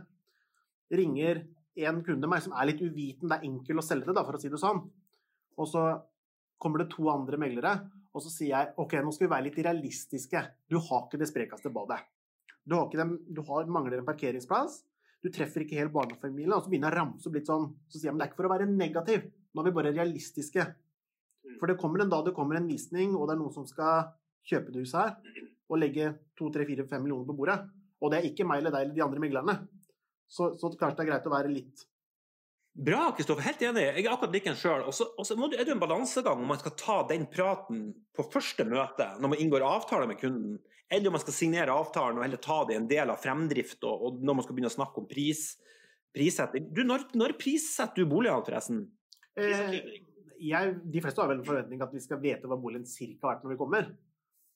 ringer 0.94 1.44
en 1.80 2.02
kunde 2.04 2.28
meg 2.30 2.44
som 2.44 2.56
er 2.58 2.72
litt 2.72 2.82
uviten, 2.84 3.30
det 3.30 3.38
er 3.38 3.48
enkel 3.48 3.80
å 3.80 3.86
selge 3.86 4.10
det, 4.10 4.18
da, 4.18 4.26
for 4.28 4.36
å 4.36 4.42
si 4.42 4.52
det 4.52 4.60
sånn. 4.60 4.82
Og 5.60 5.70
så 5.70 5.86
kommer 6.60 6.84
det 6.84 6.90
to 6.92 7.08
andre 7.12 7.40
meglere, 7.40 7.74
og 8.10 8.24
så 8.26 8.32
sier 8.34 8.52
jeg 8.52 8.74
OK, 8.82 8.98
nå 9.04 9.14
skal 9.16 9.28
vi 9.28 9.34
være 9.34 9.48
litt 9.48 9.60
realistiske. 9.64 10.42
Du 10.68 10.80
har 10.82 11.06
ikke 11.06 11.20
det 11.22 11.30
sprekeste 11.30 11.72
badet. 11.74 12.02
Du, 12.66 12.76
har 12.76 12.90
den, 12.92 13.16
du 13.30 13.42
har, 13.48 13.70
mangler 13.72 14.02
en 14.02 14.08
parkeringsplass. 14.08 14.82
Du 15.24 15.30
treffer 15.34 15.64
ikke 15.64 15.80
helt 15.80 15.94
barnefamilien. 15.94 16.54
Og 16.56 16.66
så 16.66 16.72
begynner 16.72 16.92
jeg 16.92 16.98
å 16.98 17.02
ramse 17.04 17.30
opp 17.30 17.38
litt 17.38 17.50
sånn. 17.50 17.68
Så 17.88 18.00
sier 18.00 18.10
jeg 18.10 18.16
men 18.16 18.22
det 18.22 18.28
er 18.28 18.32
ikke 18.32 18.42
for 18.42 18.50
å 18.50 18.54
være 18.54 18.70
negativ. 18.70 19.28
Nå 19.54 19.62
er 19.62 19.70
vi 19.70 19.76
bare 19.78 19.94
realistiske. 19.96 20.66
For 21.60 21.72
det 21.72 21.80
kommer 21.82 22.04
en 22.04 22.12
dag 22.12 22.26
det 22.28 22.36
kommer 22.38 22.60
en 22.60 22.70
visning, 22.70 23.16
og 23.18 23.28
det 23.28 23.36
er 23.36 23.42
noen 23.42 23.56
som 23.56 23.66
skal 23.68 24.12
kjøpe 24.50 24.74
det 24.74 24.84
huset 24.84 25.00
her, 25.00 25.44
og 25.70 25.82
legge 25.82 26.12
to, 26.38 26.50
tre, 26.54 26.66
fire, 26.68 26.86
fem 26.90 27.04
millioner 27.06 27.28
på 27.30 27.36
bordet. 27.38 27.58
Og 28.00 28.12
det 28.12 28.20
er 28.20 28.30
ikke 28.30 28.46
meg 28.48 28.62
eller 28.62 28.74
deg 28.74 28.86
eller 28.86 28.98
de 28.98 29.06
andre 29.06 29.24
meglerne. 29.24 29.56
Så, 30.30 30.54
så 30.62 30.70
kanskje 30.78 31.00
det 31.00 31.06
er 31.06 31.12
greit 31.14 31.30
å 31.30 31.34
være 31.34 31.54
litt 31.54 31.88
Bra, 32.80 33.10
Kristoffer. 33.18 33.44
Helt 33.44 33.64
enig. 33.66 33.82
Jeg 33.84 34.06
er 34.06 34.14
akkurat 34.14 34.36
like 34.38 34.52
sjøl. 34.56 34.86
Og 34.88 34.94
så 34.96 35.36
er 35.50 35.66
det 35.66 35.74
en 35.74 35.82
balansegang 35.82 36.40
om 36.40 36.52
man 36.54 36.60
skal 36.62 36.76
ta 36.80 36.98
den 37.10 37.26
praten 37.28 37.90
på 38.16 38.24
første 38.32 38.64
møte, 38.64 39.08
når 39.20 39.34
man 39.34 39.42
inngår 39.42 39.66
avtale 39.68 40.08
med 40.08 40.20
kunden, 40.22 40.60
eller 40.88 41.10
om 41.10 41.18
man 41.18 41.24
skal 41.24 41.36
signere 41.36 41.76
avtalen 41.76 42.22
og 42.22 42.24
heller 42.24 42.40
ta 42.42 42.62
det 42.70 42.78
i 42.78 42.80
en 42.80 42.88
del 42.90 43.12
av 43.12 43.20
fremdrift, 43.20 43.82
og, 43.84 44.06
og 44.06 44.22
når 44.24 44.38
man 44.38 44.46
skal 44.46 44.56
begynne 44.56 44.72
å 44.72 44.78
snakke 44.78 45.02
om 45.02 45.10
pris, 45.10 45.44
prissetting. 46.16 46.70
Du, 46.74 46.86
når, 46.88 47.10
når 47.20 47.36
prissetter 47.42 48.06
du 48.06 48.10
boligene, 48.10 48.46
forresten? 48.48 48.86
Eh, 49.40 49.76
jeg, 50.40 50.78
de 50.94 51.04
fleste 51.04 51.22
har 51.22 51.34
vel 51.34 51.42
en 51.42 51.50
forventning 51.50 51.84
at 51.84 51.94
vi 51.94 52.06
skal 52.06 52.22
vite 52.24 52.48
hva 52.48 52.58
boligen 52.62 52.88
cirka 52.88 53.28
har 53.28 53.36
vært 53.36 53.46
når 53.46 53.58
vi 53.58 53.60
kommer. 53.60 53.92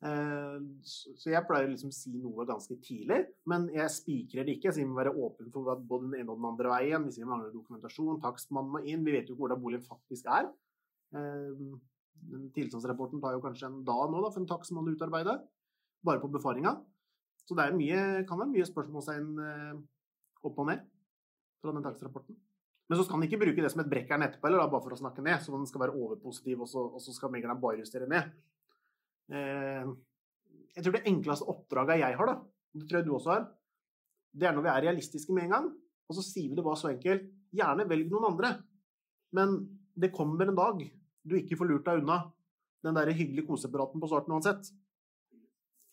Eh, 0.03 0.55
så 0.83 1.31
jeg 1.31 1.47
pleier 1.47 1.69
liksom 1.71 1.93
å 1.93 1.95
si 1.95 2.11
noe 2.19 2.43
ganske 2.47 2.75
tidlig, 2.83 3.21
men 3.47 3.69
jeg 3.71 3.93
spikrer 3.93 4.43
det 4.43 4.57
ikke. 4.57 4.67
Jeg 4.69 4.77
sier 4.77 4.87
vi 4.87 4.91
må 4.91 4.99
være 4.99 5.13
åpen 5.15 5.51
for 5.53 5.79
både 5.79 6.09
den 6.09 6.17
ene 6.19 6.33
og 6.33 6.41
den 6.41 6.49
andre 6.49 6.73
veien. 6.73 7.07
Vi 7.07 7.15
sier 7.15 7.23
vi 7.23 7.31
mangler 7.31 7.53
dokumentasjon, 7.55 8.19
takstmannen 8.23 8.73
må 8.73 8.83
inn. 8.83 9.05
Vi 9.05 9.15
vet 9.15 9.29
jo 9.29 9.37
ikke 9.37 9.45
hvordan 9.45 9.61
boligen 9.63 9.85
faktisk 9.87 10.27
er. 10.27 10.49
Eh, 11.15 11.65
tilstandsrapporten 12.57 13.21
tar 13.23 13.37
jo 13.37 13.43
kanskje 13.43 13.69
en 13.69 13.83
dag 13.87 14.11
nå 14.11 14.23
da, 14.23 14.31
for 14.31 14.43
en 14.43 14.49
takstmann 14.49 14.89
å 14.89 14.95
utarbeide, 14.95 15.37
bare 16.03 16.23
på 16.23 16.31
befaringa. 16.31 16.75
Så 17.47 17.55
det 17.59 17.71
mye, 17.75 18.23
kan 18.27 18.39
være 18.39 18.51
mye 18.51 18.67
spørsmålstegn 18.67 19.29
eh, 19.43 19.77
opp 20.47 20.59
og 20.59 20.67
ned 20.67 20.83
fra 21.63 21.71
den 21.75 21.85
takstrapporten. 21.85 22.35
Men 22.91 22.99
så 22.99 23.05
skal 23.07 23.17
han 23.17 23.25
ikke 23.29 23.39
bruke 23.39 23.63
det 23.63 23.71
som 23.71 23.81
et 23.83 23.91
brekkjern 23.91 24.25
etterpå, 24.25 24.49
eller 24.49 24.59
da, 24.59 24.67
bare 24.71 24.83
for 24.83 24.95
å 24.95 24.99
snakke 24.99 25.23
ned. 25.23 25.39
Så 25.43 25.55
den 25.55 25.67
skal 25.69 25.85
være 25.85 25.95
overpositiv, 25.95 26.65
og 26.65 26.69
så, 26.71 26.83
og 26.91 27.03
så 27.03 27.15
skal 27.15 27.31
megleren 27.31 27.61
bare 27.63 27.79
justere 27.79 28.09
ned. 28.11 28.33
Eh, 29.31 29.93
jeg 30.73 30.85
tror 30.85 30.97
det 30.97 31.05
enkleste 31.09 31.47
oppdraget 31.53 32.01
jeg 32.01 32.17
har, 32.19 32.31
da, 32.31 32.35
det 32.73 32.87
tror 32.89 32.99
jeg 32.99 33.07
du 33.07 33.13
også 33.15 33.33
har, 33.35 33.47
det 34.33 34.49
er 34.49 34.55
når 34.55 34.65
vi 34.65 34.71
er 34.73 34.85
realistiske 34.87 35.35
med 35.35 35.47
en 35.47 35.55
gang, 35.55 35.71
og 36.09 36.17
så 36.17 36.25
sier 36.25 36.49
vi 36.49 36.57
det 36.57 36.65
bare 36.65 36.79
så 36.79 36.89
enkelt. 36.89 37.29
Gjerne 37.53 37.85
velg 37.89 38.09
noen 38.09 38.31
andre, 38.31 38.55
men 39.37 39.59
det 39.93 40.13
kommer 40.15 40.49
en 40.49 40.57
dag 40.57 40.81
du 41.23 41.35
ikke 41.37 41.57
får 41.59 41.69
lurt 41.69 41.85
deg 41.87 42.01
unna 42.01 42.17
den 42.83 42.97
der 42.97 43.13
hyggelige 43.15 43.47
kosepraten 43.47 44.01
på 44.01 44.09
starten 44.11 44.33
uansett. 44.35 44.71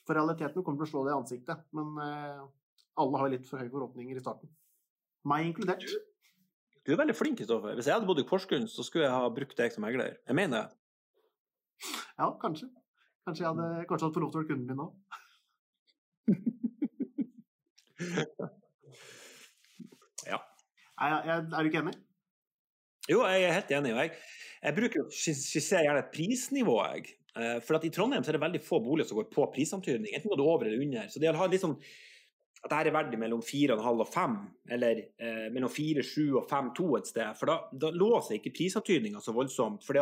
For 0.07 0.19
realiteten 0.19 0.65
kommer 0.67 0.81
til 0.81 0.89
å 0.89 0.91
slå 0.91 1.05
deg 1.07 1.13
i 1.13 1.19
ansiktet, 1.21 1.61
men 1.77 1.93
eh, 2.03 2.41
alle 2.99 3.21
har 3.21 3.31
litt 3.31 3.47
for 3.47 3.63
høye 3.63 3.71
forhåpninger 3.71 4.19
i 4.19 4.23
starten. 4.25 4.51
Meg 5.29 5.51
inkludert. 5.51 5.85
Du 6.83 6.95
er 6.95 6.99
veldig 6.99 7.15
flink, 7.15 7.39
Kristoffer. 7.39 7.77
Hvis 7.79 7.87
jeg 7.87 7.95
hadde 7.95 8.09
bodd 8.09 8.23
i 8.23 8.27
Porsgrunn, 8.27 8.67
så 8.73 8.83
skulle 8.83 9.07
jeg 9.07 9.15
ha 9.15 9.29
brukt 9.37 9.59
deg 9.61 9.75
som 9.75 9.85
megler. 9.85 10.17
Jeg 10.27 10.39
mener 10.39 10.65
det. 10.65 10.79
Ja, 12.17 12.33
kanskje. 12.41 12.71
Kanskje 13.31 13.45
jeg 13.45 13.53
hadde 13.55 13.85
kanskje 13.87 14.07
hadde 14.09 14.17
fått 14.17 14.25
lov 14.25 14.31
til 14.33 14.39
å 14.39 14.41
være 14.43 14.51
kunden 14.51 14.67
min 14.67 14.81
nå. 14.81 14.87
ja. 20.33 20.39
Er, 20.99 21.11
er, 21.15 21.39
er, 21.39 21.47
du 21.47 21.67
ikke 21.71 21.83
enig? 21.85 21.95
Jo, 23.07 23.19
jeg 23.31 23.41
er 23.47 23.55
helt 23.55 23.71
enig. 23.79 23.91
Jeg, 23.95 24.11
jeg 24.65 24.77
bruker 24.81 24.99
å 25.05 25.13
skissere 25.15 25.87
gjerne 25.87 26.03
et 26.03 26.11
prisnivå. 26.11 26.77
Jeg. 26.91 27.15
Eh, 27.39 27.59
for 27.63 27.79
at 27.79 27.87
I 27.87 27.95
Trondheim 27.95 28.27
så 28.27 28.31
er 28.33 28.37
det 28.41 28.47
veldig 28.49 28.63
få 28.67 28.77
boliger 28.83 29.07
som 29.13 29.21
går 29.21 29.31
på 29.31 29.47
prisantydning. 29.55 30.11
Enten 30.19 30.31
går 30.33 30.41
det 30.43 30.49
over 30.49 30.65
eller 30.67 30.83
under. 30.89 31.07
Så 31.07 31.23
det 31.23 31.31
å 31.31 31.39
ha 31.39 31.47
litt 31.53 31.63
sånn 31.63 31.79
at 32.61 32.67
dette 32.67 32.91
er 32.91 32.99
verdig 32.99 33.19
mellom 33.23 33.43
4,5 33.47 34.03
og 34.03 34.11
5, 34.11 34.35
eller 34.77 34.95
eh, 35.23 35.47
mellom 35.55 35.71
4, 35.73 36.03
7 36.05 36.37
og 36.43 36.45
5, 36.51 36.75
2 36.77 36.99
et 36.99 37.07
sted. 37.15 37.31
For 37.39 37.47
da, 37.49 37.57
da 37.87 37.89
låser 37.95 38.35
ikke 38.37 38.57
prisantydninga 38.59 39.21
så 39.23 39.31
voldsomt. 39.39 39.81
For 39.87 39.95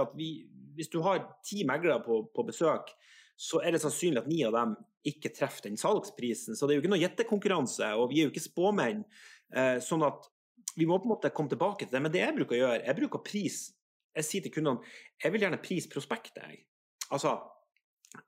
hvis 0.78 0.90
du 0.90 0.98
har 1.06 1.18
ti 1.46 1.58
meglere 1.68 2.00
på, 2.02 2.14
på, 2.34 2.40
besøk, 2.46 2.90
så 3.38 3.60
er 3.62 3.74
det 3.74 3.82
sannsynlig 3.82 4.24
at 4.24 4.30
ni 4.30 4.40
av 4.46 4.56
dem 4.56 4.74
ikke 5.06 5.30
treffer 5.34 5.68
den 5.68 5.78
salgsprisen. 5.78 6.56
Så 6.58 6.66
det 6.66 6.74
er 6.74 6.78
jo 6.78 6.82
ikke 6.82 6.92
noe 6.92 7.02
gjettekonkurranse, 7.04 7.92
og 7.94 8.10
vi 8.10 8.20
er 8.20 8.26
jo 8.26 8.32
ikke 8.32 8.42
spåmenn. 8.48 9.04
Eh, 9.54 9.76
sånn 9.84 10.02
at 10.06 10.26
vi 10.78 10.86
må 10.86 10.98
på 10.98 11.06
en 11.06 11.14
måte 11.14 11.30
komme 11.34 11.52
tilbake 11.52 11.86
til 11.86 11.94
det. 11.94 12.02
Men 12.02 12.14
det 12.14 12.24
jeg 12.24 12.34
bruker 12.36 12.56
å 12.56 12.62
gjøre, 12.62 12.80
jeg 12.82 12.98
bruker 12.98 13.22
pris. 13.24 13.60
Jeg 14.18 14.26
sier 14.26 14.44
til 14.44 14.54
kundene 14.56 14.82
jeg 15.22 15.34
vil 15.34 15.44
gjerne 15.46 15.60
prise 15.62 15.90
prospektet. 15.92 16.64
Altså, 17.14 17.36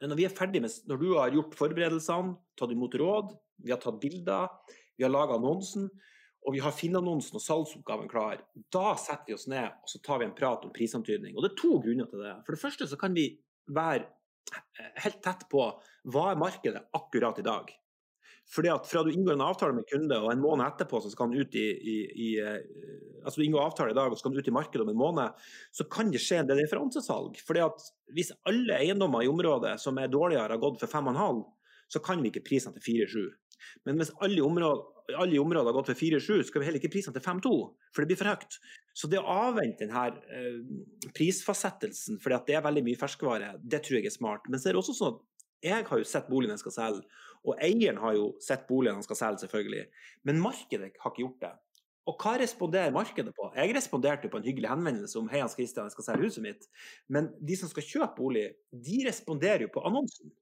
når 0.05 0.19
vi 0.19 0.29
er 0.29 0.37
ferdig 0.37 0.63
med, 0.63 0.77
når 0.87 1.03
du 1.03 1.09
har 1.17 1.35
gjort 1.35 1.59
forberedelsene, 1.59 2.37
tatt 2.59 2.75
imot 2.75 2.95
råd, 3.01 3.35
vi 3.65 3.75
har 3.75 3.83
tatt 3.83 3.99
bilder, 4.03 4.47
vi 4.97 5.05
har 5.05 5.13
laga 5.13 5.37
annonsen, 5.37 5.89
og 6.47 6.55
vi 6.55 6.63
har 6.65 6.73
Finn-annonsen 6.73 7.37
og 7.37 7.45
salgsoppgaven 7.45 8.09
klar, 8.09 8.41
da 8.73 8.95
setter 9.01 9.29
vi 9.29 9.37
oss 9.37 9.49
ned 9.51 9.67
og 9.69 9.91
så 9.93 10.01
tar 10.05 10.23
vi 10.23 10.29
en 10.29 10.37
prat 10.37 10.63
om 10.65 10.73
prisantydning. 10.73 11.35
Og 11.37 11.45
Det 11.45 11.51
er 11.51 11.61
to 11.61 11.75
grunner 11.83 12.09
til 12.09 12.23
det. 12.25 12.37
For 12.47 12.57
det 12.57 12.63
første 12.63 12.89
så 12.89 12.97
kan 13.01 13.17
vi 13.17 13.27
være 13.69 14.07
helt 15.05 15.23
tett 15.25 15.47
på 15.51 15.67
hva 16.11 16.31
er 16.31 16.41
markedet 16.41 16.83
akkurat 16.97 17.39
i 17.39 17.47
dag. 17.47 17.71
Fordi 18.51 18.71
at 18.73 18.87
Fra 18.91 19.03
du 19.07 19.13
inngår 19.13 19.37
en 19.37 19.47
avtale 19.47 19.77
med 19.77 19.87
kunde, 19.87 20.17
og 20.19 20.33
en 20.33 20.43
måned 20.43 20.67
etterpå 20.67 20.99
så 21.03 21.11
skal 21.13 21.31
han 21.31 21.39
ut 21.39 21.55
i, 21.55 21.67
i, 21.71 21.97
i 22.11 22.31
eh, 22.43 22.57
altså 23.23 23.39
du 23.39 23.45
inngår 23.45 23.69
avtale 23.69 23.95
i 23.95 23.99
dag 23.99 24.11
og 24.11 24.19
skal 24.19 24.33
han 24.33 24.43
ut 24.43 24.51
i 24.51 24.55
markedet 24.57 24.83
om 24.83 24.91
en 24.91 24.99
måned, 24.99 25.45
så 25.77 25.87
kan 25.93 26.11
det 26.11 26.23
skje 26.23 26.41
en 26.43 26.51
del 26.51 26.63
referansesalg. 26.65 27.39
Fordi 27.47 27.63
at 27.69 27.87
Hvis 28.11 28.33
alle 28.51 28.81
eiendommer 28.81 29.23
i 29.23 29.31
området 29.31 29.77
som 29.79 29.99
er 30.03 30.11
dårligere, 30.11 30.51
har 30.51 30.63
gått 30.63 30.81
for 30.83 30.91
5,5, 30.91 31.45
så 31.91 32.03
kan 32.03 32.23
vi 32.23 32.33
ikke 32.33 32.43
prisene 32.49 32.75
til 32.75 33.07
4,7. 33.07 33.29
Men 33.89 34.01
hvis 34.01 34.13
alle, 34.25 34.43
områder, 34.45 35.15
alle 35.17 35.37
i 35.37 35.43
området 35.43 35.71
har 35.71 35.77
gått 35.79 35.91
for 35.93 36.01
4-7, 36.01 36.45
skal 36.49 36.63
vi 36.63 36.69
heller 36.69 36.83
ikke 36.83 36.93
prisene 36.97 37.17
til 37.17 37.25
5-2, 37.25 37.55
for 37.95 38.03
det 38.03 38.11
blir 38.11 38.21
for 38.21 38.33
høyt. 38.33 38.59
Så 38.97 39.11
det 39.11 39.21
å 39.23 39.39
avvente 39.49 39.87
denne 39.87 40.07
eh, 40.35 41.11
prisfastsettelsen, 41.17 42.21
fordi 42.23 42.43
det 42.49 42.59
er 42.59 42.67
veldig 42.67 42.85
mye 42.87 43.01
ferskvare, 43.01 43.55
det 43.61 43.83
tror 43.87 44.01
jeg 44.01 44.11
er 44.11 44.17
smart. 44.17 44.49
Men 44.51 44.63
så 44.63 44.71
er 44.71 44.77
det 44.77 44.85
også 44.85 44.99
sånn 44.99 45.17
at 45.17 45.27
jeg 45.61 45.85
har 45.91 46.01
jo 46.01 46.07
sett 46.09 46.29
boligen 46.31 46.55
jeg 46.57 46.63
skal 46.63 46.77
selge, 46.77 47.19
og 47.45 47.59
eieren 47.65 47.99
har 48.01 48.15
jo 48.17 48.31
sett 48.45 48.67
boligen 48.69 48.97
han 49.01 49.05
skal 49.05 49.19
selge, 49.19 49.45
selvfølgelig. 49.45 49.89
Men 50.29 50.41
markedet 50.41 50.95
har 51.01 51.13
ikke 51.13 51.25
gjort 51.25 51.43
det. 51.45 51.53
Og 52.09 52.17
hva 52.25 52.35
responderer 52.41 52.95
markedet 52.95 53.33
på? 53.37 53.51
Jeg 53.55 53.75
responderte 53.77 54.31
på 54.33 54.41
en 54.41 54.47
hyggelig 54.47 54.71
henvendelse 54.71 55.19
om 55.21 55.29
hei, 55.31 55.43
Hans 55.45 55.55
Christian, 55.59 55.87
jeg 55.87 55.95
skal 55.95 56.07
selge 56.09 56.31
huset 56.31 56.45
mitt. 56.45 56.69
Men 57.13 57.29
de 57.39 57.59
som 57.61 57.71
skal 57.71 57.87
kjøpe 57.87 58.17
bolig, 58.17 58.47
de 58.73 59.03
responderer 59.07 59.67
jo 59.67 59.75
på 59.75 59.85
annonsen. 59.87 60.33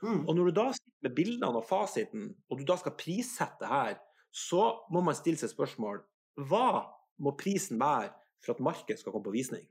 Mm. 0.00 0.22
Og 0.26 0.36
når 0.36 0.48
du 0.48 0.56
da 0.56 0.66
sitter 0.76 1.08
med 1.08 1.16
bildene 1.16 1.50
og 1.60 1.66
fasiten, 1.68 2.30
og 2.48 2.60
du 2.60 2.64
da 2.68 2.76
skal 2.80 2.96
prissette 2.98 3.68
her, 3.68 3.98
så 4.30 4.62
må 4.92 5.02
man 5.04 5.16
stille 5.18 5.40
seg 5.40 5.52
spørsmål 5.52 6.00
hva 6.48 6.86
må 7.20 7.34
prisen 7.38 7.80
være 7.80 8.12
for 8.40 8.54
at 8.54 8.62
markedet 8.64 9.00
skal 9.02 9.12
komme 9.12 9.26
på 9.26 9.34
visning? 9.34 9.66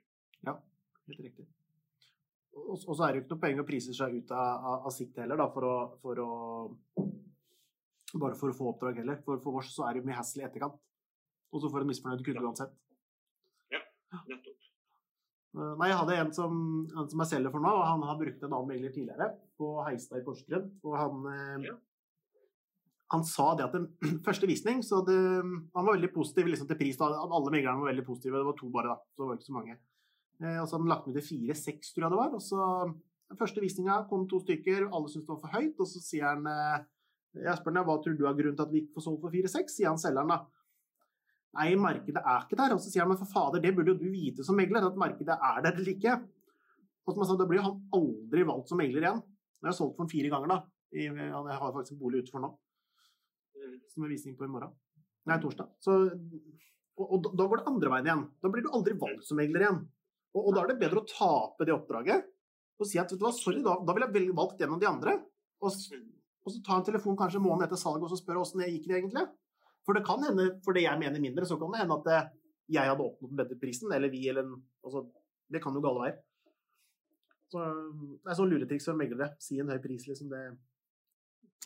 Ja, 0.46 0.58
helt 1.10 1.24
riktig. 1.24 1.48
Og, 2.60 2.76
og 2.76 2.94
så 2.98 3.06
er 3.06 3.14
det 3.14 3.22
jo 3.22 3.24
ikke 3.24 3.34
noe 3.36 3.44
poeng 3.46 3.64
å 3.64 3.68
prise 3.68 3.96
seg 3.96 4.20
ut 4.20 4.34
av, 4.36 4.50
av, 4.60 4.86
av 4.90 4.94
sikt 4.94 5.18
heller, 5.22 5.40
da, 5.40 5.48
for 5.54 5.70
å, 5.70 5.76
for 6.04 6.26
å, 6.26 6.30
Bare 8.10 8.34
for 8.34 8.50
å 8.50 8.56
få 8.58 8.72
oppdrag 8.72 9.04
heller. 9.04 9.20
For, 9.22 9.38
for 9.44 9.60
oss 9.62 9.68
så 9.70 9.84
er 9.86 10.00
det 10.00 10.08
mye 10.08 10.18
hassle 10.18 10.42
i 10.42 10.46
etterkant. 10.48 10.80
Og 11.54 11.62
så 11.62 11.70
får 11.70 11.84
en 11.86 11.92
misfornøyd 11.92 12.24
kunde 12.26 12.42
uansett. 12.42 12.72
Ja, 13.70 13.84
nettopp. 14.26 14.49
Eh, 15.58 15.76
nei, 15.80 15.90
jeg 15.90 15.98
hadde 15.98 16.18
en 16.22 16.34
som, 16.36 16.58
en 16.94 17.08
som 17.10 17.22
jeg 17.24 17.32
selger 17.32 17.54
for 17.54 17.64
nå, 17.64 17.72
og 17.74 17.86
han 17.88 18.04
har 18.06 18.18
brukt 18.20 18.44
en 18.44 18.52
annen 18.54 18.70
megler 18.70 18.94
tidligere, 18.94 19.32
på 19.58 19.72
Heistad 19.88 20.22
i 20.22 20.26
Porsgrunn. 20.26 20.68
Og 20.86 20.98
han, 21.00 21.24
eh, 21.34 21.70
ja. 21.70 21.76
han 23.16 23.26
sa 23.28 23.50
det 23.58 23.66
at 23.66 23.78
den 23.78 23.90
første 24.28 24.50
visning 24.50 24.84
så 24.86 25.02
det, 25.08 25.18
Han 25.18 25.88
var 25.88 25.96
veldig 25.96 26.12
positiv 26.14 26.52
liksom, 26.52 26.70
til 26.70 26.80
pris. 26.80 27.00
Da. 27.00 27.10
Alle 27.26 27.54
meglerne 27.56 27.82
var 27.82 27.94
veldig 27.94 28.06
positive. 28.08 28.38
Det 28.38 28.52
var 28.52 28.60
to 28.60 28.72
bare, 28.74 28.94
da. 28.94 29.14
Så 29.16 29.24
det 29.24 29.32
var 29.32 29.40
ikke 29.40 29.50
så 29.50 29.58
mange. 29.58 29.80
Eh, 30.40 30.60
og 30.60 30.66
så 30.68 30.76
hadde 30.76 30.86
han 30.86 30.94
lagt 30.94 31.10
ned 31.10 31.20
til 31.20 31.30
fire-seks, 31.32 31.96
tror 31.96 32.08
jeg 32.08 32.14
det 32.14 32.22
var. 32.22 32.38
Og 32.38 32.46
så 32.46 32.70
den 33.30 33.42
første 33.42 33.62
visninga 33.62 34.04
kom 34.10 34.30
to 34.30 34.40
stykker, 34.42 34.88
alle 34.88 35.10
syntes 35.10 35.28
det 35.28 35.34
var 35.34 35.44
for 35.44 35.58
høyt. 35.58 35.76
Og 35.82 35.90
så 35.90 36.02
sier 36.02 36.30
han 36.30 36.46
Jeg 37.38 37.60
spør 37.60 37.76
ham 37.78 37.86
hva 37.86 38.00
tror 38.02 38.16
du 38.18 38.24
er 38.26 38.38
grunnen 38.38 38.56
til 38.58 38.66
at 38.66 38.72
vi 38.74 38.80
ikke 38.84 38.96
får 38.96 39.06
solgt 39.06 39.26
for 39.26 39.34
fire-seks, 39.34 39.76
sier 39.78 39.92
han 39.92 40.02
selgeren 40.02 40.32
da. 40.34 40.40
Nei, 41.58 41.70
markedet 41.82 42.22
er 42.22 42.44
ikke 42.46 42.60
der. 42.60 42.76
Og 42.76 42.82
så 42.84 42.92
sier 42.92 43.04
han 43.04 43.12
men 43.12 43.20
for 43.20 43.32
fader, 43.32 43.62
det 43.64 43.74
burde 43.76 43.96
jo 43.96 44.00
du 44.00 44.10
vite 44.14 44.46
som 44.46 44.58
megler, 44.60 44.86
at 44.86 45.00
markedet 45.00 45.36
er 45.36 45.62
der 45.66 45.74
eller 45.74 45.94
ikke. 45.94 46.16
Og 47.06 47.16
som 47.16 47.24
jeg 47.24 47.30
sa, 47.32 47.38
Da 47.40 47.48
blir 47.50 47.66
han 47.66 47.80
aldri 47.96 48.46
valgt 48.46 48.70
som 48.70 48.82
megler 48.82 49.06
igjen. 49.06 49.22
Jeg 49.60 49.72
har 49.72 49.78
solgt 49.78 49.98
for 49.98 50.06
ham 50.06 50.12
fire 50.12 50.32
ganger, 50.32 50.54
da. 50.54 50.60
Jeg 50.94 51.60
har 51.62 51.74
faktisk 51.74 51.96
en 51.96 52.02
bolig 52.02 52.24
utenfor 52.24 52.44
nå. 52.46 52.52
Som 53.92 54.06
er 54.06 54.14
visning 54.14 54.38
på 54.38 54.46
i 54.46 54.52
morgen. 54.52 54.76
Nei, 55.30 55.38
torsdag. 55.42 55.72
Så, 55.84 55.96
og, 57.00 57.06
og, 57.06 57.32
da 57.38 57.48
går 57.50 57.62
det 57.62 57.72
andre 57.72 57.92
veien 57.94 58.10
igjen. 58.10 58.28
Da 58.44 58.52
blir 58.54 58.66
du 58.66 58.72
aldri 58.74 58.96
valgt 59.02 59.28
som 59.28 59.40
megler 59.42 59.66
igjen. 59.66 59.82
Og, 60.36 60.44
og 60.44 60.54
da 60.56 60.64
er 60.64 60.72
det 60.72 60.82
bedre 60.84 61.02
å 61.02 61.10
tape 61.10 61.68
det 61.68 61.76
oppdraget 61.76 62.30
og 62.80 62.88
si 62.88 63.00
at 63.02 63.10
vet 63.12 63.20
du 63.20 63.26
hva, 63.26 63.34
sorry, 63.36 63.60
da, 63.60 63.74
da 63.84 63.92
vil 63.92 64.06
jeg 64.06 64.16
velge 64.16 64.36
valgt 64.38 64.62
en 64.64 64.78
av 64.78 64.80
de 64.80 64.88
andre. 64.88 65.18
Og, 65.60 65.74
og 66.48 66.54
så 66.54 66.62
ta 66.64 66.78
en 66.80 66.86
telefon 66.88 67.18
kanskje 67.20 67.42
en 67.42 67.44
måned 67.44 67.66
etter 67.66 67.80
salget 67.80 68.06
og 68.08 68.14
så 68.14 68.20
spørre 68.22 68.44
åssen 68.46 68.64
det 68.64 68.70
gikk 68.72 68.88
det 68.88 69.00
egentlig. 69.02 69.26
For 69.90 69.98
det 69.98 70.06
kan 70.06 70.22
hende, 70.22 70.44
for 70.62 70.78
det 70.78 70.84
jeg 70.84 71.02
mener 71.02 71.22
mindre, 71.24 71.48
så 71.50 71.56
kan 71.58 71.72
det 71.74 71.80
hende 71.82 71.96
at 71.98 72.08
eh, 72.14 72.26
jeg 72.76 72.86
hadde 72.92 73.02
oppnådd 73.02 73.32
den 73.32 73.40
bedre 73.40 73.56
prisen, 73.58 73.90
eller 73.96 74.12
vi, 74.14 74.28
eller 74.30 74.52
altså, 74.86 75.08
Det 75.50 75.62
kan 75.64 75.74
jo 75.74 75.82
gå 75.82 75.90
alle 75.90 76.04
veier. 76.04 76.20
Så 77.50 77.64
det 78.22 78.30
er 78.30 78.38
sånn 78.38 78.52
luretriks 78.52 78.86
for 78.86 79.00
meglere. 79.00 79.32
Si 79.42 79.58
en 79.58 79.72
høy 79.74 79.80
pris, 79.82 80.06
liksom. 80.06 80.30
Det 80.30 80.44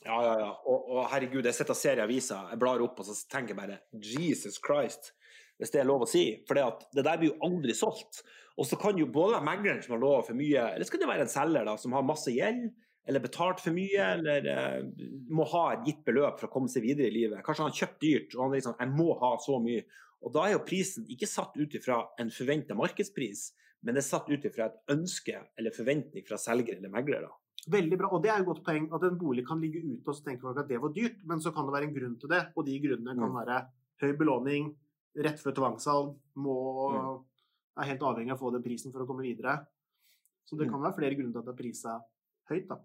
Ja, 0.05 0.21
ja, 0.23 0.37
ja. 0.39 0.53
Og, 0.71 0.87
og 0.93 1.09
herregud, 1.11 1.43
jeg 1.43 1.57
sitter 1.57 1.75
og 1.75 1.81
ser 1.81 1.99
i 1.99 2.05
avisa, 2.05 2.37
jeg 2.53 2.61
blar 2.61 2.85
opp 2.85 3.01
og 3.03 3.09
så 3.09 3.17
tenker 3.27 3.51
jeg 3.51 3.59
bare 3.59 3.81
Jesus 3.99 4.55
Christ, 4.63 5.11
hvis 5.59 5.75
det 5.75 5.83
er 5.83 5.89
lov 5.91 6.07
å 6.07 6.07
si. 6.07 6.23
For 6.47 6.55
det, 6.55 7.03
der 7.03 7.19
blir 7.19 7.33
jo 7.33 7.41
aldri 7.49 7.75
solgt. 7.75 8.23
Og 8.55 8.69
så 8.69 8.79
kan 8.79 8.95
jo 8.95 9.09
både 9.11 9.43
megleren 9.43 9.83
som 9.83 9.97
har 9.97 10.03
lova 10.05 10.23
for 10.23 10.39
mye, 10.39 10.69
eller 10.77 10.87
så 10.87 10.95
kan 10.95 11.03
det 11.03 11.11
være 11.11 11.27
en 11.27 11.35
selger 11.35 11.67
da, 11.67 11.75
som 11.75 11.99
har 11.99 12.07
masse 12.07 12.31
gjeld 12.31 12.71
eller 13.05 13.19
betalt 13.19 13.59
for 13.59 13.71
mye, 13.75 14.05
eller 14.17 14.45
eh, 14.47 14.83
må 15.29 15.43
ha 15.51 15.73
et 15.73 15.85
gitt 15.89 16.05
beløp 16.05 16.39
for 16.39 16.47
å 16.47 16.51
komme 16.53 16.69
seg 16.71 16.83
videre 16.85 17.07
i 17.09 17.15
livet. 17.17 17.43
Kanskje 17.43 17.65
han 17.65 17.71
har 17.71 17.79
kjøpt 17.81 17.99
dyrt 18.01 18.35
og 18.35 18.43
han 18.45 18.51
liksom, 18.55 18.75
jeg 18.79 18.93
må 18.95 19.19
ha 19.19 19.33
så 19.43 19.59
mye. 19.63 19.83
Og 20.23 20.31
da 20.31 20.45
er 20.47 20.53
jo 20.53 20.63
prisen 20.63 21.05
ikke 21.11 21.27
satt 21.27 21.57
ut 21.59 21.73
ifra 21.75 21.97
en 22.19 22.29
forventa 22.31 22.75
markedspris, 22.79 23.51
men 23.83 23.95
det 23.97 24.03
er 24.05 24.07
satt 24.07 24.29
ut 24.31 24.45
ifra 24.47 24.69
et 24.69 24.77
ønske 24.95 25.35
eller 25.59 25.75
forventning 25.75 26.23
fra 26.27 26.37
selger 26.39 26.77
eller 26.77 26.89
megler. 26.93 27.25
da. 27.27 27.33
Veldig 27.67 27.97
bra, 27.99 28.07
og 28.11 28.23
det 28.23 28.31
er 28.31 28.39
et 28.39 28.47
godt 28.47 28.63
poeng 28.63 28.87
at 28.95 29.03
en 29.03 29.17
bolig 29.19 29.45
kan 29.47 29.59
ligge 29.59 29.83
ute 29.83 30.07
og 30.07 30.15
så 30.15 30.23
tenker 30.23 30.41
folk 30.47 30.57
at 30.63 30.67
det 30.71 30.79
var 30.83 30.91
dyrt, 30.95 31.19
men 31.27 31.39
så 31.43 31.51
kan 31.55 31.67
det 31.67 31.75
være 31.75 31.87
en 31.89 31.93
grunn 31.95 32.15
til 32.19 32.29
det, 32.31 32.41
og 32.55 32.65
de 32.65 32.79
grunnene 32.79 33.15
kan 33.19 33.29
Mm. 33.31 33.35
være 33.39 33.67
høy 34.03 34.17
belåning, 34.19 34.75
rett 35.15 35.39
før 35.39 35.53
tvangssalg, 35.55 36.15
må, 36.35 36.55
Mm. 36.91 37.23
er 37.77 37.83
helt 37.91 37.99
avhengig 38.01 38.31
av 38.31 38.39
å 38.39 38.43
få 38.47 38.51
den 38.53 38.63
prisen 38.63 38.91
for 38.91 39.03
å 39.03 39.07
komme 39.07 39.23
videre. 39.23 39.65
Så 40.45 40.57
det 40.57 40.67
Mm. 40.67 40.71
kan 40.71 40.81
være 40.81 40.95
flere 40.95 41.15
grunner 41.15 41.31
til 41.33 41.39
at 41.39 41.45
det 41.45 41.53
er 41.53 41.63
prisa 41.63 42.03
høyt, 42.49 42.67
da. 42.67 42.79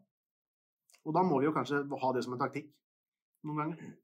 Og 1.09 1.15
da 1.17 1.25
må 1.25 1.39
vi 1.41 1.49
jo 1.49 1.55
kanskje 1.57 1.81
ha 2.03 2.11
det 2.13 2.25
som 2.27 2.35
en 2.37 2.43
taktikk 2.43 2.69
noen 3.49 3.63
ganger. 3.63 3.95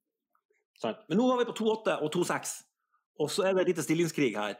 Sant? 0.80 1.04
Men 1.10 1.20
nå 1.20 1.26
var 1.28 1.42
vi 1.42 1.48
på 1.50 1.56
2,8 1.58 1.98
og 2.00 2.10
2,6, 2.14 2.54
og 3.20 3.30
så 3.30 3.44
er 3.44 3.54
det 3.54 3.64
et 3.64 3.70
lite 3.74 3.84
stillingskrig 3.84 4.32
her. 4.38 4.56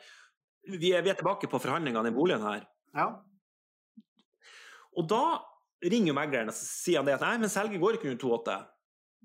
Vi 0.68 0.92
er, 0.92 1.02
vi 1.04 1.12
er 1.12 1.18
tilbake 1.18 1.48
på 1.50 1.60
forhandlingene 1.60 2.12
i 2.12 2.14
boligen 2.14 2.44
her. 2.44 2.66
Ja. 2.94 3.08
Og 4.94 5.08
da 5.10 5.24
ringer 5.84 6.16
megleren 6.16 6.52
og 6.52 6.56
sier 6.56 7.00
han 7.00 7.08
det 7.08 7.16
at 7.16 7.24
nei, 7.24 7.34
men 7.42 7.52
selger 7.52 7.82
går 7.82 7.98
ikke 7.98 8.12
under 8.12 8.22
2,8. 8.22 8.60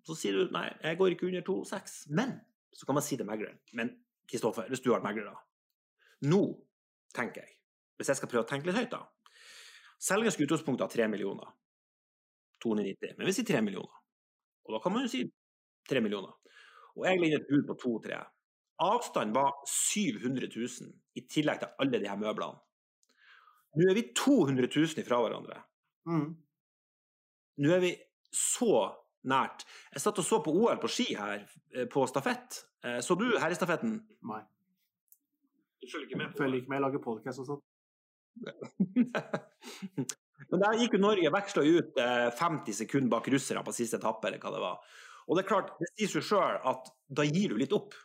Så 0.10 0.16
sier 0.18 0.40
du 0.40 0.56
nei, 0.56 0.66
jeg 0.82 0.98
går 1.00 1.16
ikke 1.16 1.28
under 1.30 1.46
2,6. 1.46 2.00
Men 2.16 2.40
så 2.76 2.88
kan 2.88 2.98
man 2.98 3.04
si 3.06 3.18
til 3.20 3.28
megleren 3.28 3.60
Men 3.76 3.94
Kristoffer, 4.30 4.68
hvis 4.70 4.82
du 4.86 4.92
har 4.94 5.04
megler, 5.04 5.32
da. 5.32 5.40
Nå 6.30 6.42
tenker 7.16 7.42
jeg, 7.42 7.56
hvis 7.98 8.12
jeg 8.12 8.20
skal 8.20 8.30
prøve 8.32 8.46
å 8.46 8.50
tenke 8.50 8.70
litt 8.70 8.78
høyt, 8.78 8.94
da. 8.94 9.40
Selgers 10.00 10.38
utgangspunktet 10.40 10.86
ha 10.86 10.94
3 10.94 11.08
millioner. 11.12 11.50
290. 12.64 13.16
Men 13.18 13.30
vi 13.30 13.36
sier 13.36 13.48
3 13.48 13.62
millioner. 13.66 14.02
Og 14.68 14.76
da 14.76 14.82
kan 14.84 14.94
man 14.94 15.06
jo 15.06 15.12
si 15.12 15.24
3 15.90 16.02
millioner. 16.06 16.36
Og 16.98 17.06
jeg 17.08 17.22
legger 17.22 17.42
et 17.42 17.50
bud 17.50 17.66
på 17.70 17.78
2-3. 17.86 18.20
Avstanden 18.84 19.36
var 19.36 19.56
700 19.68 20.50
000 20.56 20.92
i 21.20 21.26
tillegg 21.28 21.60
til 21.64 21.74
alle 21.84 22.00
de 22.00 22.10
her 22.10 22.20
møblene. 22.20 22.60
Nå 23.80 23.90
er 23.90 23.98
vi 23.98 24.06
200 24.18 24.70
000 24.72 25.04
ifra 25.04 25.20
hverandre. 25.22 25.60
Mm. 26.10 26.30
Nå 27.60 27.74
er 27.76 27.84
vi 27.84 27.92
så 28.34 28.72
nært. 29.30 29.66
Jeg 29.94 30.04
satt 30.04 30.22
og 30.22 30.26
så 30.26 30.40
på 30.44 30.54
OL 30.56 30.80
på 30.82 30.90
ski 30.92 31.12
her, 31.18 31.44
eh, 31.76 31.86
på 31.92 32.06
stafett. 32.08 32.64
Eh, 32.84 33.00
Så 33.04 33.16
du 33.20 33.28
herrestafetten? 33.38 34.00
Nei. 34.24 34.42
Du 35.82 35.88
følger 35.92 36.08
ikke 36.08 36.18
med 36.18 36.38
Følger 36.38 36.62
ikke 36.62 36.70
med, 36.70 36.82
lager 36.82 37.04
podkast 37.04 37.40
og 37.44 37.46
sånn. 37.50 37.62
Men 40.48 40.64
der 40.64 40.78
gikk 40.80 40.96
jo 40.96 41.02
Norge 41.04 41.32
veksla 41.36 41.64
ut 41.66 41.98
eh, 42.00 42.28
50 42.40 42.78
sekunder 42.84 43.12
bak 43.12 43.28
russerne 43.34 43.64
på 43.66 43.76
siste 43.76 44.00
etappe, 44.00 44.30
eller 44.30 44.42
hva 44.42 44.54
det 44.54 44.62
var. 44.64 44.94
Og 45.28 45.38
det 45.38 45.44
er 45.44 45.50
klart, 45.50 45.74
det 45.82 45.90
sier 45.92 46.14
seg 46.16 46.26
sjøl 46.32 46.62
at 46.72 46.88
da 47.20 47.26
gir 47.28 47.54
du 47.54 47.60
litt 47.60 47.76
opp. 47.76 47.98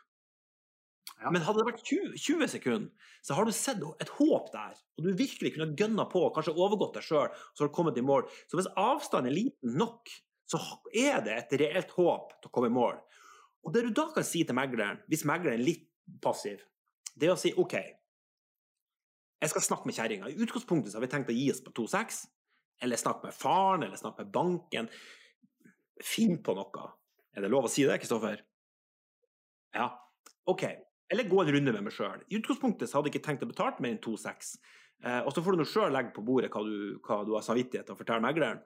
Ja. 1.22 1.30
Men 1.32 1.44
hadde 1.46 1.62
det 1.62 1.68
vært 1.70 1.86
20, 1.86 2.18
20 2.20 2.50
sekunder, 2.52 3.08
så 3.24 3.36
har 3.38 3.46
du 3.46 3.54
sett 3.56 3.80
et 4.02 4.12
håp 4.18 4.50
der. 4.52 4.76
Og 4.98 5.06
du 5.06 5.14
virkelig 5.16 5.54
kunne 5.54 5.72
gønna 5.78 6.04
på, 6.10 6.26
kanskje 6.34 6.56
overgått 6.58 6.98
deg 6.98 7.06
sjøl, 7.06 7.30
så 7.32 7.64
har 7.64 7.70
du 7.70 7.76
kommet 7.76 8.00
i 8.00 8.04
mål. 8.04 8.26
Så 8.50 8.58
hvis 8.58 8.68
avstanden 8.76 9.30
er 9.30 9.38
liten 9.38 9.78
nok, 9.80 10.12
så 10.50 10.60
er 10.92 11.22
det 11.24 11.38
et 11.38 11.56
reelt 11.62 11.94
håp 11.96 12.34
til 12.36 12.50
å 12.50 12.52
komme 12.52 12.68
i 12.68 12.76
mål. 12.76 12.98
Og 13.64 13.72
det 13.72 13.86
du 13.86 13.94
da 13.96 14.10
kan 14.12 14.26
si 14.26 14.42
til 14.44 14.56
megleren, 14.58 15.00
hvis 15.08 15.24
megleren 15.28 15.56
er 15.56 15.64
litt 15.64 15.86
passiv, 16.24 16.60
det 17.16 17.30
er 17.30 17.32
å 17.32 17.40
si 17.40 17.54
OK, 17.56 17.78
jeg 19.44 19.52
skal 19.52 19.66
snakke 19.68 19.88
med 19.88 19.96
kjerringa. 19.96 20.30
I 20.30 20.40
utgangspunktet 20.44 20.92
så 20.92 20.98
har 20.98 21.04
vi 21.04 21.12
tenkt 21.12 21.32
å 21.32 21.36
gi 21.36 21.50
oss 21.52 21.62
på 21.64 21.72
2,6, 21.76 22.24
eller 22.84 23.00
snakke 23.00 23.28
med 23.28 23.36
faren, 23.36 23.86
eller 23.86 24.00
snakke 24.00 24.24
med 24.24 24.32
banken. 24.34 24.90
Finn 26.04 26.40
på 26.44 26.56
noe. 26.58 26.88
Er 27.34 27.44
det 27.44 27.50
lov 27.52 27.68
å 27.68 27.70
si 27.72 27.84
det, 27.86 27.98
Kristoffer? 28.02 28.42
Ja. 29.74 29.88
OK. 30.50 30.64
Eller 31.12 31.28
gå 31.28 31.42
en 31.42 31.52
runde 31.54 31.74
med 31.74 31.86
meg 31.86 31.94
sjøl. 31.94 32.22
I 32.30 32.38
utgangspunktet 32.38 32.90
så 32.90 32.98
hadde 32.98 33.10
jeg 33.10 33.18
ikke 33.18 33.26
tenkt 33.28 33.44
å 33.46 33.50
betale 33.50 33.84
mer 33.84 33.94
enn 33.94 34.02
2,6. 34.02 34.54
Eh, 35.04 35.20
og 35.20 35.32
så 35.34 35.42
får 35.44 35.58
du 35.58 35.66
sjøl 35.68 35.92
legge 35.92 36.14
på 36.16 36.24
bordet 36.24 36.50
hva 36.54 36.62
du, 36.64 36.96
hva 37.04 37.20
du 37.26 37.34
har 37.36 37.44
samvittighet 37.44 37.88
til 37.88 37.96
å 37.96 37.98
fortelle 37.98 38.24
megleren. 38.24 38.62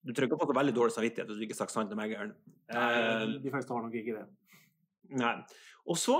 Du 0.00 0.14
trenger 0.14 0.30
ikke 0.32 0.46
å 0.46 0.48
få 0.48 0.56
veldig 0.56 0.72
dårlig 0.76 0.94
samvittighet 0.94 1.28
hvis 1.28 1.40
du 1.40 1.44
ikke 1.44 1.56
har 1.58 1.62
sagt 1.66 1.74
sant 1.74 1.90
til 1.92 1.98
megleren. 2.00 2.32
Eh, 2.72 3.26
De 3.42 3.52
fleste 3.52 3.74
har 3.76 3.84
nok 3.84 3.96
ikke 4.00 4.16
det. 4.16 4.26
Nei. 5.20 5.34
Og 5.90 5.98
så 6.00 6.16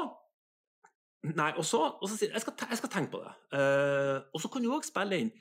Nei, 1.29 1.51
og 1.61 1.65
så, 1.69 1.83
og 2.01 2.09
så 2.09 2.17
sier 2.17 2.33
jeg 2.33 2.41
skal, 2.41 2.55
jeg 2.71 2.81
skal 2.81 2.93
tenke 2.93 3.13
på 3.13 3.21
det. 3.21 3.33
Uh, 3.53 4.23
og 4.33 4.41
så 4.41 4.49
kan 4.53 4.65
du 4.65 4.71
òg 4.73 4.87
spille 4.89 5.19
inn 5.21 5.33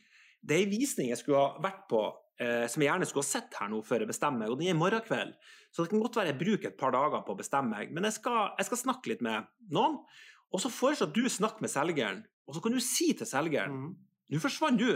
Det 0.43 0.57
er 0.57 0.65
ei 0.65 0.71
visning 0.71 1.07
jeg 1.07 1.21
skulle 1.21 1.39
ha 1.39 1.61
vært 1.63 1.85
på 1.91 2.01
uh, 2.03 2.65
som 2.67 2.83
jeg 2.83 2.89
gjerne 2.89 3.07
skulle 3.07 3.23
ha 3.23 3.29
sett 3.29 3.55
her 3.61 3.71
nå 3.71 3.79
før 3.87 4.03
jeg 4.03 4.11
bestemmer 4.11 4.43
meg, 4.43 4.51
og 4.51 4.59
den 4.59 4.71
er 4.71 4.75
i 4.75 4.79
morgen 4.79 5.05
kveld. 5.05 5.31
Så 5.71 5.85
det 5.85 5.93
kan 5.93 6.03
godt 6.03 6.19
være 6.19 6.33
jeg 6.33 6.39
bruker 6.41 6.71
et 6.71 6.79
par 6.79 6.91
dager 6.95 7.23
på 7.23 7.35
å 7.35 7.39
bestemme 7.39 7.71
meg, 7.77 7.93
men 7.95 8.07
jeg 8.09 8.17
skal, 8.17 8.51
jeg 8.59 8.67
skal 8.69 8.81
snakke 8.83 9.13
litt 9.13 9.23
med 9.25 9.47
noen. 9.71 10.01
Og 10.49 10.63
så 10.63 10.71
foreslår 10.73 11.11
du 11.13 11.23
snakker 11.29 11.63
med 11.63 11.71
selgeren, 11.71 12.23
og 12.49 12.57
så 12.57 12.63
kan 12.65 12.73
du 12.73 12.81
si 12.83 13.11
til 13.13 13.29
selgeren 13.29 13.75
mm. 13.75 13.89
Nå 14.29 14.37
forsvant 14.37 14.77
du. 14.77 14.91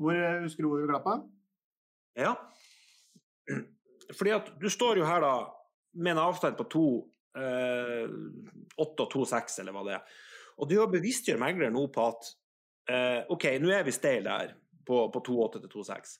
Hvor 0.00 0.16
eh, 0.16 0.38
Husker 0.40 0.64
du 0.64 0.70
hvor 0.70 0.80
du 0.80 0.88
klappa? 0.88 1.18
Ja. 2.16 2.30
Fordi 4.16 4.32
at 4.32 4.48
du 4.62 4.70
står 4.72 5.02
jo 5.02 5.08
her 5.08 5.20
da 5.20 5.34
med 5.92 6.14
en 6.14 6.22
avstand 6.22 6.56
på 6.56 6.64
to 6.72 6.86
Eh, 7.36 8.08
826, 8.76 9.60
eller 9.62 9.76
hva 9.76 9.84
det 9.86 9.96
er. 9.96 10.16
Og 10.56 10.68
det 10.70 10.78
å 10.80 10.88
bevisstgjøre 10.92 11.40
megler 11.40 11.72
nå 11.72 11.86
på 11.92 12.06
at 12.08 12.30
eh, 12.92 13.20
OK, 13.32 13.50
nå 13.60 13.72
er 13.72 13.84
vi 13.86 13.94
steil 13.94 14.24
der 14.24 14.54
på, 14.86 15.06
på 15.12 15.22
28 15.22 15.62
til 15.64 15.72
26. 15.84 16.16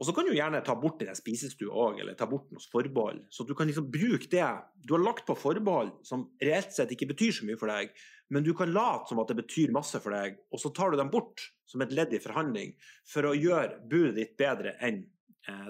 Og 0.00 0.06
så 0.08 0.14
kan 0.16 0.26
du 0.26 0.32
gjerne 0.34 0.62
ta 0.64 0.74
bort 0.78 1.02
den 1.02 1.14
spisestua 1.14 1.74
òg, 1.84 2.00
eller 2.02 2.16
ta 2.18 2.26
bort 2.26 2.48
noen 2.50 2.64
forbehold. 2.72 3.20
Så 3.30 3.44
du 3.46 3.52
kan 3.58 3.68
liksom 3.68 3.90
bruke 3.92 4.30
det 4.32 4.46
du 4.82 4.96
har 4.96 5.02
lagt 5.04 5.26
på 5.28 5.36
forbehold 5.38 5.92
som 6.06 6.24
reelt 6.42 6.72
sett 6.74 6.94
ikke 6.94 7.10
betyr 7.12 7.36
så 7.36 7.46
mye 7.46 7.60
for 7.60 7.70
deg, 7.70 7.92
men 8.32 8.46
du 8.46 8.50
kan 8.56 8.72
late 8.72 9.10
som 9.10 9.20
at 9.22 9.30
det 9.30 9.42
betyr 9.42 9.74
masse 9.74 9.98
for 10.02 10.14
deg, 10.16 10.38
og 10.50 10.62
så 10.62 10.72
tar 10.74 10.92
du 10.92 10.98
dem 10.98 11.12
bort 11.12 11.44
som 11.68 11.84
et 11.84 11.92
ledd 11.94 12.14
i 12.16 12.22
forhandling 12.22 12.72
for 13.08 13.28
å 13.28 13.36
gjøre 13.36 13.82
budet 13.90 14.16
ditt 14.16 14.38
bedre 14.40 14.74
enn 14.82 15.02
eh, 15.48 15.68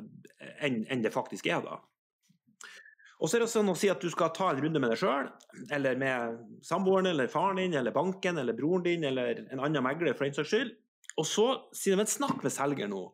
en, 0.64 0.78
en 0.86 1.02
det 1.02 1.12
faktisk 1.14 1.50
er, 1.50 1.64
da. 1.66 1.80
Og 3.22 3.30
så 3.30 3.38
er 3.38 3.44
det 3.44 3.52
sånn 3.52 3.70
å 3.70 3.76
si 3.78 3.86
at 3.86 4.02
du 4.02 4.08
skal 4.10 4.32
ta 4.34 4.48
en 4.50 4.58
runde 4.64 4.80
med 4.82 4.90
deg 4.90 4.98
sjøl, 4.98 5.28
eller 5.70 5.98
med 6.00 6.40
samboeren, 6.66 7.06
eller 7.12 7.30
faren 7.30 7.60
din, 7.60 7.76
eller 7.78 7.94
banken, 7.94 8.40
eller 8.42 8.56
broren 8.58 8.82
din, 8.82 9.04
eller 9.06 9.44
en 9.44 9.62
annen 9.62 9.84
megler, 9.86 10.16
for 10.18 10.26
den 10.26 10.34
saks 10.34 10.50
skyld. 10.50 10.72
Og 11.22 11.28
så 11.28 11.46
sier 11.76 12.00
de 12.00 12.06
snakk 12.10 12.42
med 12.42 12.54
selger 12.54 12.90
nå, 12.90 13.04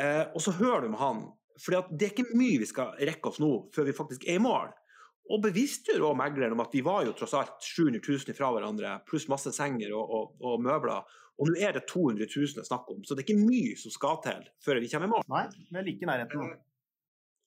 eh, 0.00 0.22
og 0.30 0.40
så 0.40 0.54
hører 0.56 0.86
du 0.86 0.94
med 0.94 1.02
han. 1.02 1.20
For 1.60 1.76
det 1.92 2.06
er 2.06 2.14
ikke 2.14 2.38
mye 2.38 2.62
vi 2.62 2.70
skal 2.70 2.96
rekke 2.98 3.30
oss 3.30 3.38
nå 3.42 3.50
før 3.74 3.86
vi 3.86 3.94
faktisk 3.94 4.24
er 4.24 4.40
i 4.40 4.42
mål. 4.42 4.72
Og 5.32 5.40
bevisstgjør 5.44 6.08
òg 6.08 6.18
megleren 6.20 6.56
om 6.56 6.62
at 6.64 6.72
vi 6.74 6.82
var 6.84 7.04
jo 7.06 7.14
tross 7.16 7.36
alt 7.36 7.60
700 7.64 8.00
000 8.00 8.36
fra 8.36 8.50
hverandre, 8.52 8.98
pluss 9.08 9.28
masse 9.32 9.52
senger 9.56 9.94
og, 9.96 10.08
og, 10.08 10.34
og 10.44 10.64
møbler. 10.64 11.04
Og 11.40 11.50
nå 11.50 11.60
er 11.60 11.76
det 11.76 11.86
200 11.90 12.28
000 12.28 12.56
det 12.56 12.64
er 12.64 12.68
snakk 12.68 12.90
om, 12.92 13.04
så 13.04 13.16
det 13.16 13.24
er 13.24 13.28
ikke 13.28 13.44
mye 13.44 13.76
som 13.80 13.92
skal 13.92 14.20
til 14.24 14.44
før 14.64 14.80
vi 14.80 14.90
kommer 14.92 15.08
i 15.08 15.14
mål. 15.14 15.24
Nei, 15.32 15.44
vi 15.68 15.80
er 15.80 15.86
like 15.88 16.10
nærheten 16.10 16.42
nå. 16.42 16.50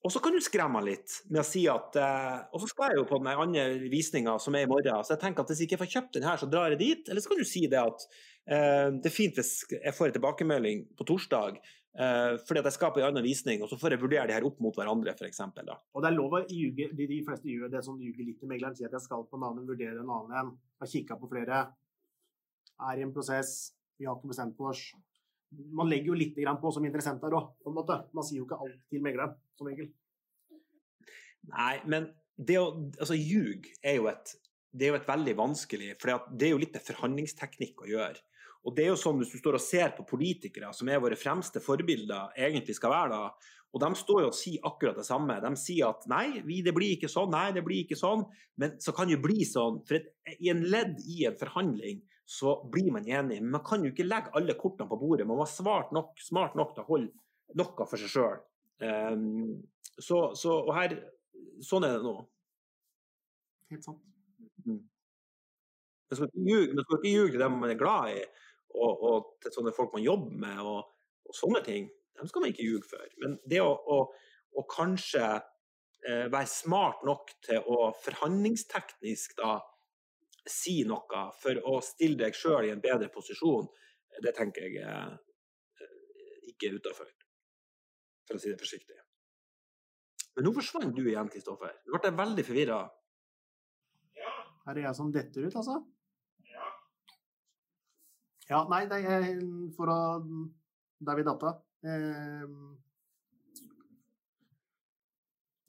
Og 0.07 0.13
så 0.13 0.21
kan 0.23 0.31
du 0.31 0.39
skremme 0.39 0.79
han 0.79 0.85
litt 0.87 1.17
med 1.27 1.41
å 1.41 1.45
si 1.45 1.65
at 1.67 1.97
eh, 1.99 2.35
Og 2.55 2.61
så 2.63 2.69
skal 2.71 2.93
jeg 2.93 3.01
jo 3.01 3.07
på 3.09 3.17
den 3.19 3.27
andre 3.27 3.65
visninga 3.91 4.37
som 4.39 4.55
er 4.55 4.63
i 4.63 4.69
morgen, 4.71 5.01
så 5.03 5.17
jeg 5.17 5.23
tenker 5.25 5.43
at 5.43 5.51
hvis 5.51 5.65
jeg 5.65 5.67
ikke 5.67 5.81
får 5.81 5.89
kjøpt 5.95 6.13
den 6.15 6.27
her, 6.27 6.39
så 6.39 6.47
drar 6.51 6.71
jeg 6.71 6.79
dit. 6.79 7.09
Eller 7.11 7.23
så 7.23 7.33
kan 7.33 7.41
du 7.41 7.47
si 7.47 7.65
det 7.67 7.81
at 7.81 8.05
eh, 8.07 8.85
det 8.95 9.09
er 9.09 9.13
fint 9.13 9.35
hvis 9.35 9.51
jeg 9.73 9.95
får 9.97 10.07
en 10.07 10.15
tilbakemelding 10.15 10.85
på 10.95 11.07
torsdag, 11.09 11.57
eh, 11.99 12.37
fordi 12.47 12.61
at 12.61 12.69
jeg 12.69 12.75
skal 12.77 12.93
på 12.95 13.01
en 13.01 13.09
annen 13.09 13.25
visning, 13.25 13.65
og 13.65 13.71
så 13.71 13.79
får 13.81 13.97
jeg 13.97 14.03
vurdere 14.05 14.29
de 14.29 14.37
her 14.37 14.47
opp 14.47 14.61
mot 14.63 14.79
hverandre, 14.79 15.11
f.eks. 15.17 15.41
da. 15.57 15.75
Og 15.75 16.05
det 16.05 16.11
er 16.11 16.15
lov 16.15 16.37
å 16.39 16.41
ljuge, 16.45 16.87
de, 16.95 17.09
de 17.09 17.17
fleste 17.27 17.51
gjør 17.51 17.73
det 17.73 17.83
som 17.89 17.99
ljuger 17.99 18.29
litt 18.29 18.39
til 18.39 18.51
megleren, 18.53 18.77
sier 18.79 18.87
at 18.87 18.95
jeg 18.95 19.09
skal 19.09 19.27
på 19.27 19.41
en 19.41 19.49
annen, 19.49 19.67
vurdere 19.67 19.99
en 20.05 20.13
annen 20.21 20.37
en, 20.39 20.53
har 20.79 20.93
kikka 20.93 21.19
på 21.19 21.27
flere, 21.33 21.65
er 22.87 23.01
i 23.01 23.03
en 23.03 23.11
prosess, 23.11 23.57
vi 23.99 24.07
har 24.07 24.15
ikke 24.15 24.31
bestemt 24.31 24.63
oss. 24.63 24.85
Man 25.75 25.91
legger 25.91 26.13
jo 26.13 26.21
litt 26.21 26.39
på 26.61 26.71
som 26.71 26.85
interessent 26.87 27.19
der 27.23 27.35
òg, 27.35 27.51
på 27.63 27.71
en 27.71 27.75
måte. 27.75 27.99
Man 28.15 28.23
sier 28.23 28.39
jo 28.39 28.47
ikke 28.47 28.59
alt 28.61 28.79
til 28.91 29.03
megleren, 29.03 29.35
som 29.59 29.69
regel. 29.69 29.89
Nei, 31.51 31.75
men 31.85 32.11
det 32.37 32.59
å 32.61 32.69
altså, 32.99 33.17
ljug 33.17 33.69
er 33.81 33.99
jo 33.99 34.11
et 34.11 34.35
det 34.77 34.85
er 34.85 34.91
jo 34.91 34.97
et 34.99 35.07
veldig 35.07 35.33
vanskelig, 35.39 35.93
for 35.97 36.27
det 36.37 36.45
er 36.45 36.51
jo 36.51 36.59
litt 36.61 36.75
med 36.75 36.83
forhandlingsteknikk 36.85 37.81
å 37.81 37.87
gjøre. 37.89 38.19
Og 38.67 38.75
det 38.75 38.83
er 38.83 38.91
jo 38.91 38.99
sånn 38.99 39.21
Hvis 39.21 39.31
du 39.31 39.39
står 39.39 39.55
og 39.57 39.63
ser 39.63 39.93
på 39.95 40.05
politikere, 40.05 40.73
som 40.75 40.89
er 40.91 40.99
våre 41.01 41.17
fremste 41.17 41.61
forbilder, 41.63 42.35
egentlig 42.35 42.75
skal 42.77 42.93
være 42.93 43.13
da, 43.15 43.53
og 43.75 43.81
de 43.83 43.89
står 43.99 44.21
jo 44.23 44.29
og 44.31 44.37
sier 44.37 44.67
akkurat 44.67 44.97
det 44.97 45.05
samme. 45.05 45.35
De 45.43 45.51
sier 45.59 45.89
at 45.89 46.05
nei, 46.09 46.39
det 46.63 46.73
blir 46.75 46.95
ikke 46.95 47.09
sånn, 47.11 47.29
nei, 47.33 47.49
det 47.55 47.63
blir 47.65 47.83
ikke 47.83 47.99
sånn. 47.99 48.23
Men 48.61 48.77
så 48.81 48.93
kan 48.95 49.09
det 49.09 49.17
jo 49.17 49.23
bli 49.25 49.43
sånn. 49.45 49.81
For 49.87 49.99
et, 49.99 50.07
i 50.39 50.49
en 50.53 50.63
ledd 50.71 51.01
i 51.03 51.25
en 51.27 51.37
forhandling 51.37 51.99
så 52.27 52.55
blir 52.71 52.89
man 52.95 53.05
enig. 53.05 53.41
Men 53.43 53.57
man 53.57 53.65
kan 53.67 53.83
jo 53.83 53.91
ikke 53.91 54.07
legge 54.07 54.33
alle 54.39 54.55
kortene 54.59 54.89
på 54.89 54.99
bordet. 55.01 55.27
Man 55.27 55.41
var 55.41 55.51
smart 55.51 55.91
nok, 55.95 56.15
smart 56.23 56.55
nok 56.57 56.73
til 56.73 56.85
å 56.85 56.87
holde 56.87 57.59
noe 57.59 57.89
for 57.91 57.99
seg 57.99 58.13
sjøl. 58.15 58.39
Så, 58.79 60.19
så, 60.37 60.57
og 60.61 60.73
her, 60.77 60.97
sånn 61.65 61.87
er 61.87 61.97
det 61.97 62.05
nå. 62.05 62.17
Helt 63.71 63.87
sant. 63.87 64.03
Ljuge, 66.07 66.71
man 66.73 66.85
skal 66.85 66.99
ikke 66.99 67.11
ljuge 67.11 67.33
til 67.33 67.41
dem 67.43 67.57
man 67.59 67.73
er 67.73 67.79
glad 67.79 68.13
i, 68.15 68.21
og, 68.77 69.01
og 69.09 69.31
til 69.43 69.53
sånne 69.57 69.73
folk 69.75 69.95
man 69.97 70.05
jobber 70.05 70.37
med, 70.45 70.61
og, 70.63 70.85
og 71.27 71.35
sånne 71.35 71.63
ting. 71.65 71.89
Dem 72.17 72.29
skal 72.29 72.43
man 72.43 72.53
ikke 72.53 72.65
ljuge 72.65 72.87
for. 72.89 73.09
Men 73.23 73.35
det 73.49 73.59
å, 73.63 73.73
å, 73.73 73.97
å 74.57 74.63
kanskje 74.71 75.25
eh, 75.27 76.27
være 76.31 76.47
smart 76.49 77.03
nok 77.07 77.33
til 77.45 77.65
å 77.67 77.91
forhandlingsteknisk 78.05 79.35
da 79.41 79.57
si 80.47 80.79
noe 80.87 81.27
for 81.41 81.59
å 81.67 81.81
stille 81.83 82.21
deg 82.23 82.37
sjøl 82.37 82.69
i 82.69 82.73
en 82.73 82.83
bedre 82.83 83.11
posisjon, 83.11 83.67
det 84.23 84.33
tenker 84.37 84.69
jeg 84.69 84.85
er 84.87 85.11
eh, 85.11 86.51
ikke 86.53 86.77
utafor. 86.79 87.11
For 88.27 88.35
å 88.37 88.41
si 88.43 88.49
det 88.51 88.59
forsiktig. 88.59 88.97
Men 90.35 90.45
nå 90.45 90.51
forsvant 90.53 90.93
du 90.95 91.03
igjen, 91.07 91.29
Kristoffer. 91.33 91.73
Du 91.85 91.93
ble 91.95 92.11
veldig 92.13 92.43
forvirra. 92.45 92.81
Er 94.67 94.75
det 94.75 94.83
jeg 94.83 94.95
som 94.97 95.11
detter 95.15 95.47
ut, 95.47 95.55
altså? 95.55 95.77
Ja, 96.51 96.65
Ja, 98.49 98.59
nei, 98.71 98.85
det 98.87 98.99
er 99.05 99.39
for 99.75 99.87
å 99.91 99.99
Der 101.03 101.15
vi 101.15 101.23
datta. 101.23 101.51
Eh, 101.85 102.45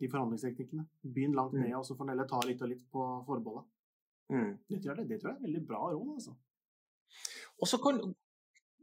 de 0.01 0.09
forhandlingsteknikkene. 0.09 0.87
Begynn 1.05 1.35
langt 1.35 1.53
Mm. 1.53 1.61
ned, 1.65 1.75
og 1.75 1.85
så 1.85 1.97
får 1.97 2.07
Nelle 2.07 2.27
ta 2.29 2.41
litt 2.47 2.63
og 2.63 2.69
litt 2.69 2.85
på 2.91 3.25
forbeholdet. 3.27 3.65
Mm. 4.31 4.59
Det 4.69 4.83
tror 4.83 4.97
jeg, 4.97 5.09
det 5.09 5.21
tror 5.21 5.31
jeg 5.33 5.37
er 5.39 5.47
veldig 5.47 5.67
bra 5.67 5.79
råd, 5.93 6.15
altså. 6.15 6.37
Og 7.61 7.67
så 7.69 7.79
kan 7.83 8.15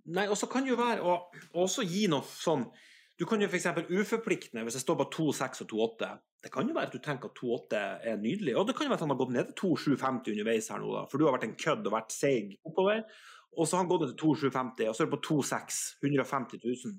Nei, 0.07 0.27
og 0.29 0.37
så 0.37 0.45
kan 0.47 0.67
jo 0.67 0.75
være 0.75 1.01
å 1.01 1.31
også 1.55 1.81
gi 1.89 2.05
noe 2.07 2.21
sånn 2.21 2.71
Du 3.15 3.23
kan 3.23 3.39
jo 3.39 3.47
f.eks. 3.47 3.67
uforpliktende, 3.87 4.65
hvis 4.67 4.75
jeg 4.75 4.83
står 4.83 4.97
på 4.99 5.05
2,6 5.15 5.61
og 5.63 5.69
2,8 5.71 6.07
Det 6.43 6.51
kan 6.51 6.67
jo 6.67 6.75
være 6.75 6.89
at 6.89 6.95
du 6.95 6.99
tenker 7.03 7.31
at 7.31 7.37
2,8 7.39 7.83
er 8.11 8.17
nydelig, 8.19 8.57
og 8.59 8.67
det 8.67 8.75
kan 8.75 8.85
jo 8.85 8.91
være 8.91 8.99
at 8.99 9.05
han 9.05 9.13
har 9.13 9.19
gått 9.21 9.31
ned 9.35 9.51
til 9.51 9.55
2,750 9.61 10.33
underveis 10.33 10.67
her 10.73 10.81
nå, 10.83 10.89
da, 10.97 11.03
for 11.09 11.17
du 11.17 11.25
har 11.25 11.37
vært 11.37 11.47
en 11.47 11.55
kødd 11.61 11.87
og 11.87 11.95
vært 11.95 12.15
seig 12.15 12.57
oppover. 12.67 13.05
Og 13.55 13.63
så 13.63 13.77
har 13.77 13.85
han 13.85 13.91
gått 13.93 14.03
ned 14.03 14.11
til 14.11 14.19
2,750, 14.19 14.89
og 14.91 14.97
så 14.97 15.05
er 15.05 15.07
det 15.07 15.15
på 15.15 15.21
2,6 15.29 15.79
150 16.03 16.65
000. 16.65 16.97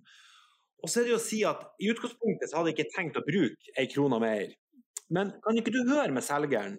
Og 0.83 0.93
så 0.93 1.01
er 1.01 1.07
det 1.07 1.13
jo 1.13 1.21
å 1.21 1.27
si 1.27 1.43
at 1.49 1.63
i 1.83 1.91
utgangspunktet 1.93 2.49
så 2.49 2.59
hadde 2.59 2.73
jeg 2.73 2.79
ikke 2.79 2.95
tenkt 2.97 3.21
å 3.21 3.25
bruke 3.27 3.77
ei 3.77 3.87
krone 3.93 4.21
mer. 4.23 4.57
Men 5.13 5.35
kan 5.45 5.61
ikke 5.61 5.75
du 5.75 5.83
høre 5.91 6.13
med 6.17 6.25
selgeren 6.25 6.79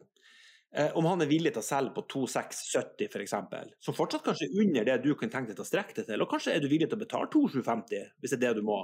eh, 0.74 0.90
om 0.98 1.06
han 1.08 1.22
er 1.22 1.30
villig 1.30 1.54
til 1.54 1.62
å 1.62 1.68
selge 1.68 1.94
på 1.96 2.08
2670 2.10 3.14
f.eks., 3.14 3.38
som 3.86 3.98
fortsatt 3.98 4.26
kanskje 4.26 4.50
er 4.50 4.66
under 4.66 4.90
det 4.90 4.98
du 5.06 5.12
kan 5.20 5.32
tenke 5.32 5.54
deg 5.54 5.62
til 5.62 5.66
å 5.66 5.70
strekke 5.70 5.98
det 6.02 6.08
til, 6.10 6.26
og 6.26 6.34
kanskje 6.34 6.58
er 6.58 6.64
du 6.64 6.70
villig 6.72 6.90
til 6.90 6.98
å 6.98 7.06
betale 7.06 7.30
2750 7.34 8.10
hvis 8.18 8.34
det 8.34 8.40
er 8.40 8.44
det 8.48 8.58
du 8.60 8.66
må. 8.68 8.82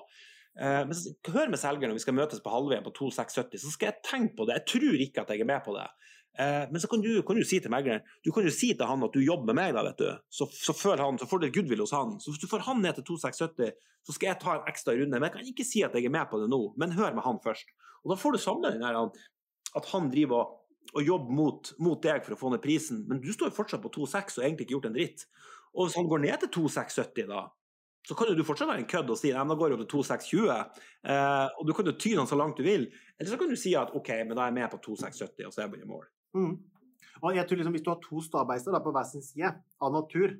Eh, 0.61 0.83
men 0.85 1.33
hør 1.33 1.49
med 1.49 1.61
selger 1.61 1.89
når 1.89 1.97
vi 1.97 2.03
skal 2.03 2.17
møtes 2.17 2.41
på 2.43 2.53
halvveien 2.53 2.85
på 2.85 2.93
2670, 2.93 3.63
så 3.63 3.73
skal 3.73 3.89
jeg 3.89 4.05
tenke 4.05 4.37
på 4.37 4.47
det. 4.47 4.59
Jeg 4.59 4.69
tror 4.73 5.05
ikke 5.05 5.23
at 5.23 5.33
jeg 5.33 5.41
er 5.41 5.49
med 5.49 5.63
på 5.65 5.75
det. 5.77 5.87
Eh, 6.39 6.63
men 6.71 6.81
så 6.81 6.89
kan 6.89 7.01
du, 7.01 7.11
kan 7.25 7.37
du 7.37 7.45
si 7.45 7.59
til 7.61 7.69
megleren 7.69 8.01
du 8.25 8.31
kan 8.33 8.41
jo 8.41 8.49
si 8.53 8.71
til 8.73 8.89
han 8.89 9.05
at 9.05 9.13
du 9.13 9.21
jobber 9.21 9.51
med 9.51 9.59
meg, 9.59 9.75
da, 9.77 9.85
vet 9.85 10.01
du. 10.01 10.09
Så, 10.33 10.49
så, 10.49 10.75
han, 10.97 11.19
så 11.21 11.29
får 11.29 11.41
du 11.41 11.47
et 11.49 11.55
goodwill 11.55 11.85
hos 11.85 11.95
han. 11.95 12.17
Så 12.21 12.33
hvis 12.33 12.41
du 12.43 12.49
får 12.49 12.65
han 12.67 12.81
ned 12.85 12.97
til 12.99 13.07
2670, 13.13 13.73
så 14.03 14.15
skal 14.15 14.31
jeg 14.31 14.41
ta 14.41 14.57
en 14.57 14.67
ekstra 14.69 14.97
runde. 14.97 15.17
Men 15.17 15.29
jeg 15.29 15.35
kan 15.37 15.53
ikke 15.53 15.67
si 15.67 15.85
at 15.85 15.95
jeg 15.97 16.09
er 16.09 16.13
med 16.13 16.29
på 16.29 16.41
det 16.41 16.49
nå, 16.51 16.61
men 16.81 16.97
hør 16.97 17.15
med 17.17 17.25
han 17.25 17.41
først. 17.43 17.73
Og 18.03 18.13
da 18.13 18.19
får 18.19 18.35
du 18.35 18.43
samle 18.43 18.73
den 18.75 18.83
der 18.83 18.99
at 19.73 19.89
han 19.89 20.09
driver 20.11 20.43
og, 20.43 20.59
og 20.93 21.07
jobber 21.07 21.33
mot, 21.33 21.73
mot 21.81 22.01
deg 22.03 22.25
for 22.25 22.35
å 22.35 22.37
få 22.37 22.51
ned 22.53 22.61
prisen, 22.61 23.05
men 23.09 23.21
du 23.23 23.31
står 23.33 23.53
fortsatt 23.55 23.81
på 23.81 23.89
2,6 23.95 24.37
og 24.37 24.43
egentlig 24.43 24.67
ikke 24.67 24.75
gjort 24.75 24.89
en 24.89 24.97
dritt. 24.97 25.23
Og 25.73 25.87
hvis 25.87 25.95
han 25.97 26.09
går 26.11 26.21
ned 26.25 26.43
til 26.43 26.51
2,670 26.59 27.29
da, 27.31 27.45
så 28.03 28.15
kan 28.19 28.29
jo 28.29 28.35
du 28.35 28.43
fortsatt 28.43 28.67
være 28.67 28.83
en 28.83 28.89
kødd 28.89 29.11
og 29.13 29.19
si 29.19 29.31
nei, 29.31 29.43
da 29.47 29.55
går 29.55 29.71
jeg 29.71 29.77
opp 29.77 29.83
til 29.85 29.91
2620, 29.93 30.81
eh, 31.13 31.47
og 31.55 31.67
du 31.67 31.73
kan 31.75 31.87
jo 31.87 31.95
ty 31.95 32.13
den 32.17 32.29
så 32.29 32.39
langt 32.39 32.59
du 32.59 32.65
vil. 32.65 32.89
Eller 33.15 33.31
så 33.31 33.39
kan 33.39 33.51
du 33.51 33.59
si 33.59 33.75
at 33.79 33.93
ok, 33.95 34.11
men 34.27 34.35
da 34.35 34.43
er 34.43 34.51
jeg 34.51 34.57
med 34.59 34.73
på 34.73 34.81
2670, 34.89 35.47
og 35.47 35.53
så 35.53 35.61
er 35.61 35.67
jeg 35.67 35.73
bare 35.75 35.87
i 35.87 35.91
mål. 35.91 36.07
Mm. 36.35 36.55
Og 37.23 37.37
jeg 37.37 37.47
tror 37.47 37.59
liksom, 37.59 37.75
Hvis 37.77 37.85
du 37.85 37.91
har 37.93 38.01
to 38.03 38.23
stabeiser 38.25 38.79
på 38.83 38.91
hver 38.95 39.07
sin 39.07 39.23
side 39.23 39.53
av 39.55 39.93
natur, 39.95 40.35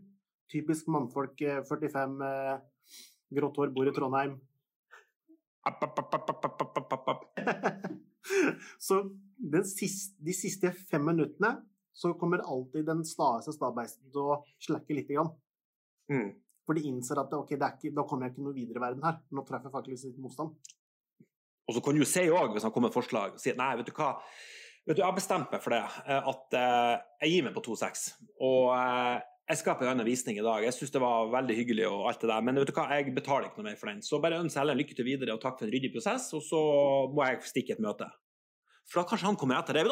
typisk 0.52 0.90
mannfolk 0.92 1.42
eh, 1.42 1.62
45, 1.70 2.18
eh, 2.28 2.98
grått 3.34 3.62
hår, 3.62 3.72
bor 3.76 3.88
i 3.88 3.96
Trondheim 3.96 4.36
app, 5.66 5.84
app, 5.84 6.00
app, 7.10 7.24
Så 8.88 9.00
siste, 9.68 10.18
de 10.20 10.36
siste 10.36 10.72
fem 10.90 11.04
minuttene 11.06 11.56
så 11.94 12.14
kommer 12.18 12.44
alltid 12.44 12.88
den 12.88 13.04
snareste 13.06 13.54
stabeisten 13.54 14.12
til 14.12 14.34
å 14.34 14.42
slakke 14.62 14.98
litt 14.98 15.12
igjen 15.14 15.32
Mm. 16.12 16.34
For 16.64 16.78
de 16.78 16.88
innser 16.88 17.20
at 17.20 17.34
ok, 17.36 17.56
det 17.60 17.70
ikke, 17.76 17.94
da 17.96 18.06
kommer 18.08 18.28
jeg 18.28 18.36
ikke 18.36 18.46
noe 18.46 18.56
videre 18.56 18.80
i 18.80 18.86
verden 18.86 19.06
her. 19.08 19.20
Nå 19.36 19.44
treffer 19.48 19.70
jeg 19.70 19.76
faktisk 19.76 20.10
litt 20.10 20.24
motstand. 20.24 20.56
Og 21.68 21.76
så 21.76 21.84
kan 21.84 21.96
du 21.96 22.06
si 22.08 22.24
òg, 22.28 22.56
hvis 22.56 22.66
han 22.68 22.74
kommer 22.76 22.92
med 22.92 22.96
forslag, 22.96 23.38
si 23.40 23.54
nei, 23.56 23.74
vet 23.80 23.88
du 23.88 23.94
hva, 23.96 24.16
vet 24.88 24.98
du, 24.98 25.02
jeg 25.02 25.08
har 25.08 25.16
bestemt 25.16 25.52
meg 25.54 25.64
for 25.64 25.76
det, 25.76 25.84
eh, 26.08 26.32
at 26.34 26.58
eh, 26.60 26.96
jeg 27.24 27.36
gir 27.36 27.46
meg 27.48 27.56
på 27.56 27.64
2,6. 27.70 28.08
Og 28.44 28.74
eh, 28.76 29.22
jeg 29.52 29.60
skal 29.60 29.78
på 29.80 29.84
en 29.84 29.94
annen 29.94 30.08
visning 30.08 30.40
i 30.40 30.44
dag. 30.44 30.64
Jeg 30.64 30.76
syns 30.76 30.92
det 30.96 31.04
var 31.04 31.32
veldig 31.32 31.56
hyggelig 31.58 31.88
og 31.90 32.08
alt 32.10 32.22
det 32.24 32.32
der, 32.32 32.44
men 32.48 32.60
vet 32.60 32.72
du 32.72 32.76
hva, 32.76 32.88
jeg 32.96 33.16
betaler 33.16 33.50
ikke 33.50 33.60
noe 33.60 33.70
mer 33.70 33.80
for 33.80 33.92
den. 33.92 34.04
Så 34.04 34.20
bare 34.24 34.40
ønsk 34.44 34.60
Ellen 34.60 34.80
lykke 34.80 34.96
til 34.96 35.08
videre 35.08 35.36
og 35.36 35.44
takk 35.44 35.60
for 35.60 35.68
en 35.68 35.74
ryddig 35.76 35.92
prosess, 35.96 36.30
og 36.36 36.44
så 36.48 36.62
må 37.12 37.28
jeg 37.28 37.44
stikke 37.52 37.76
et 37.76 37.84
møte. 37.84 38.08
For 38.92 39.02
da 39.02 39.08
kanskje 39.08 39.30
han 39.32 39.40
kommer 39.40 39.60
etter 39.60 39.80
deg. 39.80 39.92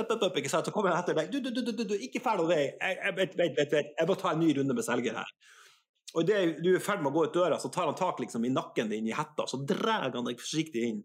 Ikke 0.00 0.52
sant? 0.52 0.68
Så 0.68 0.74
kommer 0.74 0.94
han 0.94 1.02
etter 1.02 1.16
deg. 1.16 1.30
Du, 1.32 1.38
du, 1.40 1.50
du, 1.54 1.72
du, 1.72 1.84
du 1.84 1.96
ikke 1.96 2.22
ferdig 2.24 2.48
vei. 2.50 2.62
Jeg, 2.72 2.98
jeg, 2.98 3.16
vet, 3.16 3.38
vet, 3.38 3.56
vet, 3.58 3.72
vet. 3.76 3.94
jeg 3.98 4.08
må 4.10 4.16
ta 4.18 4.34
en 4.34 4.42
ny 4.42 4.50
runde 4.58 4.76
med 4.76 4.86
selger 4.86 5.16
her. 5.20 5.32
Og 6.14 6.24
idet 6.24 6.58
du 6.64 6.72
er 6.72 6.80
i 6.80 6.82
ferd 6.82 7.02
med 7.04 7.12
å 7.12 7.14
gå 7.14 7.28
ut 7.28 7.36
døra, 7.36 7.58
så 7.62 7.70
tar 7.70 7.86
han 7.86 7.98
tak 7.98 8.18
liksom 8.22 8.44
i 8.46 8.52
nakken 8.52 8.90
din 8.90 9.06
i 9.06 9.14
hetta, 9.14 9.46
så 9.46 9.60
drar 9.62 10.08
han 10.08 10.26
deg 10.26 10.40
forsiktig 10.42 10.86
inn. 10.88 11.02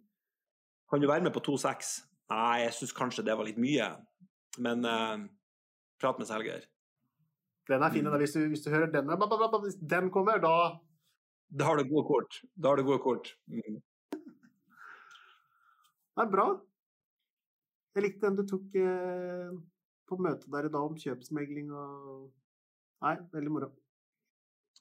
Kan 0.90 1.02
du 1.02 1.10
være 1.10 1.26
med 1.26 1.34
på 1.36 1.44
2-6? 1.46 1.92
Nei, 2.34 2.64
jeg 2.64 2.74
syns 2.78 2.96
kanskje 2.98 3.26
det 3.26 3.36
var 3.38 3.46
litt 3.46 3.62
mye. 3.62 3.92
Men 4.66 4.86
uh, 4.88 5.26
prat 6.02 6.22
med 6.22 6.30
selger. 6.30 6.66
Den 7.70 7.84
er 7.86 7.94
fin. 7.94 8.08
Hvis 8.22 8.36
du, 8.36 8.44
hvis 8.50 8.64
du 8.66 8.70
hører 8.74 8.92
den, 8.94 9.10
hvis 9.10 9.80
den 9.82 10.12
kommer, 10.14 10.42
da 10.42 10.80
Da 11.50 11.66
har 11.66 11.78
du 11.78 11.86
gode 11.90 12.08
kort. 12.08 12.42
Da 12.58 12.70
har 12.70 12.78
du 12.78 12.84
gode 12.84 13.00
kort. 13.00 13.36
Mm. 13.48 13.82
Det 16.16 16.24
er 16.24 16.32
bra. 16.32 16.48
Jeg 17.96 18.04
likte 18.04 18.28
den 18.28 18.40
du 18.40 18.44
tok 18.48 18.76
eh, 18.80 19.52
på 20.06 20.18
møtet 20.20 20.50
der 20.52 20.68
i 20.68 20.74
dag 20.74 20.88
om 20.90 20.98
kjøpsmegling 21.00 21.72
og 21.74 22.32
Nei, 23.04 23.18
veldig 23.34 23.52
moro. 23.52 23.68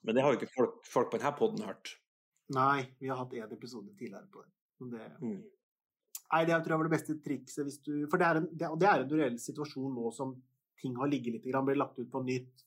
Men 0.06 0.16
det 0.16 0.22
har 0.24 0.32
jo 0.32 0.38
ikke 0.38 0.52
folk, 0.54 0.76
folk 0.86 1.10
på 1.12 1.18
denne 1.18 1.32
poden 1.36 1.64
hørt. 1.66 1.90
Nei, 2.54 2.86
vi 3.00 3.10
har 3.10 3.18
hatt 3.20 3.34
én 3.36 3.52
episode 3.52 3.90
tidligere 3.98 4.28
på 4.32 4.44
det. 4.44 4.50
Men 4.80 4.90
det 4.94 5.08
Mm. 5.20 5.42
Nei, 6.34 6.44
det 6.44 6.56
tror 6.64 6.72
jeg 6.72 6.78
var 6.80 6.88
det 6.88 6.96
beste 6.96 7.14
trikset 7.22 7.66
hvis 7.66 7.80
du 7.84 8.06
For 8.10 8.18
det 8.18 8.26
er 8.26 8.38
en, 8.40 8.46
det, 8.50 8.68
det 8.80 8.86
er 8.88 9.02
en 9.02 9.12
reell 9.18 9.36
situasjon 9.38 9.92
nå 9.94 10.10
som 10.14 10.34
ting 10.80 10.96
har 10.96 11.08
ligget 11.08 11.36
litt, 11.36 11.44
blir 11.44 11.78
lagt 11.78 11.98
ut 11.98 12.10
på 12.10 12.22
nytt, 12.24 12.64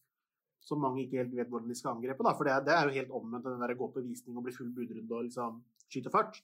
som 0.64 0.80
mange 0.80 1.04
ikke 1.04 1.20
helt 1.20 1.36
vet 1.36 1.50
hvordan 1.50 1.68
de 1.70 1.76
skal 1.76 1.96
angrepe. 1.96 2.24
Da. 2.24 2.34
For 2.38 2.48
det, 2.48 2.56
det 2.66 2.76
er 2.76 2.88
jo 2.88 2.96
helt 2.96 3.12
omvendt 3.12 3.46
den 3.46 3.60
der 3.62 3.76
gå 3.76 3.90
på 3.92 4.04
visning 4.06 4.38
og 4.38 4.46
bli 4.46 4.56
full 4.56 4.72
budrunde 4.74 5.16
og 5.16 5.28
liksom 5.28 5.60
skyte 5.88 6.14
fart. 6.14 6.40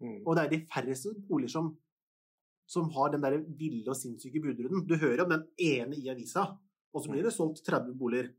Mm. 0.00 0.22
Og 0.24 0.36
det 0.36 0.44
er 0.44 0.52
de 0.54 0.60
færreste 0.70 1.14
boliger 1.28 1.52
som, 1.56 1.74
som 2.70 2.90
har 2.94 3.10
den 3.10 3.24
der 3.24 3.38
ville 3.58 3.88
og 3.90 3.98
sinnssyke 3.98 4.40
budrunden. 4.44 4.84
Du 4.86 4.94
hører 5.00 5.24
om 5.24 5.32
den 5.32 5.44
ene 5.58 5.96
i 5.98 6.10
avisa, 6.12 6.44
og 6.94 7.02
så 7.02 7.10
blir 7.10 7.26
det 7.26 7.32
solgt 7.34 7.64
30 7.66 7.96
boliger, 7.98 8.30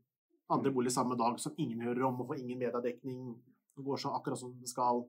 andre 0.52 0.72
boliger 0.72 0.94
samme 0.96 1.16
dag, 1.20 1.36
som 1.40 1.52
ingen 1.60 1.80
hører 1.84 2.06
om, 2.08 2.20
og 2.20 2.30
får 2.30 2.40
ingen 2.40 2.58
mediedekning. 2.60 3.34
Det 3.76 3.84
går 3.84 4.00
så 4.00 4.12
akkurat 4.16 4.38
som 4.40 4.54
det 4.60 4.68
skal, 4.72 5.04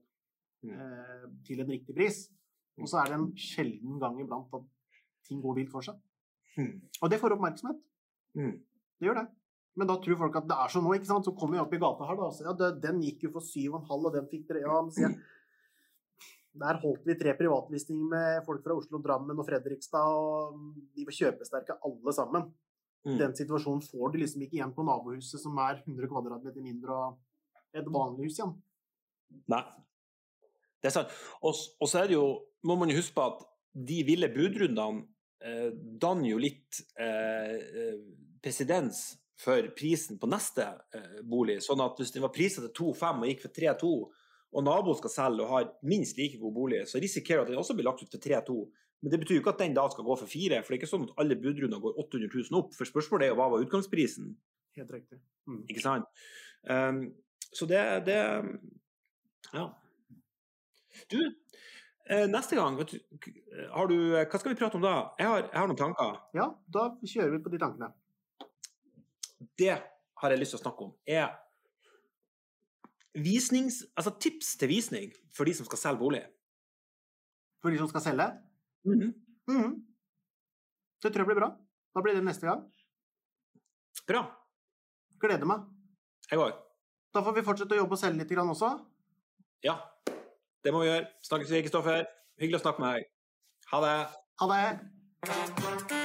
Mm. 0.64 0.78
eh, 0.80 1.24
til 1.44 1.60
en 1.60 1.68
riktig 1.68 1.94
pris. 1.96 2.30
Og 2.80 2.88
så 2.88 3.02
er 3.02 3.10
det 3.12 3.16
en 3.20 3.34
sjelden 3.36 3.98
gang 4.00 4.16
iblant 4.22 4.48
at 4.56 4.62
ting 5.28 5.42
går 5.44 5.56
vilt 5.58 5.72
for 5.74 5.82
seg. 5.84 5.98
Mm. 6.58 6.78
Og 7.02 7.10
det 7.12 7.20
får 7.20 7.36
oppmerksomhet. 7.36 7.82
Mm. 8.38 8.54
Det 9.00 9.08
gjør 9.10 9.18
det. 9.20 9.26
Men 9.76 9.88
da 9.90 9.98
tror 10.00 10.16
folk 10.22 10.38
at 10.40 10.48
det 10.48 10.56
er 10.56 10.72
sånn 10.72 10.86
nå, 10.88 10.94
ikke 10.96 11.10
sant. 11.10 11.26
Så 11.28 11.36
kommer 11.36 11.58
vi 11.58 11.64
opp 11.66 11.74
i 11.76 11.82
gata 11.84 12.08
her, 12.08 12.16
da. 12.16 12.30
og 12.30 12.34
sier, 12.38 12.48
Ja, 12.48 12.72
den 12.80 13.02
gikk 13.04 13.24
jo 13.28 13.32
for 13.36 13.42
7,5, 13.42 14.06
og 14.08 14.14
den 14.14 14.28
fikk 14.32 14.48
dere 14.48 14.62
Ja, 14.64 14.82
men 14.82 14.92
sier. 14.96 15.20
Der 16.54 16.78
holdt 16.84 17.08
vi 17.08 17.16
tre 17.18 17.34
privatvisninger 17.38 18.10
med 18.12 18.44
folk 18.46 18.62
fra 18.66 18.76
Oslo, 18.78 19.00
Drammen 19.02 19.40
og 19.42 19.48
Fredrikstad, 19.48 20.06
og 20.06 20.60
de 20.94 21.06
var 21.08 21.16
kjøpesterke 21.18 21.80
alle 21.88 22.14
sammen. 22.14 22.52
Mm. 23.04 23.16
Den 23.20 23.34
situasjonen 23.36 23.82
får 23.84 24.14
du 24.14 24.20
liksom 24.22 24.44
ikke 24.46 24.60
igjen 24.60 24.76
på 24.76 24.86
nabohuset 24.88 25.42
som 25.42 25.58
er 25.60 25.82
100 25.82 26.08
kvadratmeter 26.12 26.64
mindre 26.64 27.00
og 27.00 27.18
et 27.74 27.90
vanlig 27.90 28.30
hus 28.30 28.38
igjen. 28.38 28.54
Nei. 29.50 29.64
Det 30.84 30.92
er 30.92 30.96
sant. 31.00 31.18
Og, 31.42 31.58
og 31.82 31.90
så 31.90 32.04
er 32.04 32.12
det 32.12 32.18
jo, 32.20 32.28
må 32.68 32.78
man 32.80 32.92
jo 32.92 33.00
huske 33.00 33.16
på 33.18 33.26
at 33.26 33.44
de 33.74 34.04
ville 34.06 34.30
budrundene 34.32 35.08
eh, 35.42 35.72
danner 35.74 36.30
jo 36.30 36.40
litt 36.44 36.84
eh, 37.02 37.58
eh, 37.58 38.00
presedens 38.44 39.06
for 39.40 39.72
prisen 39.76 40.20
på 40.22 40.30
neste 40.30 40.68
eh, 40.94 41.22
bolig. 41.26 41.58
Sånn 41.66 41.82
at 41.84 41.98
hvis 42.00 42.14
den 42.14 42.24
var 42.24 42.34
priset 42.36 42.68
til 42.68 42.94
2,5 42.94 43.24
og 43.24 43.32
gikk 43.32 43.48
for 43.48 43.58
3,2, 43.58 43.94
og 44.54 44.64
naboen 44.66 44.98
skal 45.00 45.12
selge 45.14 45.44
og 45.44 45.52
har 45.52 45.70
minst 45.90 46.18
like 46.20 46.40
god 46.42 46.54
bolig, 46.56 46.84
så 46.90 47.02
risikerer 47.02 47.44
at 47.44 47.52
den 47.52 47.60
også 47.60 47.76
blir 47.78 47.88
lagt 47.88 48.04
ut 48.04 48.14
for 48.14 48.22
3,2. 48.22 48.58
Men 49.04 49.12
det 49.12 49.20
betyr 49.20 49.36
jo 49.36 49.42
ikke 49.44 49.52
at 49.52 49.60
den 49.60 49.76
da 49.76 49.84
skal 49.92 50.06
gå 50.08 50.16
for 50.16 50.32
4, 50.32 50.62
for 50.64 50.72
det 50.72 50.78
er 50.78 50.82
ikke 50.82 50.92
sånn 50.94 51.08
at 51.10 51.18
alle 51.20 51.36
budrunder 51.36 51.82
går 51.84 51.98
800 52.06 52.30
000 52.32 52.60
opp. 52.62 52.76
For 52.78 52.88
spørsmålet 52.88 53.28
er 53.28 53.34
jo 53.34 53.40
hva 53.42 53.50
var 53.52 53.66
utgangsprisen? 53.66 54.30
Helt 54.80 54.94
riktig. 54.96 55.20
Mm. 55.50 55.64
Ikke 55.68 55.84
sant? 55.84 56.24
Um, 56.64 57.02
så 57.54 57.68
det, 57.70 57.82
det 58.08 58.20
Ja. 59.52 59.66
Du, 61.10 61.20
eh, 62.06 62.28
neste 62.30 62.56
gang 62.56 62.78
du, 62.78 62.94
har 63.74 63.88
du, 63.90 63.98
Hva 64.14 64.40
skal 64.40 64.54
vi 64.54 64.60
prate 64.60 64.78
om 64.78 64.86
da? 64.86 64.94
Jeg 65.20 65.28
har, 65.28 65.48
jeg 65.50 65.60
har 65.60 65.68
noen 65.68 65.80
tanker. 65.80 66.20
Ja, 66.38 66.48
da 66.70 66.88
kjører 67.02 67.34
vi 67.36 67.44
på 67.44 67.52
de 67.52 67.60
tankene. 67.62 67.90
Det 69.60 69.74
har 69.74 70.32
jeg 70.32 70.40
lyst 70.40 70.56
til 70.56 70.62
å 70.62 70.64
snakke 70.64 70.88
om. 70.88 70.94
er 71.04 71.34
visnings, 73.14 73.84
altså 73.98 74.14
tips 74.20 74.56
til 74.58 74.70
visning 74.70 75.12
for 75.36 75.46
de 75.46 75.54
som 75.54 75.68
skal 75.68 75.82
selge 75.82 76.02
bolig. 76.02 76.24
For 77.62 77.70
de 77.70 77.78
som 77.78 77.90
skal 77.92 78.02
selge. 78.02 78.28
Mhm. 78.86 79.14
-hmm. 79.48 79.74
Det 81.02 81.12
tror 81.14 81.20
jeg 81.20 81.26
blir 81.26 81.42
bra. 81.42 81.50
Da 81.96 82.02
blir 82.02 82.14
det 82.14 82.24
neste 82.24 82.48
gang. 82.48 82.72
Bra. 84.08 84.22
Gleder 85.20 85.46
meg. 85.46 85.60
Jeg 86.32 86.40
òg. 86.40 86.54
Da 87.14 87.22
får 87.22 87.36
vi 87.36 87.46
fortsette 87.46 87.76
å 87.76 87.78
jobbe 87.78 87.92
og 87.92 88.00
selge 88.00 88.18
litt 88.18 88.30
grann 88.30 88.50
også. 88.50 88.72
Ja. 89.64 89.76
Det 90.64 90.74
må 90.74 90.80
vi 90.80 90.88
gjøre. 90.88 91.08
Snakkes 91.24 91.52
vi, 91.52 91.62
Kristoffer. 91.62 92.06
Hyggelig 92.40 92.62
å 92.62 92.64
snakke 92.66 92.82
med 92.82 92.96
deg. 92.96 93.12
Ha 93.72 93.84
det. 93.86 93.98
Ha 94.40 94.46
det. 94.54 96.03